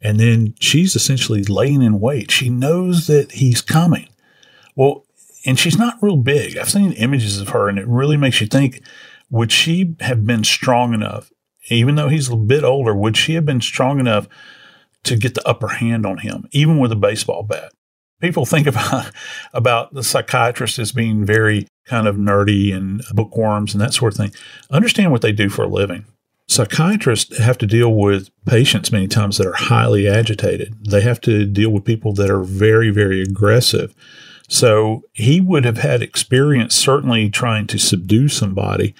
And 0.00 0.20
then 0.20 0.54
she's 0.60 0.94
essentially 0.94 1.42
laying 1.42 1.82
in 1.82 1.98
wait. 1.98 2.30
She 2.30 2.48
knows 2.48 3.08
that 3.08 3.32
he's 3.32 3.60
coming. 3.60 4.08
Well, 4.76 5.04
and 5.44 5.58
she's 5.58 5.76
not 5.76 5.98
real 6.00 6.16
big. 6.16 6.56
I've 6.56 6.70
seen 6.70 6.92
images 6.92 7.40
of 7.40 7.48
her 7.48 7.68
and 7.68 7.78
it 7.78 7.86
really 7.88 8.16
makes 8.16 8.40
you 8.40 8.46
think 8.46 8.82
would 9.30 9.50
she 9.50 9.96
have 10.00 10.24
been 10.24 10.44
strong 10.44 10.94
enough, 10.94 11.32
even 11.68 11.96
though 11.96 12.08
he's 12.08 12.30
a 12.30 12.36
bit 12.36 12.64
older, 12.64 12.94
would 12.94 13.16
she 13.16 13.34
have 13.34 13.44
been 13.44 13.60
strong 13.60 13.98
enough 13.98 14.28
to 15.02 15.16
get 15.16 15.34
the 15.34 15.46
upper 15.46 15.68
hand 15.68 16.06
on 16.06 16.18
him, 16.18 16.48
even 16.52 16.78
with 16.78 16.92
a 16.92 16.96
baseball 16.96 17.42
bat? 17.42 17.72
People 18.20 18.44
think 18.44 18.66
about 18.66 19.10
about 19.52 19.94
the 19.94 20.02
psychiatrist 20.02 20.78
as 20.78 20.92
being 20.92 21.24
very 21.24 21.66
kind 21.86 22.06
of 22.06 22.16
nerdy 22.16 22.74
and 22.74 23.02
bookworms 23.12 23.74
and 23.74 23.80
that 23.80 23.94
sort 23.94 24.12
of 24.12 24.18
thing. 24.18 24.32
Understand 24.70 25.12
what 25.12 25.22
they 25.22 25.32
do 25.32 25.48
for 25.48 25.64
a 25.64 25.68
living 25.68 26.04
psychiatrists 26.48 27.38
have 27.38 27.58
to 27.58 27.66
deal 27.66 27.92
with 27.94 28.30
patients 28.46 28.90
many 28.90 29.06
times 29.06 29.36
that 29.36 29.46
are 29.46 29.52
highly 29.52 30.08
agitated. 30.08 30.74
They 30.88 31.02
have 31.02 31.20
to 31.22 31.44
deal 31.44 31.70
with 31.70 31.84
people 31.84 32.14
that 32.14 32.30
are 32.30 32.42
very, 32.42 32.90
very 32.90 33.22
aggressive. 33.22 33.94
So 34.48 35.02
he 35.12 35.42
would 35.42 35.66
have 35.66 35.76
had 35.76 36.02
experience 36.02 36.74
certainly 36.74 37.28
trying 37.28 37.66
to 37.68 37.78
subdue 37.78 38.28
somebody. 38.28 38.94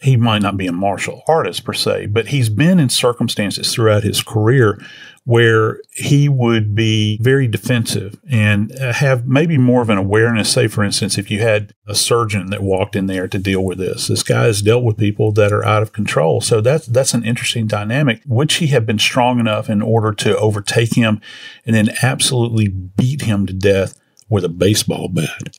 He 0.00 0.16
might 0.16 0.42
not 0.42 0.56
be 0.56 0.66
a 0.66 0.72
martial 0.72 1.22
artist 1.26 1.64
per 1.64 1.72
se, 1.72 2.06
but 2.06 2.28
he's 2.28 2.48
been 2.48 2.78
in 2.78 2.88
circumstances 2.88 3.72
throughout 3.72 4.02
his 4.02 4.22
career 4.22 4.78
where 5.26 5.80
he 5.90 6.28
would 6.28 6.74
be 6.74 7.18
very 7.22 7.48
defensive 7.48 8.20
and 8.30 8.78
uh, 8.78 8.92
have 8.92 9.26
maybe 9.26 9.56
more 9.56 9.80
of 9.80 9.88
an 9.88 9.96
awareness. 9.96 10.52
Say, 10.52 10.68
for 10.68 10.84
instance, 10.84 11.16
if 11.16 11.30
you 11.30 11.40
had 11.40 11.72
a 11.86 11.94
surgeon 11.94 12.50
that 12.50 12.62
walked 12.62 12.94
in 12.94 13.06
there 13.06 13.26
to 13.28 13.38
deal 13.38 13.64
with 13.64 13.78
this, 13.78 14.08
this 14.08 14.22
guy 14.22 14.44
has 14.44 14.60
dealt 14.60 14.84
with 14.84 14.98
people 14.98 15.32
that 15.32 15.50
are 15.50 15.64
out 15.64 15.82
of 15.82 15.94
control. 15.94 16.42
So 16.42 16.60
that's, 16.60 16.86
that's 16.86 17.14
an 17.14 17.24
interesting 17.24 17.66
dynamic. 17.66 18.20
Would 18.26 18.52
she 18.52 18.66
have 18.68 18.84
been 18.84 18.98
strong 18.98 19.40
enough 19.40 19.70
in 19.70 19.80
order 19.80 20.12
to 20.12 20.36
overtake 20.36 20.94
him 20.94 21.22
and 21.64 21.74
then 21.74 21.88
absolutely 22.02 22.68
beat 22.68 23.22
him 23.22 23.46
to 23.46 23.54
death 23.54 23.98
with 24.28 24.44
a 24.44 24.50
baseball 24.50 25.08
bat? 25.08 25.56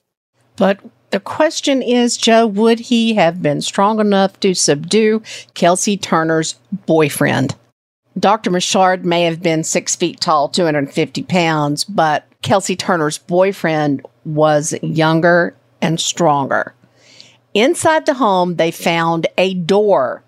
But 0.57 0.79
the 1.15 1.21
question 1.21 1.81
is, 1.81 2.17
Joe, 2.17 2.45
would 2.45 2.77
he 2.77 3.13
have 3.13 3.41
been 3.41 3.61
strong 3.61 4.01
enough 4.01 4.37
to 4.41 4.53
subdue 4.53 5.23
Kelsey 5.53 5.95
Turner's 5.95 6.55
boyfriend? 6.85 7.55
Dr. 8.19 8.49
Burchard 8.49 9.05
may 9.05 9.23
have 9.23 9.41
been 9.41 9.63
six 9.63 9.95
feet 9.95 10.19
tall, 10.19 10.49
250 10.49 11.23
pounds, 11.23 11.85
but 11.85 12.27
Kelsey 12.41 12.75
Turner's 12.75 13.17
boyfriend 13.17 14.05
was 14.25 14.75
younger 14.83 15.55
and 15.81 16.01
stronger. 16.01 16.73
Inside 17.53 18.07
the 18.07 18.15
home, 18.15 18.57
they 18.57 18.71
found 18.71 19.25
a 19.37 19.53
door 19.53 20.21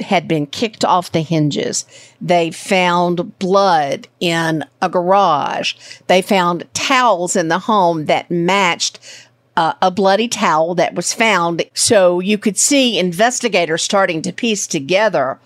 had 0.00 0.26
been 0.26 0.46
kicked 0.46 0.84
off 0.84 1.12
the 1.12 1.20
hinges. 1.20 1.84
They 2.20 2.50
found 2.50 3.38
blood 3.38 4.08
in 4.18 4.64
a 4.80 4.88
garage. 4.88 5.74
They 6.08 6.20
found 6.20 6.66
towels 6.74 7.36
in 7.36 7.46
the 7.46 7.60
home 7.60 8.06
that 8.06 8.28
matched 8.28 8.98
uh, 9.56 9.74
a 9.82 9.90
bloody 9.90 10.28
towel 10.28 10.74
that 10.76 10.94
was 10.94 11.12
found. 11.12 11.64
So 11.74 12.20
you 12.20 12.38
could 12.38 12.58
see 12.58 12.98
investigators 12.98 13.82
starting 13.82 14.22
to 14.22 14.32
piece 14.32 14.66
together 14.66 15.38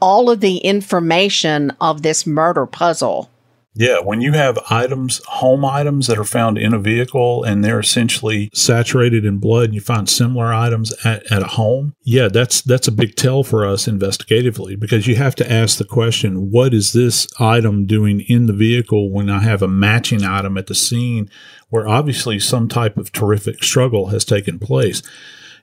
all 0.00 0.30
of 0.30 0.40
the 0.40 0.58
information 0.58 1.72
of 1.80 2.02
this 2.02 2.26
murder 2.26 2.66
puzzle. 2.66 3.30
Yeah, 3.76 3.98
when 3.98 4.20
you 4.20 4.32
have 4.32 4.56
items, 4.70 5.20
home 5.26 5.64
items 5.64 6.06
that 6.06 6.18
are 6.18 6.24
found 6.24 6.58
in 6.58 6.72
a 6.72 6.78
vehicle 6.78 7.42
and 7.42 7.64
they're 7.64 7.80
essentially 7.80 8.48
saturated 8.54 9.24
in 9.24 9.38
blood 9.38 9.64
and 9.64 9.74
you 9.74 9.80
find 9.80 10.08
similar 10.08 10.54
items 10.54 10.92
at, 11.04 11.30
at 11.32 11.42
a 11.42 11.48
home, 11.48 11.96
yeah, 12.02 12.28
that's 12.28 12.62
that's 12.62 12.86
a 12.86 12.92
big 12.92 13.16
tell 13.16 13.42
for 13.42 13.66
us 13.66 13.88
investigatively 13.88 14.78
because 14.78 15.08
you 15.08 15.16
have 15.16 15.34
to 15.36 15.50
ask 15.50 15.78
the 15.78 15.84
question, 15.84 16.52
what 16.52 16.72
is 16.72 16.92
this 16.92 17.26
item 17.40 17.84
doing 17.84 18.20
in 18.20 18.46
the 18.46 18.52
vehicle 18.52 19.10
when 19.10 19.28
I 19.28 19.40
have 19.40 19.60
a 19.60 19.68
matching 19.68 20.22
item 20.22 20.56
at 20.56 20.68
the 20.68 20.74
scene 20.76 21.28
where 21.70 21.88
obviously 21.88 22.38
some 22.38 22.68
type 22.68 22.96
of 22.96 23.12
terrific 23.12 23.62
struggle 23.62 24.08
has 24.08 24.24
taken 24.24 24.58
place. 24.58 25.00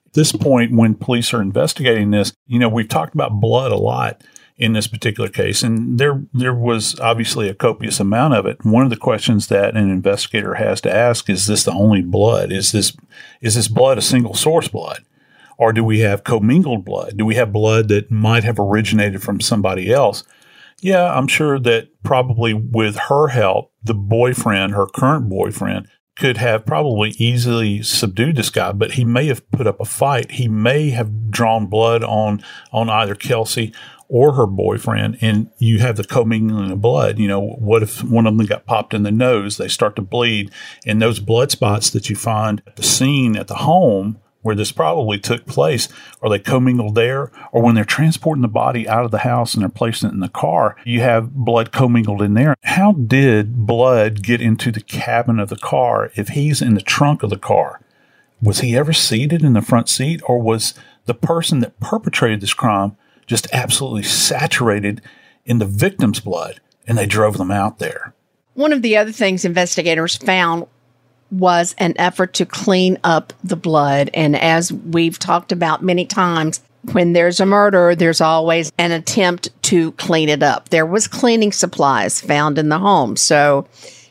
At 0.06 0.12
this 0.14 0.32
point, 0.32 0.76
when 0.76 0.94
police 0.94 1.32
are 1.32 1.40
investigating 1.40 2.10
this, 2.10 2.32
you 2.46 2.58
know, 2.58 2.68
we've 2.68 2.88
talked 2.88 3.14
about 3.14 3.40
blood 3.40 3.72
a 3.72 3.76
lot 3.76 4.22
in 4.58 4.74
this 4.74 4.86
particular 4.86 5.28
case, 5.28 5.62
and 5.62 5.98
there 5.98 6.22
there 6.32 6.54
was 6.54 6.98
obviously 7.00 7.48
a 7.48 7.54
copious 7.54 7.98
amount 7.98 8.34
of 8.34 8.46
it. 8.46 8.64
One 8.64 8.84
of 8.84 8.90
the 8.90 8.96
questions 8.96 9.48
that 9.48 9.74
an 9.74 9.90
investigator 9.90 10.54
has 10.54 10.80
to 10.82 10.94
ask 10.94 11.28
is: 11.30 11.46
This 11.46 11.64
the 11.64 11.72
only 11.72 12.02
blood? 12.02 12.52
Is 12.52 12.72
this 12.72 12.96
is 13.40 13.54
this 13.54 13.68
blood 13.68 13.98
a 13.98 14.02
single 14.02 14.34
source 14.34 14.68
blood, 14.68 15.00
or 15.56 15.72
do 15.72 15.82
we 15.82 16.00
have 16.00 16.24
commingled 16.24 16.84
blood? 16.84 17.16
Do 17.16 17.24
we 17.24 17.34
have 17.36 17.52
blood 17.52 17.88
that 17.88 18.10
might 18.10 18.44
have 18.44 18.58
originated 18.60 19.22
from 19.22 19.40
somebody 19.40 19.92
else? 19.92 20.22
Yeah, 20.82 21.16
I'm 21.16 21.28
sure 21.28 21.60
that 21.60 22.02
probably 22.02 22.52
with 22.52 22.96
her 23.08 23.28
help, 23.28 23.72
the 23.84 23.94
boyfriend, 23.94 24.74
her 24.74 24.86
current 24.86 25.28
boyfriend, 25.28 25.86
could 26.16 26.38
have 26.38 26.66
probably 26.66 27.10
easily 27.10 27.82
subdued 27.82 28.36
this 28.36 28.50
guy, 28.50 28.72
but 28.72 28.92
he 28.92 29.04
may 29.04 29.26
have 29.28 29.48
put 29.52 29.68
up 29.68 29.80
a 29.80 29.84
fight. 29.84 30.32
He 30.32 30.48
may 30.48 30.90
have 30.90 31.30
drawn 31.30 31.66
blood 31.66 32.02
on 32.02 32.44
on 32.72 32.90
either 32.90 33.14
Kelsey 33.14 33.72
or 34.08 34.34
her 34.34 34.46
boyfriend, 34.46 35.18
and 35.22 35.50
you 35.56 35.78
have 35.78 35.96
the 35.96 36.04
commingling 36.04 36.72
of 36.72 36.80
blood. 36.82 37.18
You 37.18 37.28
know, 37.28 37.40
what 37.40 37.82
if 37.82 38.02
one 38.02 38.26
of 38.26 38.36
them 38.36 38.46
got 38.46 38.66
popped 38.66 38.92
in 38.92 39.04
the 39.04 39.12
nose? 39.12 39.56
They 39.56 39.68
start 39.68 39.96
to 39.96 40.02
bleed, 40.02 40.50
and 40.84 41.00
those 41.00 41.20
blood 41.20 41.52
spots 41.52 41.90
that 41.90 42.10
you 42.10 42.16
find 42.16 42.60
at 42.66 42.76
the 42.76 42.82
scene 42.82 43.36
at 43.36 43.46
the 43.46 43.54
home 43.54 44.18
where 44.42 44.54
this 44.54 44.72
probably 44.72 45.18
took 45.18 45.46
place, 45.46 45.88
or 46.20 46.28
they 46.28 46.38
commingled 46.38 46.94
there? 46.94 47.30
Or 47.52 47.62
when 47.62 47.74
they're 47.74 47.84
transporting 47.84 48.42
the 48.42 48.48
body 48.48 48.88
out 48.88 49.04
of 49.04 49.10
the 49.10 49.18
house 49.18 49.54
and 49.54 49.62
they're 49.62 49.68
placing 49.68 50.10
it 50.10 50.12
in 50.12 50.20
the 50.20 50.28
car, 50.28 50.76
you 50.84 51.00
have 51.00 51.32
blood 51.32 51.72
commingled 51.72 52.22
in 52.22 52.34
there. 52.34 52.56
How 52.64 52.92
did 52.92 53.66
blood 53.66 54.22
get 54.22 54.40
into 54.40 54.70
the 54.70 54.80
cabin 54.80 55.38
of 55.38 55.48
the 55.48 55.56
car 55.56 56.10
if 56.14 56.28
he's 56.28 56.60
in 56.60 56.74
the 56.74 56.80
trunk 56.80 57.22
of 57.22 57.30
the 57.30 57.38
car? 57.38 57.80
Was 58.42 58.60
he 58.60 58.76
ever 58.76 58.92
seated 58.92 59.42
in 59.42 59.52
the 59.52 59.62
front 59.62 59.88
seat, 59.88 60.20
or 60.26 60.40
was 60.42 60.74
the 61.06 61.14
person 61.14 61.60
that 61.60 61.78
perpetrated 61.80 62.40
this 62.40 62.54
crime 62.54 62.96
just 63.26 63.46
absolutely 63.52 64.02
saturated 64.02 65.00
in 65.44 65.58
the 65.58 65.66
victim's 65.66 66.20
blood 66.20 66.60
and 66.86 66.98
they 66.98 67.06
drove 67.06 67.38
them 67.38 67.50
out 67.50 67.78
there. 67.78 68.14
One 68.54 68.72
of 68.72 68.82
the 68.82 68.96
other 68.96 69.12
things 69.12 69.44
investigators 69.44 70.16
found 70.16 70.66
was 71.32 71.74
an 71.78 71.94
effort 71.96 72.34
to 72.34 72.46
clean 72.46 72.98
up 73.02 73.32
the 73.42 73.56
blood. 73.56 74.10
And 74.14 74.36
as 74.36 74.72
we've 74.72 75.18
talked 75.18 75.50
about 75.50 75.82
many 75.82 76.04
times, 76.04 76.60
when 76.92 77.12
there's 77.12 77.40
a 77.40 77.46
murder, 77.46 77.94
there's 77.94 78.20
always 78.20 78.70
an 78.78 78.92
attempt 78.92 79.48
to 79.62 79.92
clean 79.92 80.28
it 80.28 80.42
up. 80.42 80.68
There 80.68 80.86
was 80.86 81.08
cleaning 81.08 81.52
supplies 81.52 82.20
found 82.20 82.58
in 82.58 82.68
the 82.68 82.78
home. 82.78 83.16
So 83.16 83.66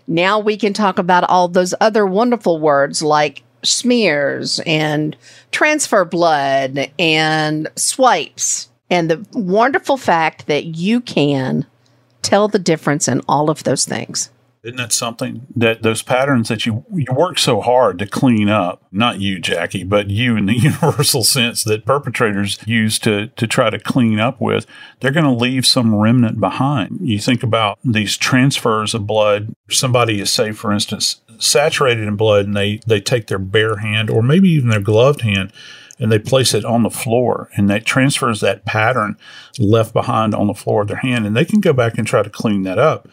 now 0.08 0.40
we 0.40 0.58
can 0.58 0.74
talk 0.74 0.98
about 0.98 1.30
all 1.30 1.48
those 1.48 1.74
other 1.80 2.06
wonderful 2.06 2.60
words 2.60 3.02
like 3.02 3.44
smears 3.64 4.60
and 4.66 5.16
transfer 5.52 6.04
blood 6.04 6.92
and 6.98 7.68
swipes 7.76 8.70
and 8.90 9.10
the 9.10 9.26
wonderful 9.34 9.98
fact 9.98 10.48
that 10.48 10.66
you 10.66 11.00
can 11.00 11.66
tell 12.22 12.48
the 12.48 12.60
difference 12.60 13.08
in 13.08 13.22
all 13.28 13.50
of 13.50 13.64
those 13.64 13.86
things. 13.86 14.30
Isn't 14.64 14.78
that 14.78 14.94
something 14.94 15.48
that 15.56 15.82
those 15.82 16.04
patterns 16.04 16.48
that 16.50 16.68
you 16.68 16.86
you 16.94 17.06
work 17.12 17.40
so 17.40 17.62
hard 17.62 17.98
to 17.98 18.06
clean 18.06 18.48
up? 18.48 18.86
Not 18.92 19.20
you, 19.20 19.40
Jackie, 19.40 19.84
but 19.84 20.12
you 20.12 20.38
in 20.38 20.46
the 20.46 20.54
universal 20.58 21.24
sense 21.24 21.64
that 21.64 21.86
perpetrators 21.86 22.60
use 22.68 23.00
to 23.00 23.28
to 23.28 23.48
try 23.48 23.72
to 23.72 23.80
clean 23.80 24.20
up 24.20 24.40
with. 24.40 24.68
They're 25.00 25.12
going 25.12 25.26
to 25.26 25.32
leave 25.32 25.66
some 25.66 25.96
remnant 25.96 26.40
behind. 26.40 27.00
You 27.02 27.18
think 27.18 27.42
about 27.42 27.80
these 27.84 28.18
transfers 28.18 28.94
of 28.94 29.08
blood. 29.08 29.56
Somebody 29.72 30.22
is, 30.22 30.32
say, 30.32 30.52
for 30.52 30.72
instance, 30.72 31.22
saturated 31.40 32.08
in 32.08 32.16
blood, 32.16 32.46
and 32.46 32.56
they 32.56 32.82
they 32.86 33.02
take 33.02 33.28
their 33.28 33.40
bare 33.40 33.78
hand 33.78 34.12
or 34.12 34.22
maybe 34.22 34.50
even 34.50 34.70
their 34.70 34.80
gloved 34.80 35.22
hand 35.22 35.52
and 35.98 36.12
they 36.12 36.20
place 36.20 36.54
it 36.54 36.66
on 36.66 36.84
the 36.84 36.90
floor 36.90 37.50
and 37.56 37.70
that 37.70 37.86
transfers 37.86 38.42
that 38.42 38.66
pattern 38.66 39.16
left 39.60 39.94
behind 39.94 40.34
on 40.34 40.48
the 40.48 40.54
floor 40.54 40.82
of 40.82 40.88
their 40.88 40.98
hand 40.98 41.28
and 41.28 41.38
they 41.38 41.46
can 41.46 41.62
go 41.62 41.74
back 41.74 41.98
and 41.98 42.08
try 42.08 42.24
to 42.24 42.30
clean 42.30 42.64
that 42.64 42.80
up. 42.80 43.08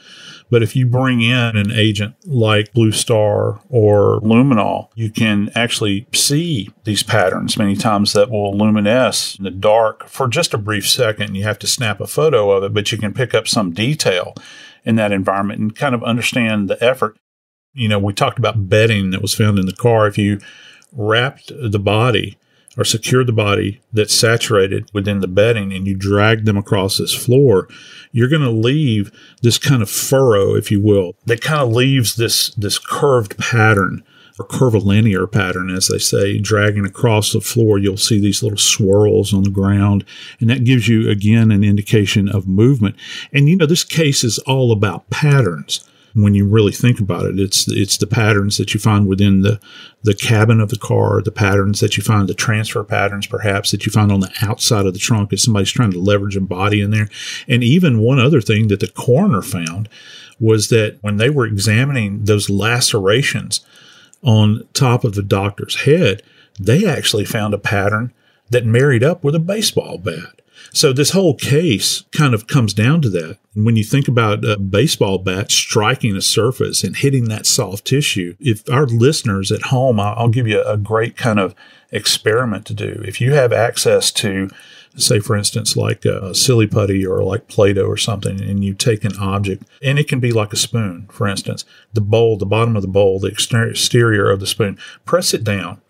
But 0.51 0.63
if 0.63 0.75
you 0.75 0.87
bring 0.87 1.21
in 1.21 1.57
an 1.57 1.71
agent 1.73 2.15
like 2.25 2.73
Blue 2.73 2.93
Star 2.93 3.61
or 3.69 4.21
Luminol, 4.21 4.89
you 4.95 5.11
can 5.11 5.51
actually 5.55 6.07
see 6.15 6.71
these 6.85 7.03
patterns 7.03 7.59
many 7.59 7.77
times 7.77 8.13
that 8.15 8.31
will 8.31 8.57
luminesce 8.57 9.37
in 9.37 9.45
the 9.45 9.51
dark 9.51 10.09
for 10.09 10.27
just 10.27 10.55
a 10.55 10.59
brief 10.59 10.89
second. 10.89 11.35
You 11.35 11.45
have 11.45 11.59
to 11.61 11.67
snap 11.67 12.01
a 12.01 12.07
photo 12.07 12.51
of 12.51 12.65
it, 12.65 12.73
but 12.73 12.91
you 12.91 12.99
can 12.99 13.13
pick 13.13 13.35
up 13.35 13.47
some 13.47 13.73
detail 13.73 14.35
in 14.85 14.97
that 14.97 15.13
environment 15.13 15.61
and 15.61 15.77
kind 15.77 15.95
of 15.95 16.03
understand 16.03 16.69
the 16.69 16.83
effort. 16.83 17.19
You 17.75 17.89
know, 17.89 17.99
we 17.99 18.15
talked 18.15 18.39
about 18.39 18.69
bedding 18.69 19.11
that 19.11 19.23
was 19.23 19.35
found 19.35 19.59
in 19.59 19.67
the 19.67 19.73
car. 19.73 20.07
If 20.07 20.17
you 20.17 20.41
wrapped 20.93 21.53
the 21.55 21.79
body 21.79 22.39
or 22.79 22.85
secured 22.85 23.27
the 23.27 23.33
body 23.33 23.81
that's 23.93 24.15
saturated 24.15 24.89
within 24.95 25.19
the 25.19 25.27
bedding 25.29 25.73
and 25.73 25.87
you 25.87 25.97
drag 25.97 26.45
them 26.45 26.57
across 26.57 26.97
this 26.97 27.13
floor, 27.13 27.69
you're 28.13 28.29
going 28.29 28.41
to 28.41 28.51
leave 28.51 29.11
this 29.43 29.59
kind 29.59 29.83
of 29.83 29.91
furrow, 29.91 30.55
if 30.55 30.71
you 30.71 30.81
will, 30.81 31.15
that 31.27 31.43
kind 31.43 31.61
of 31.61 31.73
leaves 31.73 32.15
this, 32.15 32.55
this 32.55 32.79
curved 32.79 33.37
pattern 33.37 34.05
or 34.39 34.47
curvilinear 34.47 35.27
pattern, 35.27 35.69
as 35.69 35.89
they 35.89 35.99
say, 35.99 36.39
dragging 36.39 36.87
across 36.87 37.33
the 37.33 37.41
floor. 37.41 37.77
You'll 37.77 37.97
see 37.97 38.21
these 38.21 38.43
little 38.43 38.59
swirls 38.59 39.35
on 39.35 39.43
the 39.43 39.51
ground. 39.51 40.05
And 40.39 40.49
that 40.49 40.65
gives 40.65 40.87
you, 40.87 41.11
again, 41.11 41.51
an 41.51 41.65
indication 41.65 42.29
of 42.29 42.47
movement. 42.47 42.95
And, 43.33 43.49
you 43.49 43.57
know, 43.57 43.67
this 43.67 43.83
case 43.83 44.23
is 44.23 44.39
all 44.41 44.71
about 44.71 45.11
patterns 45.11 45.85
when 46.23 46.35
you 46.35 46.47
really 46.47 46.73
think 46.73 47.01
about 47.01 47.27
it. 47.27 47.39
It's 47.39 47.69
it's 47.69 47.97
the 47.97 48.07
patterns 48.07 48.57
that 48.57 48.75
you 48.75 48.81
find 48.81 49.07
within 49.07 49.43
the 49.43 49.61
the 50.03 50.15
cabin 50.15 50.61
of 50.61 50.69
the 50.69 50.79
car, 50.79 51.23
the 51.23 51.31
patterns 51.31 51.81
that 51.81 51.97
you 51.97 52.03
find, 52.03 52.29
the 52.29 52.35
transfer 52.35 52.85
patterns 52.85 53.27
perhaps 53.27 53.71
that 53.71 53.87
you 53.87 53.93
find 53.93 54.11
on 54.11 54.21
the 54.21 54.33
outside 54.43 54.87
of 54.87 54.93
the 54.93 54.99
trunk 54.99 55.33
if 55.33 55.41
somebody's 55.41 55.71
trying 55.71 55.93
to 55.93 56.01
leverage 56.01 56.37
a 56.37 56.41
body 56.41 56.81
in 56.81 56.91
there. 56.91 57.09
And 57.47 57.63
even 57.63 58.01
one 58.01 58.19
other 58.19 58.41
thing 58.41 58.69
that 58.69 58.81
the 58.81 58.89
coroner 58.89 59.43
found 59.43 59.89
was 60.41 60.69
that 60.69 60.99
when 61.01 61.17
they 61.17 61.31
were 61.31 61.47
examining 61.47 62.25
those 62.25 62.51
lacerations 62.51 63.65
on 64.23 64.67
top 64.73 65.05
of 65.05 65.15
the 65.15 65.23
doctor's 65.23 65.83
head, 65.83 66.23
they 66.59 66.87
actually 66.87 67.25
found 67.25 67.55
a 67.55 67.59
pattern 67.59 68.13
that 68.51 68.65
married 68.65 69.05
up 69.05 69.23
with 69.23 69.35
a 69.35 69.41
baseball 69.41 69.99
bat. 69.99 70.41
So 70.73 70.93
this 70.93 71.11
whole 71.11 71.35
case 71.35 72.03
kind 72.13 72.35
of 72.35 72.47
comes 72.47 72.75
down 72.75 73.03
to 73.03 73.11
that. 73.11 73.39
When 73.55 73.77
you 73.77 73.85
think 73.85 74.07
about 74.09 74.45
a 74.45 74.57
baseball 74.59 75.19
bat 75.19 75.51
striking 75.51 76.17
a 76.17 76.23
surface 76.23 76.85
and 76.85 76.97
hitting 76.97 77.25
that 77.25 77.47
soft 77.47 77.85
tissue, 77.87 78.37
if 78.39 78.69
our 78.71 78.87
listeners 78.87 79.51
at 79.51 79.63
home, 79.63 79.99
I'll 79.99 80.29
give 80.29 80.47
you 80.47 80.63
a 80.63 80.77
great 80.77 81.17
kind 81.17 81.41
of 81.41 81.55
experiment 81.91 82.67
to 82.67 82.75
do. 82.75 83.03
If 83.05 83.21
you 83.21 83.33
have 83.33 83.53
access 83.53 84.13
to, 84.13 84.51
say, 84.97 85.19
for 85.19 85.37
instance, 85.37 85.77
like 85.77 86.05
a 86.05 86.35
silly 86.35 86.67
putty 86.67 87.05
or 87.05 87.25
like 87.25 87.49
Play 87.49 87.73
Doh 87.73 87.87
or 87.87 87.97
something, 87.97 88.41
and 88.41 88.65
you 88.65 88.75
take 88.75 89.05
an 89.05 89.17
object, 89.19 89.65
and 89.83 89.99
it 89.99 90.09
can 90.09 90.21
be 90.21 90.33
like 90.33 90.53
a 90.53 90.57
spoon, 90.57 91.09
for 91.11 91.27
instance, 91.27 91.65
the 91.93 92.01
bowl, 92.01 92.37
the 92.37 92.47
bottom 92.47 92.77
of 92.77 92.83
the 92.83 92.89
bowl, 92.89 93.19
the 93.19 93.29
exterior 93.29 94.31
of 94.31 94.41
the 94.41 94.47
spoon, 94.47 94.79
press 95.05 95.35
it 95.35 95.43
down 95.43 95.81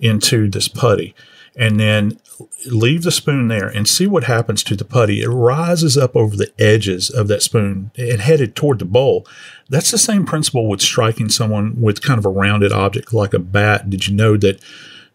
into 0.00 0.50
this 0.50 0.68
putty 0.68 1.14
and 1.56 1.78
then 1.78 2.18
leave 2.66 3.02
the 3.02 3.12
spoon 3.12 3.48
there 3.48 3.68
and 3.68 3.88
see 3.88 4.06
what 4.06 4.24
happens 4.24 4.62
to 4.64 4.74
the 4.74 4.84
putty. 4.84 5.22
It 5.22 5.28
rises 5.28 5.96
up 5.96 6.16
over 6.16 6.36
the 6.36 6.52
edges 6.58 7.10
of 7.10 7.28
that 7.28 7.42
spoon 7.42 7.92
and 7.96 8.20
headed 8.20 8.56
toward 8.56 8.80
the 8.80 8.84
bowl. 8.84 9.26
That's 9.68 9.90
the 9.90 9.98
same 9.98 10.26
principle 10.26 10.68
with 10.68 10.80
striking 10.80 11.28
someone 11.28 11.80
with 11.80 12.02
kind 12.02 12.18
of 12.18 12.26
a 12.26 12.30
rounded 12.30 12.72
object 12.72 13.12
like 13.12 13.34
a 13.34 13.38
bat. 13.38 13.88
Did 13.88 14.08
you 14.08 14.14
know 14.14 14.36
that 14.38 14.60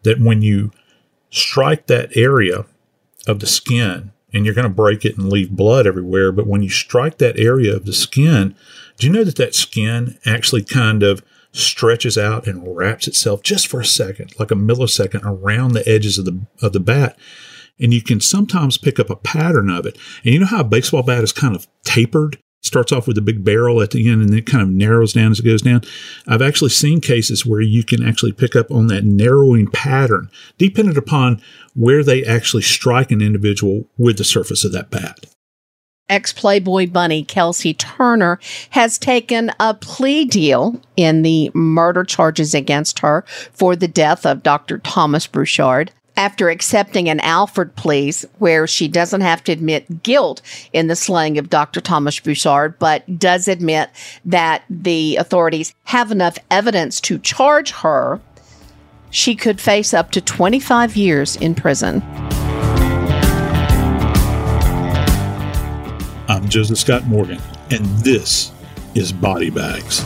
that 0.04 0.20
when 0.20 0.42
you 0.42 0.72
strike 1.30 1.88
that 1.88 2.16
area 2.16 2.66
of 3.28 3.40
the 3.40 3.48
skin 3.48 4.12
and 4.32 4.46
you're 4.46 4.56
going 4.56 4.64
to 4.64 4.74
break 4.74 5.04
it 5.04 5.18
and 5.18 5.30
leave 5.30 5.52
blood 5.52 5.86
everywhere, 5.86 6.32
but 6.32 6.48
when 6.48 6.62
you 6.62 6.70
strike 6.70 7.18
that 7.18 7.38
area 7.38 7.76
of 7.76 7.86
the 7.86 7.94
skin, 7.94 8.56
do 8.98 9.08
you 9.08 9.14
know 9.14 9.26
that 9.26 9.36
that 9.36 9.56
skin 9.56 10.18
actually 10.26 10.64
kind 10.64 11.04
of 11.04 11.22
stretches 11.52 12.18
out 12.18 12.48
and 12.48 12.76
wraps 12.76 13.08
itself 13.08 13.42
just 13.42 13.68
for 13.68 13.80
a 13.80 13.86
second, 13.86 14.34
like 14.40 14.52
a 14.52 14.56
millisecond 14.56 15.24
around 15.24 15.74
the 15.74 15.88
edges 15.88 16.18
of 16.18 16.26
the 16.26 16.46
of 16.62 16.74
the 16.74 16.80
bat. 16.80 17.18
And 17.80 17.94
you 17.94 18.02
can 18.02 18.20
sometimes 18.20 18.78
pick 18.78 19.00
up 19.00 19.10
a 19.10 19.16
pattern 19.16 19.70
of 19.70 19.86
it. 19.86 19.98
And 20.24 20.34
you 20.34 20.40
know 20.40 20.46
how 20.46 20.62
a 20.62 20.66
baseball 20.66 21.04
bat 21.04 21.24
is 21.24 21.32
kind 21.32 21.56
of 21.56 21.68
tapered? 21.84 22.38
Starts 22.62 22.92
off 22.92 23.08
with 23.08 23.18
a 23.18 23.22
big 23.22 23.46
barrel 23.46 23.82
at 23.82 23.92
the 23.92 24.10
end 24.10 24.22
and 24.22 24.32
then 24.32 24.40
it 24.40 24.46
kind 24.46 24.62
of 24.62 24.68
narrows 24.68 25.14
down 25.14 25.32
as 25.32 25.40
it 25.40 25.46
goes 25.46 25.62
down. 25.62 25.82
I've 26.28 26.42
actually 26.42 26.72
seen 26.72 27.00
cases 27.00 27.46
where 27.46 27.62
you 27.62 27.86
can 27.86 28.04
actually 28.04 28.34
pick 28.34 28.54
up 28.54 28.70
on 28.70 28.88
that 28.88 29.06
narrowing 29.06 29.68
pattern, 29.68 30.30
dependent 30.58 30.98
upon 30.98 31.42
where 31.74 32.04
they 32.04 32.26
actually 32.26 32.64
strike 32.64 33.12
an 33.12 33.22
individual 33.22 33.86
with 33.98 34.18
the 34.18 34.26
surface 34.26 34.66
of 34.66 34.74
that 34.74 34.90
bat. 34.90 35.20
Ex 36.10 36.34
Playboy 36.34 36.88
bunny 36.88 37.24
Kelsey 37.24 37.74
Turner 37.74 38.40
has 38.72 38.98
taken 38.98 39.52
a 39.60 39.74
plea 39.74 40.26
deal 40.26 40.82
in 40.98 41.22
the 41.22 41.52
murder 41.54 42.04
charges 42.04 42.54
against 42.54 43.00
her 43.00 43.24
for 43.54 43.76
the 43.76 43.88
death 43.88 44.26
of 44.26 44.44
Dr. 44.44 44.80
Thomas 44.80 45.28
Burchard 45.28 45.92
after 46.20 46.50
accepting 46.50 47.08
an 47.08 47.22
Alford 47.22 47.74
plea 47.78 48.12
where 48.40 48.68
she 48.68 48.90
doesn't 48.90 49.22
have 49.22 49.42
to 49.46 49.54
admit 49.54 50.04
guilt 50.04 50.42
in 50.74 50.88
the 50.88 50.96
slaying 50.96 51.38
of 51.38 51.50
Dr. 51.50 51.80
Thomas 51.80 52.20
Burchard, 52.20 52.78
but 52.78 53.18
does 53.18 53.48
admit 53.48 53.90
that 54.26 54.64
the 54.70 55.16
authorities 55.16 55.74
have 55.86 56.12
enough 56.12 56.38
evidence 56.52 57.00
to 57.02 57.20
charge 57.20 57.72
her, 57.72 58.20
she 59.10 59.34
could 59.34 59.62
face 59.62 59.94
up 59.94 60.12
to 60.12 60.20
25 60.20 60.98
years 60.98 61.38
in 61.38 61.56
prison. 61.56 62.02
I'm 66.30 66.48
Joseph 66.48 66.78
Scott 66.78 67.08
Morgan, 67.08 67.42
and 67.72 67.84
this 68.04 68.52
is 68.94 69.12
Body 69.12 69.50
Bags. 69.50 70.06